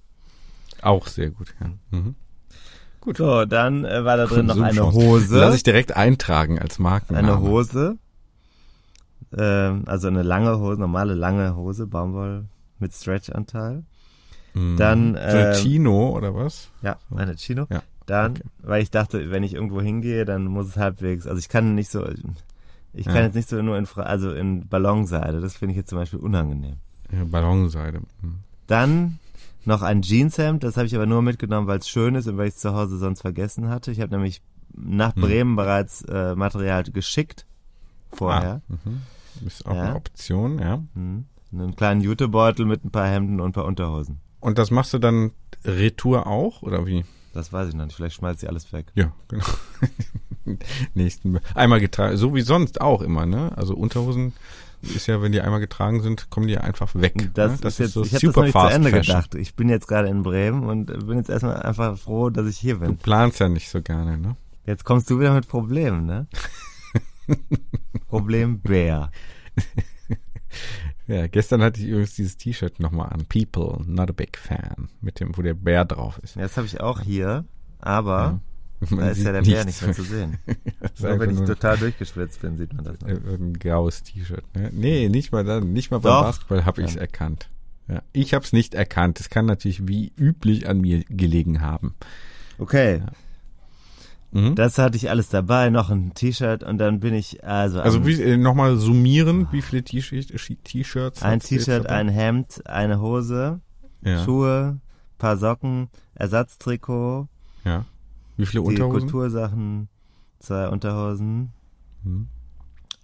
auch 0.82 1.08
sehr 1.08 1.30
gut, 1.32 1.54
ja. 1.60 1.70
Mhm. 1.98 2.16
Gut. 3.02 3.18
So, 3.18 3.46
dann 3.46 3.84
äh, 3.86 4.06
war 4.06 4.16
da 4.18 4.26
drin 4.28 4.46
noch 4.46 4.60
eine. 4.62 4.94
Hose. 4.94 5.38
Lass 5.38 5.56
ich 5.56 5.64
direkt 5.64 5.96
eintragen 5.96 6.58
als 6.60 6.80
Markenname. 6.80 7.34
eine 7.34 7.42
Hose. 7.42 7.98
Ähm, 9.36 9.84
also 9.88 10.08
eine 10.08 10.24
lange 10.24 10.58
Hose, 10.60 10.80
normale 10.80 11.14
lange 11.14 11.56
Hose, 11.56 11.88
Baumwoll 11.88 12.46
mit 12.80 12.94
Stretch-Anteil. 12.94 13.84
Mhm. 14.54 14.78
Dann, 14.78 15.14
so 15.16 15.20
eine 15.20 15.50
äh, 15.52 15.56
Chino 15.56 16.10
oder 16.16 16.36
was? 16.36 16.70
Ja, 16.82 16.98
eine 17.16 17.36
Chino. 17.36 17.66
Ja, 17.72 17.82
Dann, 18.06 18.34
okay. 18.34 18.44
weil 18.62 18.84
ich 18.84 18.92
dachte, 18.92 19.32
wenn 19.32 19.44
ich 19.44 19.54
irgendwo 19.54 19.82
hingehe, 19.82 20.26
dann 20.26 20.46
muss 20.46 20.68
es 20.68 20.78
halbwegs, 20.78 21.26
also 21.26 21.40
ich 21.40 21.50
kann 21.50 21.74
nicht 21.76 21.90
so, 21.90 22.06
ich 22.94 23.06
kann 23.06 23.16
Ja. 23.16 23.22
jetzt 23.24 23.36
nicht 23.36 23.50
so 23.50 23.62
nur 23.62 23.78
in, 23.78 23.88
also 23.96 24.32
in 24.34 24.68
Ballonseide, 24.68 25.42
das 25.42 25.56
finde 25.58 25.72
ich 25.74 25.78
jetzt 25.78 25.90
zum 25.90 25.98
Beispiel 26.00 26.20
unangenehm. 26.20 26.76
Ja, 27.12 27.24
Ballonseide. 27.26 28.00
Mhm. 28.22 28.36
Dann 28.68 29.20
noch 29.66 29.82
ein 29.82 30.02
Jeanshemd, 30.02 30.64
das 30.64 30.78
habe 30.78 30.88
ich 30.88 30.96
aber 30.96 31.06
nur 31.06 31.22
mitgenommen, 31.22 31.68
weil 31.68 31.80
es 31.80 31.88
schön 31.90 32.16
ist 32.16 32.28
und 32.28 32.38
weil 32.38 32.48
ich 32.48 32.56
es 32.56 32.60
zu 32.60 32.74
Hause 32.74 32.98
sonst 32.98 33.22
vergessen 33.22 33.70
hatte. 33.70 33.92
Ich 33.92 34.00
habe 34.02 34.12
nämlich 34.12 34.42
nach 34.76 35.16
Hm. 35.16 35.22
Bremen 35.22 35.56
bereits 35.56 36.02
äh, 36.04 36.36
Material 36.36 36.84
geschickt 36.84 37.46
vorher. 38.12 38.62
Ah, 38.70 38.74
mhm. 38.86 39.02
Ist 39.48 39.66
auch 39.66 39.76
Ja. 39.76 39.82
eine 39.84 39.96
Option, 39.96 40.60
ja. 40.60 40.82
Hm. 40.96 41.26
Einen 41.52 41.76
kleinen 41.76 42.02
Jutebeutel 42.02 42.66
mit 42.66 42.84
ein 42.84 42.90
paar 42.92 43.08
Hemden 43.08 43.40
und 43.40 43.50
ein 43.50 43.54
paar 43.54 43.66
Unterhosen. 43.66 44.20
Und 44.40 44.58
das 44.58 44.72
machst 44.72 44.94
du 44.94 44.98
dann 45.00 45.32
Retour 45.64 46.26
auch 46.28 46.64
oder 46.64 46.86
wie? 46.88 47.06
Das 47.34 47.54
weiß 47.54 47.70
ich 47.70 47.76
noch 47.76 47.86
nicht. 47.86 47.96
Vielleicht 47.96 48.16
schmeiß 48.16 48.42
ich 48.44 48.50
alles 48.50 48.74
weg. 48.74 48.88
Ja, 48.96 49.12
genau. 49.28 49.46
Nächsten 50.94 51.40
einmal 51.56 51.80
getragen, 51.80 52.18
so 52.18 52.34
wie 52.36 52.42
sonst 52.42 52.82
auch 52.82 53.02
immer, 53.02 53.26
ne? 53.26 53.52
Also 53.56 53.76
Unterhosen 53.76 54.34
ist 54.82 55.08
ja, 55.08 55.22
wenn 55.22 55.32
die 55.32 55.40
einmal 55.40 55.62
getragen 55.62 56.02
sind, 56.02 56.30
kommen 56.30 56.48
die 56.48 56.54
ja 56.56 56.62
einfach 56.62 56.94
weg. 56.94 57.30
Das, 57.34 57.62
ne? 57.62 57.68
ist 57.70 57.80
jetzt, 57.80 57.94
so 57.94 58.04
ich 58.04 58.14
habe 58.14 58.26
das 58.26 58.34
super 58.36 58.40
noch 58.42 58.46
nicht 58.48 58.54
zu 58.70 58.76
Ende 58.76 58.90
fashion. 58.90 59.16
gedacht. 59.16 59.36
Ich 59.36 59.56
bin 59.56 59.70
jetzt 59.70 59.88
gerade 59.88 60.10
in 60.10 60.24
Bremen 60.24 60.64
und 60.66 60.88
bin 61.08 61.18
jetzt 61.18 61.30
erstmal 61.30 61.62
einfach 61.62 61.98
froh, 61.98 62.30
dass 62.30 62.48
ich 62.48 62.58
hier 62.58 62.74
Du 62.76 62.80
bin. 62.82 62.98
planst 62.98 63.40
ja 63.40 63.48
nicht 63.48 63.70
so 63.70 63.82
gerne, 63.82 64.18
ne? 64.18 64.36
Jetzt 64.66 64.84
kommst 64.84 65.10
du 65.10 65.20
wieder 65.20 65.34
mit 65.34 65.48
Problemen, 65.48 66.06
ne? 66.06 66.28
Problem 68.10 68.60
Bär. 68.60 69.10
Ja, 71.08 71.28
gestern 71.28 71.62
hatte 71.62 71.82
ich 71.82 71.88
übrigens 71.88 72.16
dieses 72.16 72.38
T-Shirt 72.38 72.80
nochmal 72.80 73.10
an. 73.10 73.26
People, 73.26 73.82
not 73.86 74.10
a 74.10 74.14
big 74.14 74.38
fan. 74.38 74.90
Mit 75.02 75.20
dem, 75.20 75.38
wo 75.38 75.42
der 75.42 75.54
Bär 75.54 75.84
drauf 75.86 76.20
ist. 76.24 76.36
Ja, 76.36 76.44
Das 76.44 76.56
habe 76.58 76.68
ich 76.68 76.80
auch 76.80 77.02
hier, 77.02 77.46
aber 77.80 78.24
Man 78.32 78.42
da 78.92 79.10
ist 79.10 79.24
ja 79.24 79.32
der 79.32 79.42
Bär 79.42 79.66
nichts 79.66 79.82
nicht 79.82 79.88
mehr 79.88 79.94
zu 79.94 80.04
sehen. 80.04 80.38
Nur 81.00 81.20
wenn 81.20 81.30
ich 81.32 81.40
total 81.42 81.78
durchgeschwitzt 81.78 82.42
bin, 82.42 82.58
sieht 82.58 82.74
man 82.74 82.86
das 82.86 83.00
noch. 83.02 83.08
ein, 83.10 83.26
ein 83.28 83.54
graues 83.60 84.04
T-Shirt. 84.04 84.44
Ne? 84.56 84.70
Nee, 84.74 85.10
nicht 85.10 85.32
mal 85.32 85.44
dann, 85.44 85.74
nicht 85.74 85.92
mal 85.92 86.00
beim 86.00 86.12
Doch. 86.14 86.24
Basketball 86.24 86.66
habe 86.66 86.82
ich 86.82 86.90
es 86.90 86.96
erkannt. 86.96 87.50
Ja, 87.88 88.02
ich 88.14 88.34
habe 88.34 88.46
es 88.46 88.54
nicht 88.54 88.74
erkannt. 88.76 89.20
Es 89.20 89.30
kann 89.30 89.46
natürlich 89.46 89.88
wie 89.88 90.12
üblich 90.18 90.68
an 90.70 90.80
mir 90.82 91.04
gelegen 91.10 91.62
haben. 91.62 91.96
Okay, 92.58 93.02
Mhm. 94.32 94.56
das 94.56 94.80
hatte 94.80 94.98
ich 94.98 95.12
alles 95.12 95.30
dabei, 95.30 95.70
noch 95.70 95.92
ein 95.92 96.16
T-Shirt 96.16 96.64
und 96.64 96.80
dann 96.80 97.00
bin 97.00 97.14
ich 97.14 97.44
also, 97.44 97.80
Also 97.82 98.04
wie, 98.08 98.20
äh, 98.20 98.36
nochmal 98.36 98.78
summieren, 98.78 99.48
wie 99.52 99.62
viele 99.62 99.84
T-Shirt- 99.84 100.34
T-Shirts? 100.64 101.22
ein 101.22 101.40
T-Shirt, 101.40 101.86
ein 101.86 102.10
Hemd, 102.10 102.66
eine 102.66 103.00
Hose, 103.00 103.60
ja, 104.02 104.24
Schuhe, 104.24 104.80
paar 105.20 105.38
Socken, 105.38 105.90
Ersatztrikot, 106.16 107.28
ja. 107.64 107.86
Wie 108.38 108.46
viele 108.46 108.64
die 108.64 108.68
Unterhosen? 108.70 109.02
Kultursachen, 109.10 109.90
zwei 110.40 110.68
Unterhosen. 110.70 111.52
Mhm. 112.04 112.28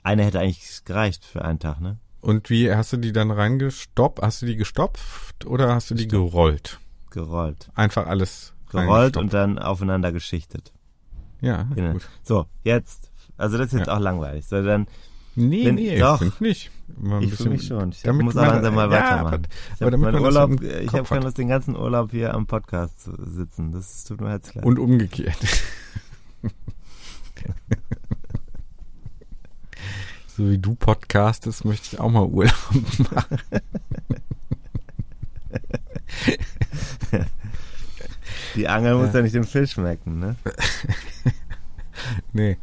Eine 0.03 0.23
hätte 0.23 0.39
eigentlich 0.39 0.83
gereicht 0.85 1.23
für 1.25 1.43
einen 1.43 1.59
Tag, 1.59 1.79
ne? 1.81 1.97
Und 2.21 2.49
wie 2.49 2.73
hast 2.73 2.91
du 2.93 2.97
die 2.97 3.11
dann 3.13 3.31
reingestoppt? 3.31 4.21
Hast 4.21 4.41
du 4.41 4.45
die 4.45 4.55
gestopft 4.57 5.45
oder 5.45 5.73
hast 5.73 5.89
du 5.91 5.95
die 5.95 6.07
gerollt? 6.07 6.79
Gerollt. 7.11 7.69
Einfach 7.75 8.07
alles 8.07 8.53
Gerollt 8.69 8.89
reingestopft. 8.89 9.17
und 9.17 9.33
dann 9.33 9.59
aufeinander 9.59 10.11
geschichtet. 10.11 10.73
ja, 11.41 11.63
Genau. 11.75 11.93
gut. 11.93 12.09
So, 12.23 12.45
jetzt. 12.63 13.11
Also 13.37 13.57
das 13.57 13.67
ist 13.67 13.73
jetzt 13.79 13.87
Ja. 13.87 13.95
auch 13.95 13.99
langweilig. 14.01 14.45
So, 14.47 14.61
dann, 14.63 14.87
Nee, 15.35 15.65
Wenn- 15.67 15.75
nee, 15.75 15.97
doch. 15.99 16.21
ich 16.21 16.39
nicht. 16.41 16.71
Mal 16.97 17.23
ich 17.23 17.33
fühle 17.35 17.51
mich 17.51 17.65
schon. 17.67 17.89
Ich 17.91 18.01
damit 18.01 18.23
muss 18.25 18.35
auch 18.37 18.41
man- 18.41 18.49
langsam 18.55 18.75
mal 18.75 18.91
ja, 18.91 18.97
weitermachen. 18.99 19.33
aber- 19.33 19.43
ich 19.75 19.81
aber 19.81 19.85
habe 19.85 19.95
im 20.53 20.61
ich 20.81 20.87
habe 20.89 20.99
hat. 20.99 21.07
keine 21.09 21.25
Lust, 21.25 21.37
den 21.37 21.47
ganzen 21.47 21.75
Urlaub 21.75 22.11
hier 22.11 22.33
am 22.33 22.45
Podcast 22.47 23.01
zu 23.01 23.11
sitzen. 23.25 23.71
Das 23.71 24.03
tut 24.05 24.21
mir 24.21 24.33
jetzt 24.33 24.53
leid. 24.55 24.65
Und 24.65 24.79
umgekehrt. 24.79 25.37
So 30.35 30.49
wie 30.49 30.57
du 30.57 30.73
podcastest, 30.75 31.65
möchte 31.65 31.87
ich 31.95 31.99
auch 31.99 32.09
mal 32.09 32.23
Urlaub 32.25 32.53
machen. 33.11 33.37
Die 38.55 38.67
Angel 38.67 38.95
muss 38.95 39.13
ja 39.13 39.21
nicht 39.21 39.35
dem 39.35 39.43
Fisch 39.43 39.71
schmecken, 39.73 40.19
ne? 40.19 40.35
nee, 42.33 42.57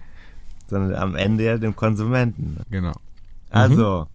Sondern 0.69 0.95
am 0.95 1.15
Ende 1.17 1.45
ja 1.45 1.59
dem 1.59 1.77
Konsumenten. 1.77 2.55
Ne? 2.55 2.65
genau. 2.71 2.93
Also, 3.51 4.09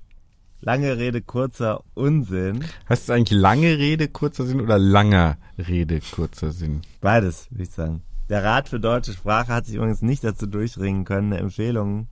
lange 0.61 0.97
Rede, 0.97 1.21
kurzer 1.21 1.83
Unsinn. 1.93 2.63
Heißt 2.89 3.03
es 3.03 3.09
eigentlich 3.09 3.39
lange 3.39 3.77
Rede, 3.77 4.07
kurzer 4.07 4.45
Sinn 4.45 4.61
oder 4.61 4.77
langer 4.79 5.37
Rede, 5.57 5.99
kurzer 6.13 6.51
Sinn? 6.51 6.81
Beides, 7.01 7.47
würde 7.51 7.63
ich 7.63 7.69
sagen. 7.71 8.01
Der 8.29 8.43
Rat 8.43 8.69
für 8.69 8.79
deutsche 8.79 9.11
Sprache 9.13 9.51
hat 9.53 9.65
sich 9.65 9.75
übrigens 9.75 10.01
nicht 10.01 10.23
dazu 10.23 10.45
durchringen 10.47 11.03
können, 11.03 11.33
eine 11.33 11.41
Empfehlung 11.41 12.07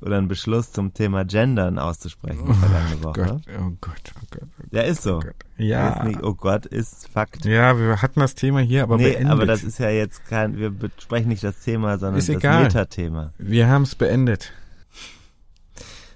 oder 0.00 0.18
einen 0.18 0.26
Beschluss 0.28 0.72
zum 0.72 0.94
Thema 0.94 1.24
Gendern 1.24 1.78
auszusprechen 1.78 2.52
vergangene 2.54 3.02
Woche. 3.04 3.22
Gott, 3.22 3.42
oh 3.60 3.72
Gott, 3.80 4.12
oh 4.16 4.26
Gott. 4.30 4.48
Oh 4.60 4.64
Ja, 4.76 4.82
ist 4.82 5.02
so. 5.02 5.20
Gott. 5.20 5.34
Ja. 5.58 5.90
Ist 5.90 6.04
nicht, 6.04 6.22
oh 6.22 6.34
Gott, 6.34 6.66
ist 6.66 7.08
Fakt. 7.08 7.44
Ja, 7.44 7.78
wir 7.78 8.02
hatten 8.02 8.18
das 8.20 8.34
Thema 8.34 8.60
hier, 8.60 8.82
aber 8.84 8.96
nee, 8.96 9.12
beendet. 9.12 9.30
aber 9.30 9.46
das 9.46 9.62
ist 9.62 9.78
ja 9.78 9.90
jetzt 9.90 10.24
kein, 10.26 10.56
wir 10.58 10.70
besprechen 10.70 11.28
nicht 11.28 11.44
das 11.44 11.60
Thema, 11.60 11.98
sondern 11.98 12.18
Ist 12.18 12.28
das 12.28 12.36
egal. 12.36 12.64
Metathema. 12.64 13.32
wir 13.38 13.68
haben 13.68 13.82
es 13.82 13.94
beendet. 13.94 14.52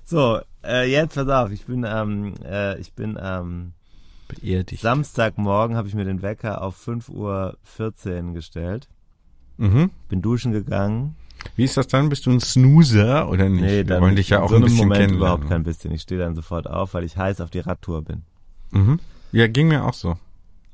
So, 0.05 0.41
äh, 0.67 0.85
jetzt 0.91 1.15
pass 1.15 1.29
auf, 1.29 1.51
ich 1.53 1.65
bin 1.67 1.85
am, 1.85 2.35
äh, 2.45 2.79
ich 2.79 2.93
bin 2.93 3.17
am 3.19 3.73
Beerdigt. 4.29 4.83
Samstagmorgen 4.83 5.77
habe 5.77 5.89
ich 5.89 5.95
mir 5.95 6.05
den 6.05 6.23
Wecker 6.23 6.63
auf 6.63 6.77
5.14 6.87 7.11
Uhr 8.29 8.33
gestellt. 8.35 8.89
Mhm. 9.57 9.91
Bin 10.09 10.21
duschen 10.23 10.53
gegangen. 10.53 11.17
Wie 11.55 11.65
ist 11.65 11.77
das 11.77 11.87
dann? 11.87 12.09
Bist 12.09 12.27
du 12.27 12.31
ein 12.31 12.41
Snoozer 12.41 13.29
oder 13.29 13.49
nicht? 13.49 13.61
Nee, 13.63 13.77
wir 13.79 13.85
dann 13.85 14.03
wollen 14.03 14.17
dich 14.17 14.31
ja 14.31 14.43
auch 14.43 14.49
so 14.51 14.57
ein 14.57 14.63
bisschen 14.63 14.79
Moment 14.79 14.99
kennenlernen. 15.01 15.19
überhaupt 15.19 15.49
kein 15.49 15.63
bisschen. 15.63 15.93
Ich 15.93 16.03
stehe 16.03 16.21
dann 16.21 16.35
sofort 16.35 16.67
auf, 16.69 16.95
weil 16.95 17.05
ich 17.05 17.17
heiß 17.17 17.41
auf 17.41 17.51
die 17.51 17.61
Radtour 17.61 18.03
bin. 18.03 18.23
Mhm. 18.73 18.99
Ja, 19.33 19.47
ging 19.47 19.69
mir 19.69 19.85
auch 19.85 19.95
so, 19.95 20.17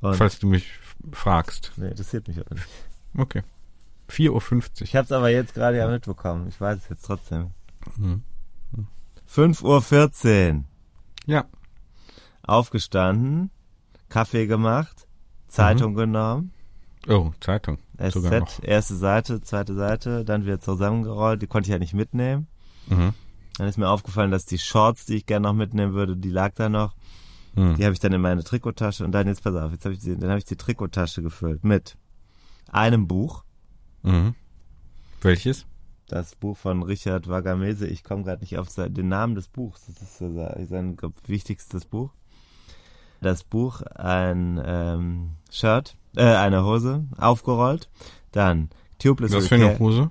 Und 0.01 0.17
falls 0.17 0.39
du 0.39 0.47
mich 0.47 0.67
fragst. 1.13 1.73
nee, 1.77 1.89
interessiert 1.89 2.27
mich 2.29 2.39
aber 2.39 2.55
nicht. 2.55 2.67
Okay. 3.19 3.43
4.50 4.11 4.83
Ich 4.83 4.97
habe 4.97 5.05
es 5.05 5.13
aber 5.13 5.29
jetzt 5.31 5.55
gerade 5.55 5.77
ja 5.79 5.89
mitbekommen. 5.89 6.47
Ich 6.49 6.61
weiß 6.61 6.79
es 6.79 6.89
jetzt 6.89 7.05
trotzdem. 7.05 7.51
Mhm. 7.97 8.23
5.14 9.35 10.55
Uhr. 10.59 10.64
Ja. 11.27 11.45
Aufgestanden, 12.42 13.51
Kaffee 14.09 14.47
gemacht, 14.47 15.07
Zeitung 15.49 15.95
genommen, 15.95 16.53
Oh, 17.09 17.33
Zeitung. 17.40 17.79
Sogar 18.11 18.40
noch. 18.40 18.49
SZ, 18.49 18.61
erste 18.62 18.95
Seite, 18.95 19.40
zweite 19.40 19.75
Seite, 19.75 20.25
dann 20.25 20.45
wieder 20.45 20.61
zusammengerollt. 20.61 21.42
Die 21.42 21.49
konnte 21.49 21.66
ich 21.68 21.73
ja 21.73 21.81
nicht 21.81 21.95
mitnehmen. 21.95 22.47
Mhm. 22.87 23.12
Dann 23.59 23.66
ist 23.68 23.77
mir 23.77 23.88
aufgefallen, 23.88 24.31
dass 24.31 24.47
die 24.47 24.59
Shorts, 24.59 25.05
die 25.07 25.16
ich 25.16 25.27
gerne 25.27 25.49
noch 25.49 25.55
mitnehmen 25.55 25.95
würde, 25.95 26.16
die 26.16 26.31
lag 26.31 26.55
da 26.55 26.68
noch. 26.68 26.95
Mhm. 27.57 27.75
Die 27.75 27.85
habe 27.85 27.92
ich 27.92 27.99
dann 27.99 28.12
in 28.12 28.21
meine 28.21 28.45
Trikottasche 28.45 29.05
und 29.05 29.11
dann 29.12 29.27
jetzt 29.27 29.42
pass 29.42 29.55
auf, 29.57 29.73
jetzt 29.73 29.85
habe 29.85 29.95
ich 29.95 30.01
die, 30.01 30.16
dann 30.16 30.31
habe 30.31 30.38
ich 30.38 30.45
die 30.45 30.57
Trikottasche 30.57 31.23
gefüllt 31.23 31.64
mit 31.64 31.97
einem 32.71 33.07
Buch, 33.09 33.45
Mhm. 34.05 34.35
Welches? 35.21 35.66
Das 36.12 36.35
Buch 36.37 36.57
von 36.57 36.83
Richard 36.83 37.29
Wagamese. 37.29 37.87
Ich 37.87 38.05
komme 38.05 38.22
gerade 38.22 38.42
nicht 38.42 38.59
auf 38.59 38.68
den 38.75 39.09
Namen 39.09 39.35
des 39.35 39.48
Buchs. 39.48 39.87
Das 39.87 40.20
ist 40.20 40.68
sein 40.68 40.96
wichtigstes 41.27 41.87
Buch. 41.87 42.11
Das 43.22 43.44
Buch, 43.44 43.83
ein 43.83 44.61
ähm, 44.64 45.31
Shirt, 45.51 45.96
äh, 46.16 46.22
eine 46.22 46.64
Hose, 46.64 47.05
aufgerollt. 47.16 47.88
Dann 48.33 48.68
Tubeless 48.98 49.33
Was 49.33 49.48
für 49.48 49.55
eine 49.55 49.79
Hose? 49.79 50.11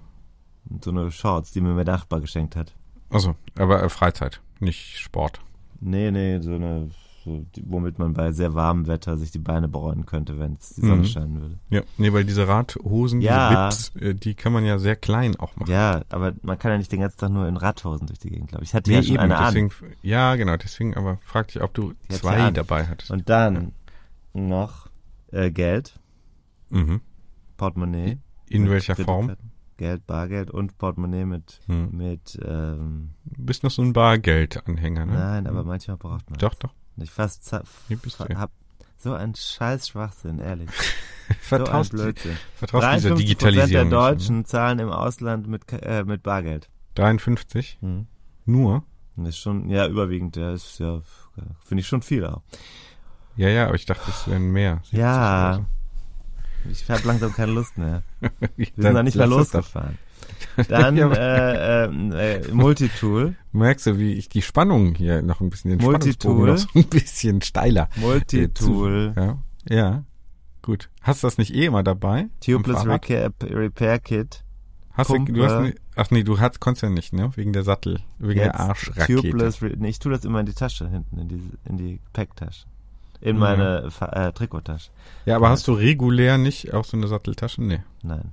so 0.83 0.91
eine 0.91 1.11
Shorts, 1.11 1.51
die 1.51 1.61
mir 1.61 1.73
mein 1.73 1.85
Nachbar 1.85 2.21
geschenkt 2.21 2.55
hat. 2.55 2.73
Also, 3.09 3.35
aber 3.57 3.83
äh, 3.83 3.89
Freizeit, 3.89 4.41
nicht 4.59 4.97
Sport. 4.97 5.39
Nee, 5.81 6.11
nee, 6.11 6.39
so 6.39 6.55
eine, 6.55 6.89
womit 7.25 7.99
man 7.99 8.13
bei 8.13 8.31
sehr 8.31 8.53
warmem 8.55 8.87
Wetter 8.87 9.17
sich 9.17 9.31
die 9.31 9.39
Beine 9.39 9.67
bräunen 9.67 10.05
könnte, 10.05 10.39
wenn 10.39 10.53
es 10.53 10.69
die 10.75 10.81
Sonne 10.81 10.95
Mhm. 11.01 11.05
scheinen 11.05 11.41
würde. 11.41 11.59
Ja, 11.69 11.81
nee, 11.97 12.11
weil 12.13 12.23
diese 12.25 12.47
Radhosen, 12.47 13.21
Ja. 13.21 13.69
diese 13.69 13.91
Bips, 13.91 14.01
äh, 14.03 14.15
die 14.15 14.33
kann 14.35 14.53
man 14.53 14.65
ja 14.65 14.79
sehr 14.79 14.95
klein 14.95 15.35
auch 15.35 15.55
machen. 15.55 15.71
Ja, 15.71 16.01
aber 16.09 16.33
man 16.41 16.57
kann 16.59 16.71
ja 16.71 16.77
nicht 16.77 16.91
den 16.91 17.01
ganzen 17.01 17.17
Tag 17.19 17.29
nur 17.31 17.47
in 17.47 17.57
Radhosen 17.57 18.07
durch 18.07 18.19
die 18.19 18.29
Gegend, 18.29 18.49
glaube 18.49 18.63
ich. 18.63 18.69
Ich 18.71 18.73
hatte 18.75 18.89
Nee, 18.89 18.97
ja 18.97 19.03
schon 19.03 19.13
eben, 19.15 19.23
eine 19.23 19.37
an. 19.37 19.45
deswegen, 19.53 19.71
ja, 20.01 20.35
genau, 20.35 20.57
deswegen, 20.57 20.95
aber 20.95 21.17
frag 21.23 21.47
dich, 21.49 21.61
ob 21.61 21.73
du 21.73 21.89
hat 22.09 22.17
zwei 22.17 22.41
an. 22.41 22.53
dabei 22.53 22.85
hattest. 22.87 23.11
Und 23.11 23.29
dann 23.29 23.73
noch 24.33 24.87
äh, 25.31 25.51
Geld, 25.51 25.99
Mhm. 26.69 27.01
Portemonnaie. 27.57 28.17
In 28.49 28.69
welcher 28.69 28.95
Form? 28.95 29.35
Geld, 29.77 30.05
Bargeld 30.05 30.51
und 30.51 30.77
Portemonnaie 30.77 31.25
mit, 31.25 31.59
Hm. 31.67 31.89
mit 31.91 32.39
ähm, 32.45 33.11
Du 33.25 33.43
bist 33.45 33.63
noch 33.63 33.71
so 33.71 33.81
ein 33.81 33.93
Bargeldanhänger, 33.93 35.05
ne? 35.05 35.13
nein, 35.13 35.47
aber 35.47 35.63
manchmal 35.63 35.97
braucht 35.97 36.29
man. 36.29 36.37
Doch, 36.39 36.53
doch. 36.55 36.73
Ich 36.97 37.11
fast 37.11 37.51
hab 37.51 38.51
so 38.97 39.13
ein 39.13 39.33
scheiß 39.35 39.87
Schwachsinn, 39.87 40.39
ehrlich. 40.39 40.69
Vertraust, 41.41 41.91
so 41.91 41.97
ein 41.97 42.03
Blödsinn. 42.03 42.37
vertraust 42.55 42.97
dieser 42.97 43.15
53% 43.15 43.17
Digitalisierung. 43.17 43.71
der 43.71 43.83
ne? 43.85 43.89
Deutschen 43.89 44.45
zahlen 44.45 44.79
im 44.79 44.89
Ausland 44.89 45.47
mit, 45.47 45.63
äh, 45.71 46.03
mit 46.03 46.23
Bargeld. 46.23 46.69
53? 46.95 47.79
Hm. 47.81 48.07
Nur? 48.45 48.83
Das 49.15 49.29
ist 49.29 49.37
schon, 49.39 49.69
ja, 49.69 49.87
überwiegend, 49.87 50.35
ja, 50.35 50.53
ist 50.53 50.79
ja, 50.79 51.01
finde 51.63 51.81
ich 51.81 51.87
schon 51.87 52.01
viel 52.01 52.25
auch. 52.25 52.41
Ja, 53.35 53.49
ja, 53.49 53.65
aber 53.67 53.75
ich 53.75 53.85
dachte, 53.85 54.09
es 54.09 54.27
wären 54.27 54.51
mehr. 54.51 54.77
70 54.83 54.99
Ja. 54.99 55.65
Ich 56.69 56.89
habe 56.89 57.07
langsam 57.07 57.33
keine 57.33 57.53
Lust 57.53 57.77
mehr. 57.77 58.03
Wir 58.55 58.67
sind 58.77 58.93
noch 58.93 59.03
nicht 59.03 59.17
mehr 59.17 59.27
losgefahren. 59.27 59.97
Dann 60.67 60.97
äh, 60.97 61.85
äh, 61.85 62.35
äh, 62.37 62.51
Multitool. 62.53 63.35
Merkst 63.51 63.85
du, 63.87 63.97
wie 63.97 64.13
ich 64.13 64.29
die 64.29 64.41
Spannung 64.41 64.95
hier 64.95 65.21
noch 65.21 65.41
ein 65.41 65.49
bisschen, 65.49 65.71
den 65.71 65.81
Multitool. 65.81 66.47
noch 66.51 66.57
so 66.57 66.67
ein 66.75 66.85
bisschen 66.85 67.41
steiler. 67.41 67.89
Multitool. 67.97 69.13
Ja, 69.15 69.37
ja, 69.69 70.03
gut. 70.61 70.89
Hast 71.01 71.23
du 71.23 71.27
das 71.27 71.37
nicht 71.37 71.53
eh 71.53 71.65
immer 71.65 71.83
dabei? 71.83 72.27
Tubeless 72.45 72.83
Fahrrad? 72.83 73.09
Repair, 73.43 73.99
Kit. 73.99 74.43
Hast 74.93 75.09
du, 75.09 75.19
du 75.23 75.43
hast, 75.45 75.61
nie- 75.61 75.75
ach 75.95 76.11
nee, 76.11 76.23
du 76.23 76.39
hast, 76.39 76.59
konntest 76.59 76.83
ja 76.83 76.89
nicht, 76.89 77.13
ne? 77.13 77.31
Wegen 77.35 77.53
der 77.53 77.63
Sattel, 77.63 77.99
wegen 78.19 78.39
der 78.39 78.47
Jetzt 78.47 78.59
Arschrakete. 78.59 79.21
Tubeless 79.21 79.61
nee, 79.61 79.87
ich 79.89 79.99
tue 79.99 80.11
das 80.11 80.25
immer 80.25 80.41
in 80.41 80.45
die 80.45 80.53
Tasche 80.53 80.89
hinten, 80.89 81.17
in 81.17 81.27
die, 81.29 81.41
in 81.67 81.77
die 81.77 81.99
Packtasche. 82.13 82.65
In 83.21 83.35
Mhm. 83.35 83.39
meine 83.39 83.89
äh, 84.11 84.31
Trikottasche. 84.33 84.89
Ja, 85.25 85.35
aber 85.37 85.49
hast 85.49 85.67
du 85.67 85.73
regulär 85.73 86.37
nicht 86.37 86.73
auch 86.73 86.83
so 86.83 86.97
eine 86.97 87.07
Satteltasche? 87.07 87.61
Nee. 87.63 87.81
Nein. 88.03 88.31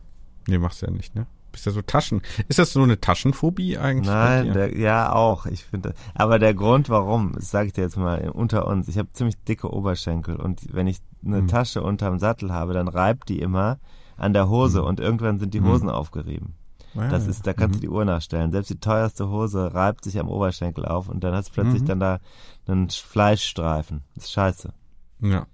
Nee, 0.48 0.58
machst 0.58 0.82
du 0.82 0.86
ja 0.86 0.92
nicht, 0.92 1.14
ne? 1.14 1.26
Bist 1.52 1.66
ja 1.66 1.72
so 1.72 1.82
Taschen. 1.82 2.22
Ist 2.48 2.58
das 2.58 2.72
so 2.72 2.82
eine 2.82 3.00
Taschenphobie 3.00 3.78
eigentlich? 3.78 4.06
Nein, 4.06 4.52
der, 4.52 4.76
ja 4.76 5.12
auch. 5.12 5.46
Ich 5.46 5.64
finde, 5.64 5.94
aber 6.14 6.38
der 6.38 6.54
Grund, 6.54 6.88
warum, 6.88 7.32
das 7.34 7.50
sage 7.50 7.68
ich 7.68 7.72
dir 7.72 7.82
jetzt 7.82 7.96
mal 7.96 8.28
unter 8.30 8.66
uns. 8.66 8.86
Ich 8.88 8.98
habe 8.98 9.12
ziemlich 9.12 9.36
dicke 9.44 9.72
Oberschenkel 9.72 10.36
und 10.36 10.72
wenn 10.74 10.86
ich 10.86 10.98
eine 11.24 11.38
Hm. 11.38 11.48
Tasche 11.48 11.82
unterm 11.82 12.18
Sattel 12.18 12.52
habe, 12.52 12.74
dann 12.74 12.86
reibt 12.88 13.28
die 13.28 13.40
immer 13.40 13.78
an 14.16 14.32
der 14.32 14.48
Hose 14.48 14.82
und 14.82 15.00
irgendwann 15.00 15.38
sind 15.38 15.54
die 15.54 15.60
Hm. 15.60 15.66
Hosen 15.68 15.90
aufgerieben. 15.90 16.54
Ah, 16.96 17.08
Das 17.08 17.26
ist, 17.26 17.46
da 17.46 17.52
kannst 17.52 17.76
du 17.76 17.80
die 17.80 17.88
Uhr 17.88 18.04
nachstellen. 18.04 18.50
Selbst 18.50 18.70
die 18.70 18.80
teuerste 18.80 19.28
Hose 19.28 19.72
reibt 19.74 20.04
sich 20.04 20.18
am 20.18 20.28
Oberschenkel 20.28 20.84
auf 20.84 21.08
und 21.08 21.22
dann 21.22 21.34
hast 21.34 21.48
du 21.50 21.52
plötzlich 21.54 21.82
Mhm. 21.82 21.86
dann 21.86 22.00
da 22.00 22.18
einen 22.66 22.88
Fleischstreifen. 22.90 24.02
Das 24.14 24.24
ist 24.24 24.32
scheiße. 24.32 24.72
Ja. 25.20 25.46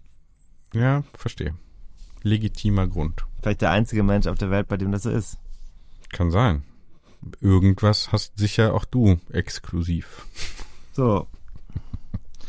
Ja, 0.73 1.03
verstehe. 1.17 1.55
Legitimer 2.23 2.87
Grund. 2.89 3.25
Vielleicht 3.43 3.61
der 3.63 3.71
einzige 3.71 4.03
Mensch 4.03 4.27
auf 4.27 4.39
der 4.39 4.51
Welt, 4.51 4.69
bei 4.69 4.77
dem 4.77 4.93
das 4.93 5.03
so 5.03 5.11
ist. 5.11 5.39
Kann 6.15 6.31
sein. 6.31 6.63
Irgendwas 7.41 8.13
hast 8.13 8.39
sicher 8.39 8.73
auch 8.75 8.85
du 8.85 9.19
exklusiv. 9.33 10.27
So. 10.93 11.27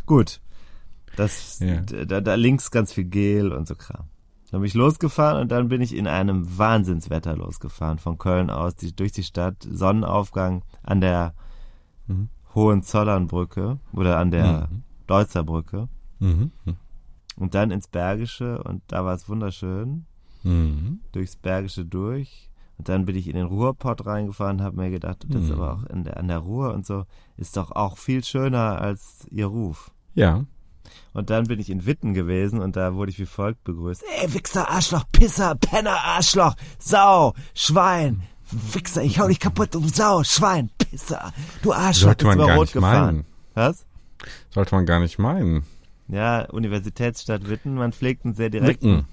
Gut. 0.06 0.40
Das, 1.16 1.60
Ja. 1.60 1.82
da, 1.82 2.22
da 2.22 2.36
links 2.36 2.72
ganz 2.72 2.94
viel 2.94 3.06
Gel 3.06 3.52
und 3.52 3.68
so 3.68 3.76
Kram. 3.76 4.06
Dann 4.52 4.62
bin 4.62 4.68
ich 4.68 4.74
losgefahren 4.76 5.42
und 5.42 5.50
dann 5.52 5.68
bin 5.70 5.82
ich 5.82 5.96
in 5.96 6.08
einem 6.08 6.58
Wahnsinnswetter 6.58 7.36
losgefahren. 7.36 7.98
Von 7.98 8.18
Köln 8.18 8.50
aus, 8.50 8.76
die, 8.76 8.96
durch 8.96 9.12
die 9.14 9.24
Stadt, 9.24 9.56
Sonnenaufgang 9.70 10.64
an 10.84 11.02
der 11.02 11.34
Mhm. 12.08 12.30
Hohenzollernbrücke 12.54 13.80
oder 13.94 14.18
an 14.20 14.30
der 14.32 14.68
Mhm. 14.72 14.84
Deutzerbrücke. 15.08 15.88
Mhm. 16.20 16.52
Und 17.38 17.56
dann 17.56 17.72
ins 17.72 17.88
Bergische 17.88 18.62
und 18.64 18.84
da 18.88 19.04
war 19.04 19.16
es 19.16 19.28
wunderschön. 19.28 20.06
Mhm. 20.44 21.00
Durchs 21.14 21.36
Bergische 21.36 21.84
durch. 21.86 22.45
Und 22.78 22.90
dann 22.90 23.06
bin 23.06 23.16
ich 23.16 23.28
in 23.28 23.36
den 23.36 23.46
Ruhrpott 23.46 24.06
reingefahren, 24.06 24.62
habe 24.62 24.76
mir 24.78 24.90
gedacht, 24.90 25.26
das 25.30 25.44
ist 25.44 25.50
Mhm. 25.50 25.62
aber 25.62 25.74
auch 25.74 25.84
der, 26.04 26.18
an 26.18 26.28
der 26.28 26.40
Ruhr 26.40 26.74
und 26.74 26.86
so, 26.86 27.06
ist 27.38 27.56
doch 27.58 27.72
auch 27.72 27.98
viel 27.98 28.24
schöner 28.24 28.82
als 28.82 29.26
ihr 29.32 29.46
Ruf. 29.48 29.92
Ja. 30.14 30.44
Und 31.14 31.30
dann 31.30 31.46
bin 31.46 31.60
ich 31.60 31.70
in 31.70 31.86
Witten 31.86 32.14
gewesen 32.14 32.60
und 32.60 32.76
da 32.76 32.94
wurde 32.96 33.12
ich 33.12 33.20
wie 33.20 33.26
folgt 33.26 33.64
begrüßt. 33.64 34.04
Ey, 34.22 34.34
Wichser, 34.34 34.70
Arschloch, 34.70 35.04
Pisser, 35.12 35.56
Penner, 35.56 35.98
Arschloch, 36.04 36.56
Sau, 36.78 37.34
Schwein, 37.54 38.22
Wichser, 38.52 39.02
ich 39.04 39.20
hau 39.20 39.28
dich 39.28 39.40
kaputt, 39.40 39.74
du 39.74 39.82
Sau, 39.88 40.24
Schwein, 40.24 40.70
Pisser, 40.78 41.34
du 41.64 41.74
Arschloch, 41.74 42.10
Sollte 42.10 42.26
man 42.26 42.38
bist 42.38 42.48
gar 42.48 42.56
Rot 42.58 42.64
nicht 42.66 42.74
gefahren. 42.74 43.06
meinen. 43.16 43.26
Was? 43.56 43.86
Sollte 44.52 44.76
man 44.76 44.86
gar 44.86 45.00
nicht 45.00 45.18
meinen. 45.18 45.64
Ja, 46.08 46.46
Universitätsstadt 46.52 47.50
Witten, 47.50 47.76
man 47.76 47.92
pflegt 47.94 48.26
einen 48.26 48.36
sehr 48.36 48.50
direkten, 48.50 49.06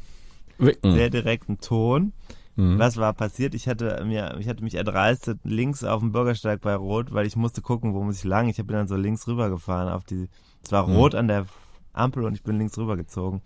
Wicken. 0.59 0.67
Wicken. 0.67 0.93
sehr 0.95 1.11
direkten 1.11 1.59
Ton. 1.61 2.13
Mhm. 2.57 2.79
Was 2.79 2.97
war 2.99 3.13
passiert? 3.15 3.55
Ich 3.55 3.67
hatte 3.67 4.05
mir, 4.05 4.37
ich 4.39 4.49
hatte 4.49 4.63
mich 4.63 4.75
erdreistet 4.75 5.41
links 5.45 5.85
auf 5.85 6.01
dem 6.01 6.13
Bürgersteig 6.13 6.61
bei 6.61 6.75
Rot, 6.75 7.13
weil 7.13 7.27
ich 7.27 7.37
musste 7.37 7.63
gucken, 7.63 7.95
wo 7.95 8.03
muss 8.03 8.19
ich 8.19 8.25
lang. 8.25 8.49
Ich 8.49 8.57
bin 8.57 8.69
dann 8.69 8.89
so 8.89 8.97
links 8.97 9.27
rüber 9.27 9.49
gefahren 9.49 9.89
auf 9.89 10.05
die, 10.05 10.29
es 10.63 10.71
war 10.71 10.87
mhm. 10.87 10.97
rot 10.97 11.15
an 11.15 11.29
der 11.29 11.47
Ampel 11.93 12.25
und 12.25 12.35
ich 12.35 12.43
bin 12.43 12.59
links 12.59 12.77
rüber 12.77 12.97
gezogen 12.97 13.43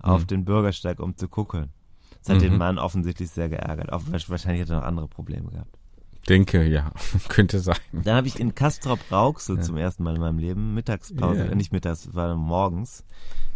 auf 0.00 0.22
mhm. 0.22 0.26
den 0.28 0.44
Bürgersteig, 0.44 1.00
um 1.00 1.16
zu 1.16 1.28
gucken. 1.28 1.70
Das 2.22 2.36
hat 2.36 2.42
den 2.42 2.52
mhm. 2.52 2.58
Mann 2.58 2.78
offensichtlich 2.78 3.30
sehr 3.30 3.48
geärgert. 3.48 3.92
Auch, 3.92 4.02
wahrscheinlich 4.06 4.62
hat 4.62 4.70
er 4.70 4.76
noch 4.76 4.86
andere 4.86 5.08
Probleme 5.08 5.50
gehabt. 5.50 5.78
Denke, 6.28 6.64
ja, 6.64 6.90
könnte 7.28 7.58
sein. 7.58 7.76
Dann 7.92 8.16
habe 8.16 8.28
ich 8.28 8.40
in 8.40 8.54
Kastrop 8.54 9.00
Rauxel 9.10 9.56
ja. 9.56 9.62
zum 9.62 9.76
ersten 9.76 10.04
Mal 10.04 10.14
in 10.14 10.20
meinem 10.20 10.38
Leben 10.38 10.74
Mittagspause, 10.74 11.48
ja. 11.48 11.54
nicht 11.54 11.72
mittags, 11.72 12.14
war 12.14 12.34
morgens, 12.34 13.04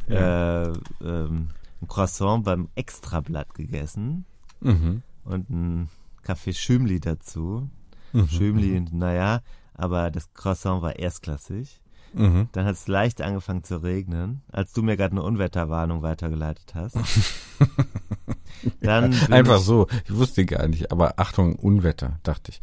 ja. 0.06 0.64
äh, 0.64 0.72
ähm, 1.02 1.48
ein 1.80 1.88
Croissant 1.88 2.44
beim 2.44 2.68
Extrablatt 2.74 3.54
gegessen 3.54 4.26
mhm. 4.60 5.02
und 5.24 5.50
ein 5.50 5.88
Kaffee 6.22 6.52
Schümli 6.52 7.00
dazu. 7.00 7.70
Mhm. 8.12 8.28
Schümli, 8.28 8.84
naja, 8.92 9.40
aber 9.74 10.10
das 10.10 10.32
Croissant 10.34 10.82
war 10.82 10.96
erstklassig. 10.96 11.80
Mhm. 12.14 12.48
Dann 12.52 12.64
hat 12.64 12.74
es 12.74 12.88
leicht 12.88 13.20
angefangen 13.20 13.64
zu 13.64 13.82
regnen, 13.82 14.42
als 14.50 14.72
du 14.72 14.82
mir 14.82 14.96
gerade 14.96 15.12
eine 15.12 15.22
Unwetterwarnung 15.22 16.02
weitergeleitet 16.02 16.74
hast. 16.74 16.96
Dann 18.80 19.14
Einfach 19.30 19.58
ich, 19.58 19.64
so, 19.64 19.86
ich 20.04 20.14
wusste 20.14 20.44
gar 20.46 20.66
nicht, 20.68 20.90
aber 20.90 21.18
Achtung, 21.18 21.56
Unwetter, 21.56 22.18
dachte 22.22 22.52
ich. 22.52 22.60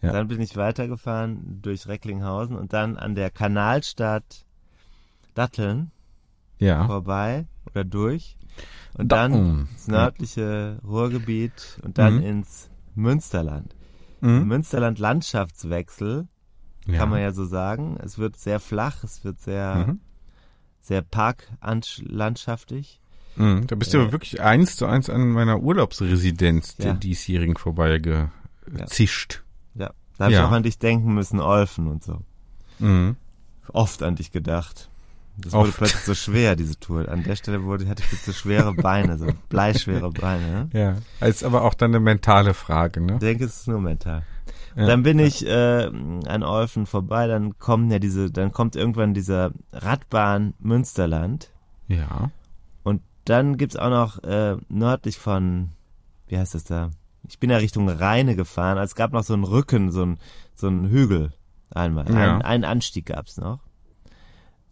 Ja. 0.00 0.12
Dann 0.12 0.28
bin 0.28 0.40
ich 0.40 0.56
weitergefahren 0.56 1.60
durch 1.60 1.88
Recklinghausen 1.88 2.56
und 2.56 2.72
dann 2.72 2.96
an 2.96 3.14
der 3.16 3.30
Kanalstadt 3.30 4.44
Datteln 5.34 5.90
ja. 6.58 6.86
vorbei 6.86 7.46
oder 7.66 7.84
durch 7.84 8.37
und 8.98 9.12
dann 9.12 9.32
mm. 9.32 9.68
ins 9.70 9.88
nördliche 9.88 10.78
Ruhrgebiet 10.84 11.78
und 11.82 11.98
dann 11.98 12.16
mhm. 12.16 12.24
ins 12.24 12.68
Münsterland. 12.94 13.74
Mhm. 14.20 14.48
Münsterland 14.48 14.98
Landschaftswechsel, 14.98 16.26
ja. 16.86 16.98
kann 16.98 17.08
man 17.08 17.20
ja 17.20 17.32
so 17.32 17.44
sagen. 17.44 17.96
Es 18.02 18.18
wird 18.18 18.36
sehr 18.36 18.60
flach, 18.60 19.04
es 19.04 19.24
wird 19.24 19.40
sehr, 19.40 19.86
mhm. 19.86 20.00
sehr 20.80 21.02
parklandschaftlich. 21.02 23.00
Mhm, 23.36 23.68
da 23.68 23.76
bist 23.76 23.94
du 23.94 24.00
aber 24.00 24.10
wirklich 24.10 24.40
eins 24.42 24.74
zu 24.76 24.86
eins 24.86 25.08
an 25.08 25.28
meiner 25.28 25.60
Urlaubsresidenz 25.60 26.74
ja. 26.78 26.86
der 26.86 26.94
diesjährigen 26.94 27.56
vorbeigezischt. 27.56 29.44
Ja. 29.74 29.86
ja, 29.86 29.92
da 30.18 30.24
habe 30.24 30.34
ja. 30.34 30.40
ich 30.40 30.46
auch 30.46 30.52
an 30.52 30.64
dich 30.64 30.78
denken 30.80 31.14
müssen, 31.14 31.38
Olfen 31.40 31.86
und 31.86 32.02
so. 32.02 32.18
Mhm. 32.80 33.16
Oft 33.72 34.02
an 34.02 34.16
dich 34.16 34.32
gedacht. 34.32 34.90
Das 35.40 35.52
wurde 35.52 35.68
Oft. 35.68 35.78
plötzlich 35.78 36.02
so 36.02 36.14
schwer, 36.14 36.56
diese 36.56 36.78
Tour. 36.80 37.08
An 37.08 37.22
der 37.22 37.36
Stelle 37.36 37.62
wurde, 37.62 37.86
hatte 37.88 38.02
ich 38.04 38.10
jetzt 38.10 38.24
so 38.24 38.32
schwere 38.32 38.74
Beine, 38.74 39.18
so 39.18 39.26
bleischwere 39.48 40.10
Beine. 40.10 40.68
Ja, 40.72 40.96
ist 41.26 41.44
aber 41.44 41.62
auch 41.62 41.74
dann 41.74 41.92
eine 41.92 42.00
mentale 42.00 42.54
Frage, 42.54 43.00
ne? 43.00 43.14
Ich 43.14 43.18
denke, 43.20 43.44
es 43.44 43.60
ist 43.60 43.68
nur 43.68 43.80
mental. 43.80 44.24
Ja. 44.74 44.86
Dann 44.86 45.02
bin 45.02 45.18
ich 45.18 45.46
äh, 45.46 45.90
an 46.26 46.42
Olfen 46.42 46.86
vorbei, 46.86 47.26
dann 47.26 47.58
kommen 47.58 47.90
ja 47.90 47.98
diese, 47.98 48.30
dann 48.30 48.52
kommt 48.52 48.74
irgendwann 48.76 49.14
dieser 49.14 49.52
Radbahn 49.72 50.54
Münsterland. 50.58 51.50
Ja. 51.86 52.30
Und 52.82 53.02
dann 53.24 53.56
gibt's 53.56 53.76
auch 53.76 53.90
noch 53.90 54.22
äh, 54.24 54.56
nördlich 54.68 55.18
von, 55.18 55.70
wie 56.26 56.38
heißt 56.38 56.54
das 56.54 56.64
da? 56.64 56.90
Ich 57.28 57.38
bin 57.38 57.50
ja 57.50 57.58
Richtung 57.58 57.88
Rheine 57.88 58.34
gefahren, 58.36 58.78
also 58.78 58.90
es 58.90 58.94
gab 58.94 59.12
noch 59.12 59.22
so 59.24 59.34
einen 59.34 59.44
Rücken, 59.44 59.90
so 59.92 60.02
einen, 60.02 60.18
so 60.54 60.66
einen 60.66 60.88
Hügel 60.88 61.32
einmal. 61.70 62.08
Ja. 62.08 62.36
Ein, 62.36 62.42
einen 62.42 62.64
Anstieg 62.64 63.06
gab's 63.06 63.36
noch. 63.36 63.60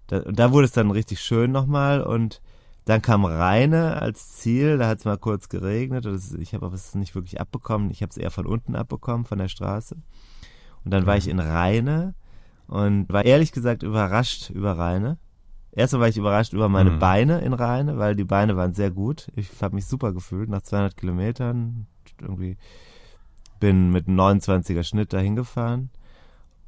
Da, 0.07 0.21
da 0.21 0.53
wurde 0.53 0.67
es 0.67 0.73
dann 0.73 0.91
richtig 0.91 1.21
schön 1.21 1.53
nochmal 1.53 2.03
und 2.03 2.41
dann 2.85 3.03
kam 3.03 3.25
Rheine 3.25 4.01
als 4.01 4.37
Ziel, 4.37 4.79
da 4.79 4.87
hat 4.87 4.99
es 4.99 5.05
mal 5.05 5.19
kurz 5.19 5.49
geregnet. 5.49 6.07
Ich 6.39 6.55
habe 6.55 6.67
aber 6.67 6.75
es 6.77 6.95
nicht 6.95 7.17
wirklich 7.17 7.41
abbekommen. 7.41 7.91
Ich 7.91 8.01
habe 8.01 8.11
es 8.11 8.17
eher 8.17 8.31
von 8.31 8.47
unten 8.47 8.77
abbekommen, 8.77 9.25
von 9.25 9.39
der 9.39 9.49
Straße. 9.49 9.97
Und 10.85 10.91
dann 10.93 11.05
war 11.05 11.17
ich 11.17 11.27
in 11.27 11.41
Rheine 11.41 12.15
und 12.69 13.09
war 13.09 13.25
ehrlich 13.25 13.51
gesagt 13.51 13.83
überrascht 13.83 14.51
über 14.51 14.79
Rheine. 14.79 15.19
Erstmal 15.73 16.03
war 16.03 16.09
ich 16.09 16.17
überrascht 16.17 16.53
über 16.53 16.69
meine 16.69 16.93
mhm. 16.93 16.99
Beine 17.01 17.41
in 17.41 17.53
Rheine, 17.55 17.99
weil 17.99 18.15
die 18.15 18.25
Beine 18.25 18.57
waren 18.57 18.73
sehr 18.73 18.93
gut. 18.93 19.33
Ich 19.35 19.51
habe 19.61 19.75
mich 19.75 19.87
super 19.87 20.13
gefühlt 20.13 20.49
nach 20.49 20.63
200 20.63 20.97
Kilometern. 20.97 21.89
Irgendwie 22.21 22.57
bin 23.59 23.91
mit 23.91 24.07
einem 24.07 24.19
29er 24.19 24.85
Schnitt 24.85 25.13
dahin 25.13 25.35
gefahren. 25.35 25.91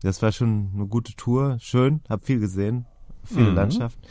Das 0.03 0.21
war 0.21 0.33
schon 0.33 0.73
eine 0.75 0.87
gute 0.87 1.15
Tour, 1.15 1.59
schön, 1.61 2.01
habe 2.09 2.25
viel 2.25 2.41
gesehen, 2.41 2.87
viele 3.29 3.51
mhm. 3.51 3.57
Landschaften. 3.57 4.03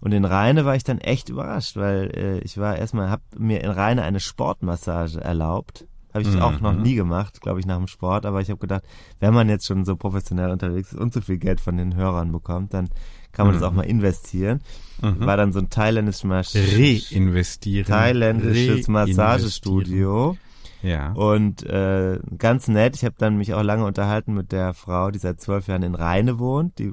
Und 0.00 0.12
in 0.12 0.24
Rheine 0.24 0.64
war 0.64 0.76
ich 0.76 0.84
dann 0.84 0.98
echt 0.98 1.28
überrascht, 1.28 1.76
weil 1.76 2.10
äh, 2.14 2.38
ich 2.40 2.58
war 2.58 2.76
erstmal, 2.76 3.10
habe 3.10 3.22
mir 3.36 3.62
in 3.62 3.70
Rheine 3.70 4.02
eine 4.02 4.20
Sportmassage 4.20 5.20
erlaubt. 5.20 5.86
Habe 6.14 6.22
ich 6.22 6.34
mhm. 6.34 6.42
auch 6.42 6.60
noch 6.60 6.72
nie 6.74 6.94
gemacht, 6.94 7.40
glaube 7.40 7.60
ich, 7.60 7.66
nach 7.66 7.76
dem 7.76 7.86
Sport. 7.86 8.24
Aber 8.24 8.40
ich 8.40 8.48
habe 8.48 8.60
gedacht, 8.60 8.82
wenn 9.20 9.34
man 9.34 9.48
jetzt 9.48 9.66
schon 9.66 9.84
so 9.84 9.96
professionell 9.96 10.50
unterwegs 10.50 10.92
ist 10.92 10.98
und 10.98 11.12
so 11.12 11.20
viel 11.20 11.38
Geld 11.38 11.60
von 11.60 11.76
den 11.76 11.96
Hörern 11.96 12.32
bekommt, 12.32 12.74
dann 12.74 12.88
kann 13.32 13.46
man 13.46 13.56
mhm. 13.56 13.60
das 13.60 13.68
auch 13.68 13.74
mal 13.74 13.82
investieren. 13.82 14.60
Mhm. 15.02 15.26
War 15.26 15.36
dann 15.36 15.52
so 15.52 15.58
ein 15.58 15.68
thailändisches 15.68 16.24
Reinvestieren. 16.24 17.86
Thailändisches 17.86 18.88
Massagestudio. 18.88 20.36
Ja. 20.82 21.12
Und 21.12 21.64
äh, 21.64 22.20
ganz 22.38 22.68
nett. 22.68 22.96
Ich 22.96 23.04
habe 23.04 23.16
dann 23.18 23.36
mich 23.36 23.52
auch 23.54 23.62
lange 23.62 23.84
unterhalten 23.84 24.32
mit 24.32 24.52
der 24.52 24.74
Frau, 24.74 25.10
die 25.10 25.18
seit 25.18 25.40
zwölf 25.40 25.66
Jahren 25.66 25.82
in 25.82 25.94
Rheine 25.94 26.38
wohnt, 26.38 26.78
die 26.78 26.92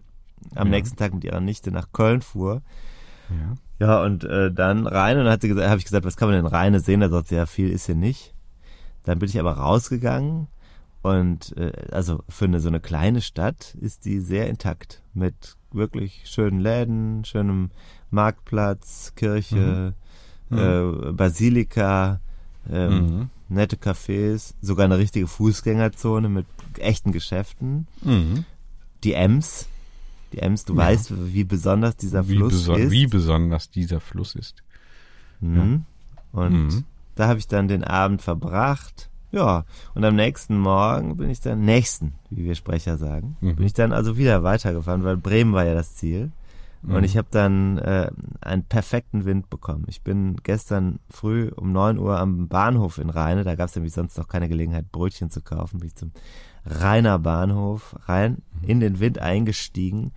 am 0.54 0.68
ja. 0.68 0.72
nächsten 0.72 0.98
Tag 0.98 1.14
mit 1.14 1.24
ihrer 1.24 1.42
Nichte 1.42 1.72
nach 1.72 1.92
Köln 1.92 2.22
fuhr. 2.22 2.62
Ja. 3.30 3.56
Ja, 3.78 4.04
und 4.04 4.24
äh, 4.24 4.54
dann 4.54 4.88
rein 4.88 5.18
und 5.18 5.26
dann 5.26 5.34
hat 5.34 5.42
sie 5.42 5.50
gesagt, 5.50 5.68
habe 5.68 5.80
ich 5.80 5.86
gesagt, 5.86 6.06
was 6.06 6.16
kann 6.16 6.30
man 6.30 6.38
denn 6.38 6.46
reine 6.46 6.80
sehen? 6.80 7.02
Da 7.02 7.10
sagt 7.10 7.28
sie, 7.28 7.36
ja, 7.36 7.46
viel 7.46 7.70
ist 7.70 7.88
hier 7.88 7.96
nicht. 7.96 8.34
Dann 9.04 9.20
bin 9.20 9.28
ich 9.28 9.40
aber 9.40 9.54
rausgegangen 9.58 10.48
und 11.02 11.56
äh, 11.58 11.72
also 11.92 12.24
für 12.30 12.46
eine 12.46 12.60
so 12.60 12.70
eine 12.70 12.80
kleine 12.80 13.22
Stadt 13.22 13.76
ist 13.80 14.06
die 14.06 14.20
sehr 14.22 14.48
intakt 14.48 15.02
mit 15.14 15.58
wirklich 15.72 16.24
schönen 16.26 16.60
Läden, 16.60 17.26
schönem 17.26 17.70
Marktplatz, 18.12 19.14
Kirche, 19.16 19.94
mhm. 20.50 20.58
äh, 20.58 21.12
Basilika, 21.12 22.22
ähm, 22.72 22.94
mhm. 22.94 23.30
nette 23.50 23.76
Cafés, 23.76 24.54
sogar 24.62 24.86
eine 24.86 24.98
richtige 24.98 25.28
Fußgängerzone 25.28 26.30
mit 26.30 26.46
echten 26.80 27.12
Geschäften. 27.12 27.88
Mhm. 28.02 28.46
Die 29.04 29.14
Ems, 29.14 29.68
die 30.36 30.42
Ems, 30.42 30.66
du 30.66 30.74
ja. 30.74 30.80
weißt, 30.80 31.34
wie 31.34 31.44
besonders 31.44 31.96
dieser 31.96 32.28
wie 32.28 32.36
Fluss 32.36 32.54
beson 32.54 32.80
ist. 32.80 32.92
Wie 32.92 33.08
besonders 33.08 33.70
dieser 33.70 34.00
Fluss 34.00 34.36
ist. 34.36 34.64
Mhm. 35.40 35.86
Ja. 36.34 36.42
Und 36.42 36.54
mhm. 36.54 36.84
da 37.16 37.28
habe 37.28 37.40
ich 37.40 37.48
dann 37.48 37.68
den 37.68 37.84
Abend 37.84 38.22
verbracht. 38.22 39.10
Ja, 39.32 39.66
und 39.96 40.06
am 40.06 40.16
nächsten 40.16 40.58
Morgen 40.58 41.18
bin 41.18 41.30
ich 41.30 41.42
dann, 41.42 41.62
nächsten, 41.62 42.14
wie 42.30 42.46
wir 42.46 42.56
Sprecher 42.56 42.98
sagen, 42.98 43.38
mhm. 43.42 43.56
bin 43.56 43.66
ich 43.66 43.74
dann 43.74 43.92
also 43.92 44.18
wieder 44.18 44.44
weitergefahren, 44.44 45.04
weil 45.04 45.18
Bremen 45.18 45.54
war 45.54 45.66
ja 45.66 45.74
das 45.74 45.96
Ziel. 45.96 46.32
Und 46.84 47.00
mhm. 47.00 47.04
ich 47.04 47.18
habe 47.18 47.28
dann 47.32 47.80
äh, 47.80 48.12
einen 48.42 48.64
perfekten 48.64 49.26
Wind 49.26 49.50
bekommen. 49.50 49.86
Ich 49.88 50.04
bin 50.04 50.36
gestern 50.44 51.00
früh 51.10 51.50
um 51.56 51.72
neun 51.72 51.98
Uhr 51.98 52.20
am 52.20 52.48
Bahnhof 52.48 53.00
in 53.00 53.10
Rheine, 53.10 53.44
da 53.44 53.56
gab 53.56 53.70
es 53.70 53.76
nämlich 53.76 53.94
sonst 53.94 54.18
noch 54.18 54.28
keine 54.28 54.48
Gelegenheit, 54.48 54.92
Brötchen 54.92 55.32
zu 55.32 55.42
kaufen, 55.42 55.80
bin 55.80 55.88
ich 55.88 55.96
zum 55.96 56.12
Rheiner 56.66 57.20
Bahnhof 57.20 57.96
rein, 58.08 58.42
mhm. 58.62 58.70
in 58.70 58.80
den 58.80 59.00
Wind 59.00 59.20
eingestiegen 59.20 60.12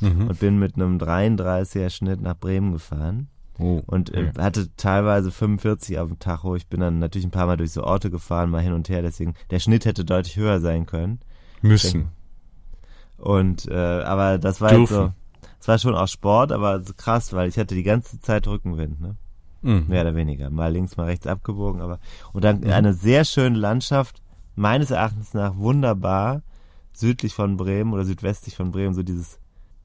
mhm. 0.00 0.28
und 0.28 0.40
bin 0.40 0.58
mit 0.58 0.74
einem 0.74 0.98
33er 0.98 1.90
Schnitt 1.90 2.20
nach 2.20 2.36
Bremen 2.36 2.72
gefahren. 2.72 3.28
Oh, 3.58 3.82
und 3.86 4.12
äh, 4.14 4.32
hatte 4.38 4.74
teilweise 4.76 5.30
45 5.30 5.98
auf 5.98 6.08
dem 6.08 6.18
Tacho. 6.18 6.56
Ich 6.56 6.66
bin 6.66 6.80
dann 6.80 6.98
natürlich 6.98 7.26
ein 7.26 7.30
paar 7.30 7.46
Mal 7.46 7.58
durch 7.58 7.72
so 7.72 7.84
Orte 7.84 8.10
gefahren, 8.10 8.50
mal 8.50 8.62
hin 8.62 8.72
und 8.72 8.88
her. 8.88 9.02
Deswegen, 9.02 9.34
der 9.50 9.60
Schnitt 9.60 9.84
hätte 9.84 10.04
deutlich 10.04 10.36
höher 10.36 10.60
sein 10.60 10.86
können. 10.86 11.20
Müssen. 11.60 12.08
Und, 13.18 13.68
äh, 13.68 13.74
aber 13.74 14.38
das 14.38 14.60
war 14.60 14.72
jetzt 14.76 14.88
so, 14.88 15.12
es 15.60 15.68
war 15.68 15.78
schon 15.78 15.94
auch 15.94 16.08
Sport, 16.08 16.50
aber 16.50 16.82
so 16.82 16.92
krass, 16.96 17.32
weil 17.32 17.48
ich 17.48 17.56
hatte 17.56 17.76
die 17.76 17.84
ganze 17.84 18.20
Zeit 18.20 18.48
Rückenwind, 18.48 19.00
ne? 19.00 19.16
Mhm. 19.60 19.84
Mehr 19.86 20.02
oder 20.02 20.16
weniger. 20.16 20.50
Mal 20.50 20.72
links, 20.72 20.96
mal 20.96 21.04
rechts 21.04 21.28
abgebogen, 21.28 21.80
aber, 21.80 22.00
und 22.32 22.42
dann 22.42 22.62
mhm. 22.62 22.70
eine 22.70 22.94
sehr 22.94 23.24
schöne 23.24 23.56
Landschaft, 23.56 24.22
meines 24.54 24.90
Erachtens 24.90 25.34
nach 25.34 25.56
wunderbar 25.56 26.42
südlich 26.92 27.34
von 27.34 27.56
Bremen 27.56 27.92
oder 27.92 28.04
südwestlich 28.04 28.56
von 28.56 28.70
Bremen, 28.70 28.94
so 28.94 29.02
dieses, 29.02 29.38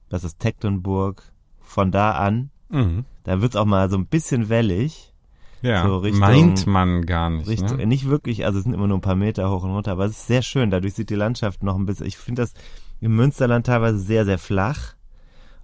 das 0.09 0.23
ist 0.23 0.39
Tecklenburg, 0.39 1.23
von 1.59 1.91
da 1.91 2.11
an, 2.11 2.49
mhm. 2.69 3.05
da 3.23 3.41
wird's 3.41 3.55
auch 3.55 3.65
mal 3.65 3.89
so 3.89 3.97
ein 3.97 4.07
bisschen 4.07 4.49
wellig. 4.49 5.13
Ja, 5.61 5.87
so 5.87 5.97
Richtung, 5.97 6.19
meint 6.19 6.67
man 6.67 7.05
gar 7.05 7.31
nicht. 7.31 7.47
Richtung, 7.47 7.77
ne? 7.77 7.87
Nicht 7.87 8.07
wirklich, 8.07 8.45
also 8.45 8.59
es 8.59 8.63
sind 8.63 8.73
immer 8.73 8.87
nur 8.87 8.97
ein 8.97 9.01
paar 9.01 9.15
Meter 9.15 9.49
hoch 9.49 9.63
und 9.63 9.71
runter, 9.71 9.91
aber 9.91 10.05
es 10.05 10.11
ist 10.11 10.27
sehr 10.27 10.43
schön. 10.43 10.69
Dadurch 10.69 10.93
sieht 10.93 11.09
die 11.09 11.15
Landschaft 11.15 11.63
noch 11.63 11.75
ein 11.75 11.85
bisschen, 11.85 12.05
ich 12.05 12.17
finde 12.17 12.43
das 12.43 12.53
im 13.01 13.15
Münsterland 13.15 13.65
teilweise 13.65 13.97
sehr, 13.97 14.25
sehr 14.25 14.37
flach. 14.37 14.93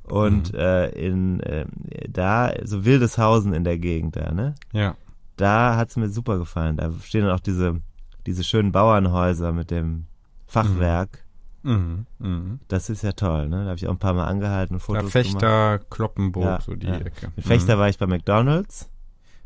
Und 0.04 0.52
mhm. 0.52 0.60
äh, 0.60 0.90
in 0.90 1.40
äh, 1.42 1.66
da, 2.10 2.52
so 2.64 2.84
Wildeshausen 2.84 3.54
in 3.54 3.64
der 3.64 3.78
Gegend 3.78 4.16
da, 4.16 4.32
ne? 4.32 4.56
Ja. 4.74 4.96
Da 5.38 5.78
hat's 5.78 5.96
mir 5.96 6.10
super 6.10 6.38
gefallen. 6.38 6.76
Da 6.76 6.92
stehen 7.04 7.22
dann 7.22 7.36
auch 7.36 7.40
diese 7.40 7.80
diese 8.26 8.44
schönen 8.44 8.72
Bauernhäuser 8.72 9.52
mit 9.52 9.72
dem 9.72 10.06
Fachwerk. 10.48 11.26
Mhm. 11.64 12.06
Mhm. 12.20 12.60
Das 12.68 12.90
ist 12.90 13.04
ja 13.04 13.14
toll, 13.14 13.48
ne? 13.48 13.64
Da 13.64 13.70
habe 13.70 13.78
ich 13.78 13.88
auch 13.88 13.92
ein 13.92 14.00
paar 14.00 14.14
Mal 14.14 14.26
angehalten 14.26 14.76
und 14.76 14.80
Fotos 14.82 15.04
ja, 15.04 15.10
Fechter, 15.10 15.78
gemacht. 15.78 15.92
Kloppenburg, 15.92 16.46
ja, 16.46 16.62
so 16.62 16.76
die 16.76 16.88
ja. 16.88 16.98
Ecke. 16.98 17.32
Mit 17.36 17.46
Fechter 17.46 17.76
mhm. 17.76 17.80
war 17.80 17.90
ich 17.90 17.98
bei 17.98 18.08
McDonalds. 18.08 18.90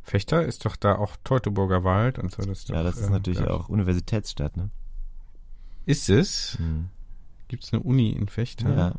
Fechter 0.01 0.43
ist 0.43 0.65
doch 0.65 0.75
da 0.75 0.95
auch 0.95 1.15
Teutoburger 1.23 1.83
Wald 1.83 2.17
und 2.17 2.31
so. 2.31 2.43
Das 2.43 2.67
ja, 2.69 2.81
das 2.81 2.97
ist 2.97 3.09
äh, 3.09 3.11
natürlich 3.11 3.45
auch 3.45 3.69
Universitätsstadt, 3.69 4.57
ne? 4.57 4.69
Ist 5.85 6.09
es? 6.09 6.57
Mhm. 6.59 6.87
Gibt 7.47 7.63
es 7.63 7.73
eine 7.73 7.83
Uni 7.83 8.11
in 8.11 8.27
Fechter? 8.27 8.75
Ja, 8.75 8.93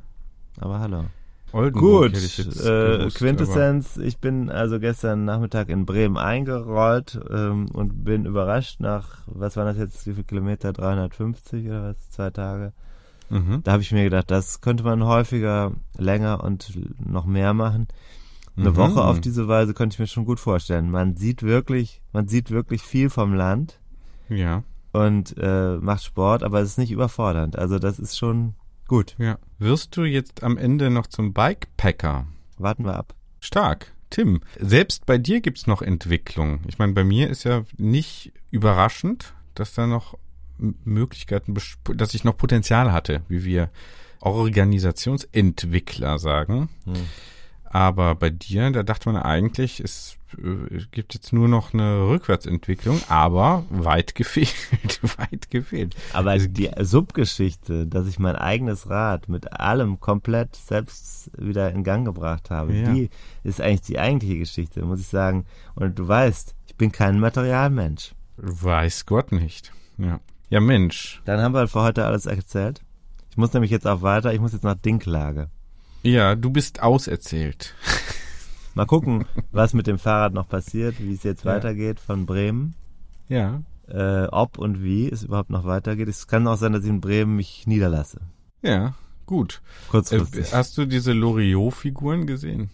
aber 0.61 0.81
hallo. 0.81 1.07
Oldenburg 1.53 2.13
Gut, 2.13 2.39
äh, 2.65 3.09
Quintessenz, 3.09 3.97
ich 3.97 4.19
bin 4.19 4.51
also 4.51 4.79
gestern 4.79 5.25
Nachmittag 5.25 5.71
in 5.71 5.87
Bremen 5.87 6.19
eingerollt 6.19 7.19
ähm, 7.31 7.67
und 7.73 8.05
bin 8.05 8.27
überrascht 8.27 8.81
nach, 8.81 9.23
was 9.27 9.57
waren 9.57 9.67
das 9.67 9.79
jetzt, 9.79 10.07
wie 10.07 10.13
viele 10.13 10.25
Kilometer, 10.25 10.73
350 10.73 11.67
oder 11.67 11.91
was, 11.91 12.11
zwei 12.11 12.31
Tage. 12.31 12.73
Mhm. 13.31 13.63
Da 13.65 13.73
habe 13.73 13.83
ich 13.83 13.93
mir 13.93 14.05
gedacht, 14.05 14.31
das 14.31 14.61
könnte 14.61 14.85
man 14.85 15.05
häufiger, 15.05 15.73
länger 15.97 16.45
und 16.45 16.73
noch 16.99 17.25
mehr 17.25 17.55
machen. 17.55 17.89
Eine 18.57 18.71
mhm. 18.71 18.77
Woche 18.77 19.05
auf 19.05 19.21
diese 19.21 19.49
Weise 19.49 19.73
könnte 19.73 19.95
ich 19.95 20.01
mir 20.01 20.07
schon 20.07 20.25
gut 20.25 20.41
vorstellen. 20.41 20.91
Man 20.91 21.17
sieht 21.17 21.43
wirklich, 21.43 22.03
man 22.13 22.29
sieht 22.29 22.51
wirklich 22.51 22.83
viel 22.83 23.09
vom 23.09 23.33
Land. 23.33 23.79
Ja. 24.29 24.65
Und 24.93 25.37
äh, 25.39 25.77
macht 25.77 26.03
Sport, 26.03 26.43
aber 26.43 26.61
es 26.61 26.71
ist 26.71 26.79
nicht 26.79 26.91
überfordernd. 26.91 27.57
Also 27.57 27.79
das 27.79 27.99
ist 27.99 28.19
schon 28.19 28.55
gut. 28.89 29.15
Ja. 29.19 29.39
Wirst 29.59 29.97
du 29.97 30.05
jetzt 30.05 30.43
am 30.43 30.59
Ende 30.59 30.91
noch 30.91 31.07
zum 31.07 31.33
Bikepacker? 31.33 32.27
Warten 32.57 32.85
wir 32.85 32.97
ab. 32.97 33.15
Stark. 33.41 33.93
Tim, 34.11 34.41
selbst 34.59 35.07
bei 35.07 35.19
dir 35.19 35.41
gibt's 35.41 35.67
noch 35.67 35.83
Entwicklung. 35.83 36.61
Ich 36.67 36.79
meine, 36.79 36.95
bei 36.95 37.05
mir 37.05 37.29
ist 37.29 37.45
ja 37.45 37.65
nicht 37.77 38.33
überraschend, 38.51 39.35
dass 39.55 39.75
da 39.75 39.87
noch 39.87 40.17
Möglichkeiten, 40.57 41.55
dass 41.95 42.15
ich 42.15 42.25
noch 42.25 42.37
Potenzial 42.37 42.91
hatte, 42.91 43.23
wie 43.29 43.45
wir 43.45 43.71
Organisationsentwickler 44.21 46.19
sagen. 46.19 46.69
Hm. 46.85 46.95
Aber 47.65 48.15
bei 48.15 48.31
dir, 48.31 48.71
da 48.71 48.83
dachte 48.83 49.11
man 49.13 49.23
eigentlich, 49.23 49.85
äh, 49.85 49.89
gibt 50.91 51.15
jetzt 51.15 51.33
nur 51.33 51.49
noch 51.49 51.73
eine 51.73 52.09
Rückwärtsentwicklung, 52.09 53.01
aber 53.09 53.65
weit 53.71 54.15
gefehlt, 54.15 55.01
weit 55.19 55.51
gefehlt. 55.51 55.95
Aber 56.13 56.37
die 56.39 56.71
Subgeschichte, 56.81 57.87
dass 57.87 58.07
ich 58.07 58.19
mein 58.19 58.37
eigenes 58.37 58.89
Rad 58.89 59.29
mit 59.29 59.53
allem 59.53 60.01
komplett 60.01 60.57
selbst 60.57 61.31
wieder 61.37 61.71
in 61.73 61.85
Gang 61.85 62.05
gebracht 62.05 62.51
habe, 62.51 62.75
ja. 62.75 62.93
die 62.93 63.11
ist 63.45 63.61
eigentlich 63.61 63.83
die 63.83 63.99
eigentliche 63.99 64.39
Geschichte, 64.39 64.85
muss 64.85 65.01
ich 65.01 65.09
sagen. 65.09 65.47
Und 65.75 65.99
du 65.99 66.07
weißt, 66.07 66.55
ich 66.67 66.77
bin 66.77 66.93
kein 66.93 67.21
Materialmensch. 67.21 68.15
Weiß 68.37 69.07
Gott 69.07 69.33
nicht. 69.33 69.73
Ja. 69.97 70.21
Ja, 70.51 70.61
Mensch. 70.61 71.21
Dann 71.25 71.41
haben 71.41 71.53
wir 71.53 71.69
für 71.69 71.83
heute 71.83 72.07
alles 72.07 72.27
erzählt. 72.27 72.81
Ich 73.31 73.37
muss 73.37 73.53
nämlich 73.53 73.71
jetzt 73.71 73.87
auch 73.87 74.03
weiter, 74.03 74.33
ich 74.33 74.41
muss 74.41 74.53
jetzt 74.53 74.65
nach 74.65 74.77
Dinklage. 74.77 75.49
Ja, 76.03 76.35
du 76.35 76.51
bist 76.51 76.83
auserzählt. 76.83 77.75
Mal 78.79 78.87
gucken, 78.87 79.25
was 79.51 79.75
mit 79.75 79.89
dem 79.89 79.99
Fahrrad 79.99 80.33
noch 80.35 80.49
passiert, 80.49 81.01
wie 81.01 81.13
es 81.13 81.25
jetzt 81.25 81.45
ja. 81.45 81.53
weitergeht 81.53 81.99
von 81.99 82.27
Bremen. 82.27 82.77
Ja. 83.27 83.61
Äh, 83.89 84.27
ob 84.27 84.57
und 84.57 84.85
wie 84.85 85.11
es 85.11 85.25
überhaupt 85.25 85.51
noch 85.51 85.65
weitergeht. 85.65 86.07
Es 86.07 86.29
kann 86.29 86.47
auch 86.47 86.59
sein, 86.59 86.75
dass 86.75 86.85
ich 86.85 86.89
in 86.89 87.01
Bremen 87.01 87.35
mich 87.35 87.67
niederlasse. 87.67 88.21
Ja, 88.63 88.95
gut. 89.27 89.63
Kurzfristig. 89.91 90.53
Äh, 90.53 90.57
hast 90.57 90.79
du 90.79 90.87
diese 90.87 91.13
Loriot-Figuren 91.13 92.29
gesehen? 92.29 92.71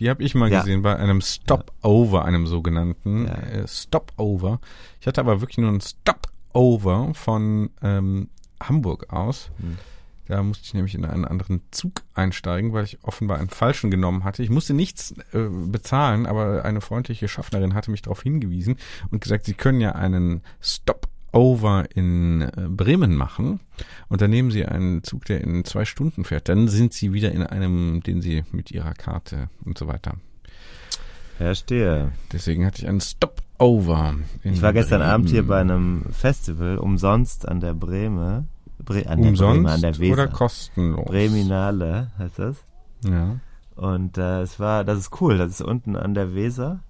Die 0.00 0.10
habe 0.10 0.22
ich 0.22 0.34
mal 0.34 0.52
ja. 0.52 0.60
gesehen 0.60 0.82
bei 0.82 0.96
einem 0.96 1.22
Stopover, 1.22 2.26
einem 2.26 2.46
sogenannten 2.46 3.24
ja. 3.24 3.32
äh, 3.32 3.66
Stopover. 3.66 4.60
Ich 5.00 5.06
hatte 5.06 5.22
aber 5.22 5.40
wirklich 5.40 5.56
nur 5.56 5.70
einen 5.70 5.80
Stopover 5.80 7.14
von 7.14 7.70
ähm, 7.80 8.28
Hamburg 8.62 9.10
aus. 9.10 9.50
Hm. 9.62 9.78
Da 10.28 10.42
musste 10.42 10.64
ich 10.64 10.74
nämlich 10.74 10.94
in 10.94 11.04
einen 11.04 11.24
anderen 11.24 11.62
Zug 11.72 12.02
einsteigen, 12.14 12.72
weil 12.72 12.84
ich 12.84 12.98
offenbar 13.02 13.38
einen 13.38 13.48
falschen 13.48 13.90
genommen 13.90 14.24
hatte. 14.24 14.42
Ich 14.42 14.50
musste 14.50 14.72
nichts 14.72 15.14
äh, 15.32 15.48
bezahlen, 15.48 16.26
aber 16.26 16.64
eine 16.64 16.80
freundliche 16.80 17.26
Schaffnerin 17.28 17.74
hatte 17.74 17.90
mich 17.90 18.02
darauf 18.02 18.22
hingewiesen 18.22 18.76
und 19.10 19.20
gesagt, 19.20 19.46
sie 19.46 19.54
können 19.54 19.80
ja 19.80 19.92
einen 19.92 20.42
Stopover 20.60 21.86
in 21.94 22.42
äh, 22.42 22.68
Bremen 22.68 23.16
machen 23.16 23.60
und 24.08 24.20
dann 24.20 24.30
nehmen 24.30 24.52
sie 24.52 24.64
einen 24.64 25.02
Zug, 25.02 25.24
der 25.24 25.40
in 25.40 25.64
zwei 25.64 25.84
Stunden 25.84 26.24
fährt. 26.24 26.48
Dann 26.48 26.68
sind 26.68 26.92
sie 26.92 27.12
wieder 27.12 27.32
in 27.32 27.42
einem, 27.42 28.00
den 28.02 28.22
sie 28.22 28.44
mit 28.52 28.70
ihrer 28.70 28.94
Karte 28.94 29.48
und 29.64 29.76
so 29.76 29.88
weiter. 29.88 30.14
Verstehe. 31.36 32.12
Deswegen 32.30 32.64
hatte 32.64 32.82
ich 32.82 32.88
einen 32.88 33.00
Stopover. 33.00 34.14
Ich 34.44 34.62
war 34.62 34.72
gestern 34.72 35.00
Bremen. 35.00 35.12
Abend 35.12 35.30
hier 35.30 35.46
bei 35.46 35.60
einem 35.60 36.04
Festival 36.12 36.78
umsonst 36.78 37.48
an 37.48 37.58
der 37.58 37.74
Breme 37.74 38.46
Bre 38.84 39.06
an 39.06 39.20
Umsonst 39.20 39.40
der 39.40 39.52
Bremer, 39.54 39.72
an 39.72 39.80
der 39.80 39.98
Weser. 39.98 40.12
oder 40.12 40.28
kostenlos? 40.28 41.04
Breminale 41.06 42.10
heißt 42.18 42.38
das. 42.38 42.64
Ja. 43.04 43.36
Und 43.76 44.18
äh, 44.18 44.42
es 44.42 44.60
war, 44.60 44.84
das 44.84 44.98
ist 44.98 45.20
cool, 45.20 45.38
das 45.38 45.52
ist 45.52 45.62
unten 45.62 45.96
an 45.96 46.14
der 46.14 46.34
Weser. 46.34 46.80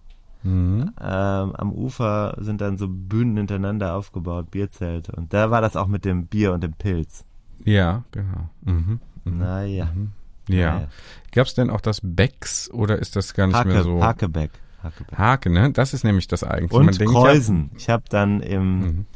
Mhm. 0.42 0.92
Ähm, 1.00 1.54
am 1.54 1.72
Ufer 1.72 2.36
sind 2.40 2.60
dann 2.60 2.76
so 2.76 2.88
Bühnen 2.88 3.36
hintereinander 3.36 3.94
aufgebaut, 3.94 4.50
Bierzelte. 4.50 5.12
Und 5.12 5.32
da 5.32 5.50
war 5.50 5.60
das 5.60 5.76
auch 5.76 5.86
mit 5.86 6.04
dem 6.04 6.26
Bier 6.26 6.52
und 6.52 6.62
dem 6.62 6.72
Pilz. 6.72 7.24
Ja, 7.64 8.02
genau. 8.10 8.50
Mhm. 8.62 9.00
Mhm. 9.24 9.38
Naja. 9.38 9.88
Mhm. 9.94 10.12
Ja. 10.48 10.74
Naja. 10.74 10.88
Gab 11.32 11.46
es 11.46 11.54
denn 11.54 11.70
auch 11.70 11.80
das 11.80 12.00
Becks 12.02 12.70
oder 12.70 12.98
ist 12.98 13.14
das 13.14 13.34
gar 13.34 13.46
nicht 13.46 13.56
Hake, 13.56 13.68
mehr 13.68 13.82
so? 13.84 14.02
Hakebeck. 14.02 14.50
Hakebeck. 14.82 15.16
Hake, 15.16 15.50
ne? 15.50 15.70
Das 15.72 15.94
ist 15.94 16.02
nämlich 16.02 16.26
das 16.26 16.42
eigentlich. 16.42 16.72
Und 16.72 16.86
Man 16.86 17.08
Kreuzen. 17.08 17.70
Ja, 17.72 17.78
ich 17.78 17.88
habe 17.88 18.04
dann 18.08 18.40
im 18.40 18.80
mhm. 18.80 19.06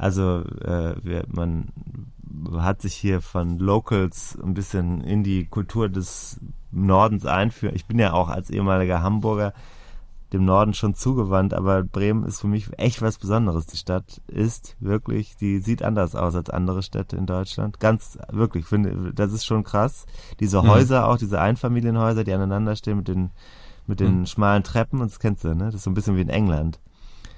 Also 0.00 0.44
äh, 0.64 0.94
wir, 1.02 1.24
man 1.28 1.72
hat 2.56 2.80
sich 2.80 2.94
hier 2.94 3.20
von 3.20 3.58
Locals 3.58 4.38
ein 4.42 4.54
bisschen 4.54 5.02
in 5.02 5.22
die 5.22 5.44
Kultur 5.44 5.90
des 5.90 6.40
Nordens 6.70 7.26
einführen. 7.26 7.74
Ich 7.76 7.84
bin 7.84 7.98
ja 7.98 8.14
auch 8.14 8.30
als 8.30 8.48
ehemaliger 8.48 9.02
Hamburger 9.02 9.52
dem 10.32 10.46
Norden 10.46 10.72
schon 10.72 10.94
zugewandt, 10.94 11.52
aber 11.52 11.82
Bremen 11.82 12.24
ist 12.24 12.40
für 12.40 12.46
mich 12.46 12.70
echt 12.78 13.02
was 13.02 13.18
Besonderes. 13.18 13.66
Die 13.66 13.76
Stadt 13.76 14.22
ist 14.26 14.76
wirklich, 14.80 15.36
die 15.36 15.58
sieht 15.58 15.82
anders 15.82 16.14
aus 16.14 16.34
als 16.34 16.48
andere 16.48 16.82
Städte 16.82 17.16
in 17.16 17.26
Deutschland. 17.26 17.78
Ganz 17.78 18.16
wirklich, 18.30 18.64
finde, 18.64 19.12
das 19.12 19.32
ist 19.34 19.44
schon 19.44 19.64
krass. 19.64 20.06
Diese 20.38 20.62
mhm. 20.62 20.68
Häuser, 20.68 21.08
auch 21.08 21.18
diese 21.18 21.40
Einfamilienhäuser, 21.40 22.24
die 22.24 22.32
aneinander 22.32 22.74
stehen 22.74 22.96
mit 22.96 23.08
den 23.08 23.30
mit 23.86 24.00
den 24.00 24.20
mhm. 24.20 24.26
schmalen 24.26 24.62
Treppen, 24.62 25.00
und 25.00 25.10
das 25.10 25.18
kennst 25.18 25.44
du, 25.44 25.48
ne? 25.48 25.66
Das 25.66 25.74
ist 25.74 25.82
so 25.82 25.90
ein 25.90 25.94
bisschen 25.94 26.16
wie 26.16 26.22
in 26.22 26.28
England. 26.28 26.78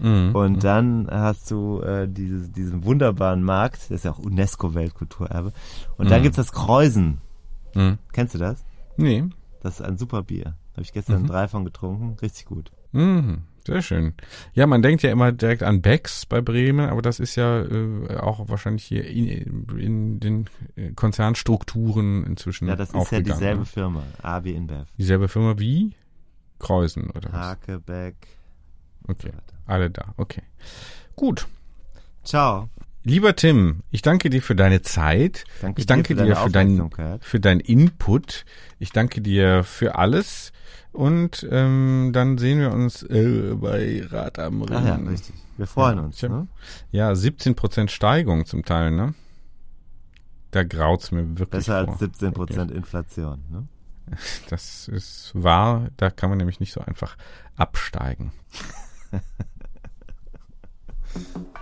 Mhm. 0.02 0.34
Und 0.34 0.64
dann 0.64 1.06
hast 1.10 1.50
du 1.50 1.80
äh, 1.80 2.08
diese, 2.08 2.50
diesen 2.50 2.84
wunderbaren 2.84 3.42
Markt, 3.42 3.82
das 3.82 3.90
ist 3.90 4.04
ja 4.04 4.10
auch 4.10 4.18
UNESCO-Weltkulturerbe. 4.18 5.52
Und 5.96 6.06
mhm. 6.06 6.10
dann 6.10 6.22
gibt's 6.22 6.36
das 6.36 6.52
Kreuzen. 6.52 7.18
Mhm. 7.74 7.98
Kennst 8.12 8.34
du 8.34 8.38
das? 8.38 8.64
Nee. 8.96 9.24
Das 9.60 9.80
ist 9.80 9.86
ein 9.86 9.96
super 9.96 10.22
Bier. 10.22 10.56
Habe 10.72 10.82
ich 10.82 10.92
gestern 10.92 11.22
mhm. 11.22 11.26
drei 11.28 11.48
von 11.48 11.64
getrunken. 11.64 12.16
Richtig 12.20 12.46
gut. 12.46 12.72
Mhm. 12.90 13.42
Sehr 13.64 13.80
schön. 13.80 14.14
Ja, 14.54 14.66
man 14.66 14.82
denkt 14.82 15.04
ja 15.04 15.12
immer 15.12 15.30
direkt 15.30 15.62
an 15.62 15.82
Becks 15.82 16.26
bei 16.26 16.40
Bremen, 16.40 16.90
aber 16.90 17.00
das 17.00 17.20
ist 17.20 17.36
ja 17.36 17.62
äh, 17.62 18.16
auch 18.16 18.48
wahrscheinlich 18.48 18.82
hier 18.82 19.06
in, 19.06 19.66
in 19.78 20.18
den 20.18 20.50
äh, 20.74 20.90
Konzernstrukturen 20.92 22.24
inzwischen 22.24 22.66
Ja, 22.66 22.74
das 22.74 22.92
ist 22.92 23.12
ja 23.12 23.20
dieselbe 23.20 23.64
Firma, 23.64 24.02
AB 24.22 24.46
InBev. 24.46 24.86
Dieselbe 24.98 25.28
Firma 25.28 25.58
wie 25.58 25.94
Kreuzen 26.58 27.10
oder 27.10 27.32
was? 27.32 27.40
Okay. 29.08 29.30
So 29.32 29.56
alle 29.66 29.90
da. 29.90 30.14
Okay. 30.16 30.42
Gut. 31.16 31.46
Ciao. 32.24 32.68
Lieber 33.04 33.34
Tim, 33.34 33.82
ich 33.90 34.02
danke 34.02 34.30
dir 34.30 34.42
für 34.42 34.54
deine 34.54 34.82
Zeit. 34.82 35.44
Danke 35.60 35.80
ich 35.80 35.86
danke 35.86 36.14
dir, 36.14 36.36
für, 36.36 36.50
dein, 36.50 36.90
für 37.20 37.40
dein 37.40 37.58
Input. 37.58 38.44
Ich 38.78 38.92
danke 38.92 39.20
dir 39.20 39.64
für 39.64 39.96
alles. 39.96 40.52
Und 40.92 41.46
ähm, 41.50 42.10
dann 42.12 42.38
sehen 42.38 42.60
wir 42.60 42.70
uns 42.70 43.02
äh, 43.02 43.54
bei 43.56 44.06
Rad 44.08 44.38
am 44.38 44.62
Ring. 44.62 44.76
Ah 44.76 44.86
ja, 44.86 44.94
richtig. 44.96 45.34
Wir 45.56 45.66
freuen 45.66 45.98
ja, 45.98 46.04
uns. 46.04 46.22
Hab, 46.22 46.30
ne? 46.30 46.48
Ja, 46.92 47.14
17 47.14 47.56
Prozent 47.56 47.90
Steigung 47.90 48.46
zum 48.46 48.64
Teil, 48.64 48.92
ne? 48.92 49.14
Da 50.50 50.64
graut's 50.64 51.10
mir 51.10 51.26
wirklich 51.38 51.66
Besser 51.66 51.84
vor. 51.84 51.92
als 51.94 52.00
17 52.00 52.32
Prozent 52.34 52.70
okay. 52.70 52.78
Inflation, 52.78 53.42
ne? 53.50 53.66
Das 54.50 54.86
ist 54.88 55.32
wahr. 55.34 55.88
Da 55.96 56.10
kann 56.10 56.28
man 56.28 56.38
nämlich 56.38 56.60
nicht 56.60 56.72
so 56.72 56.80
einfach 56.80 57.16
absteigen. 57.56 58.32
Ha 59.12 59.18
ha 59.18 59.44
ha. 61.14 61.61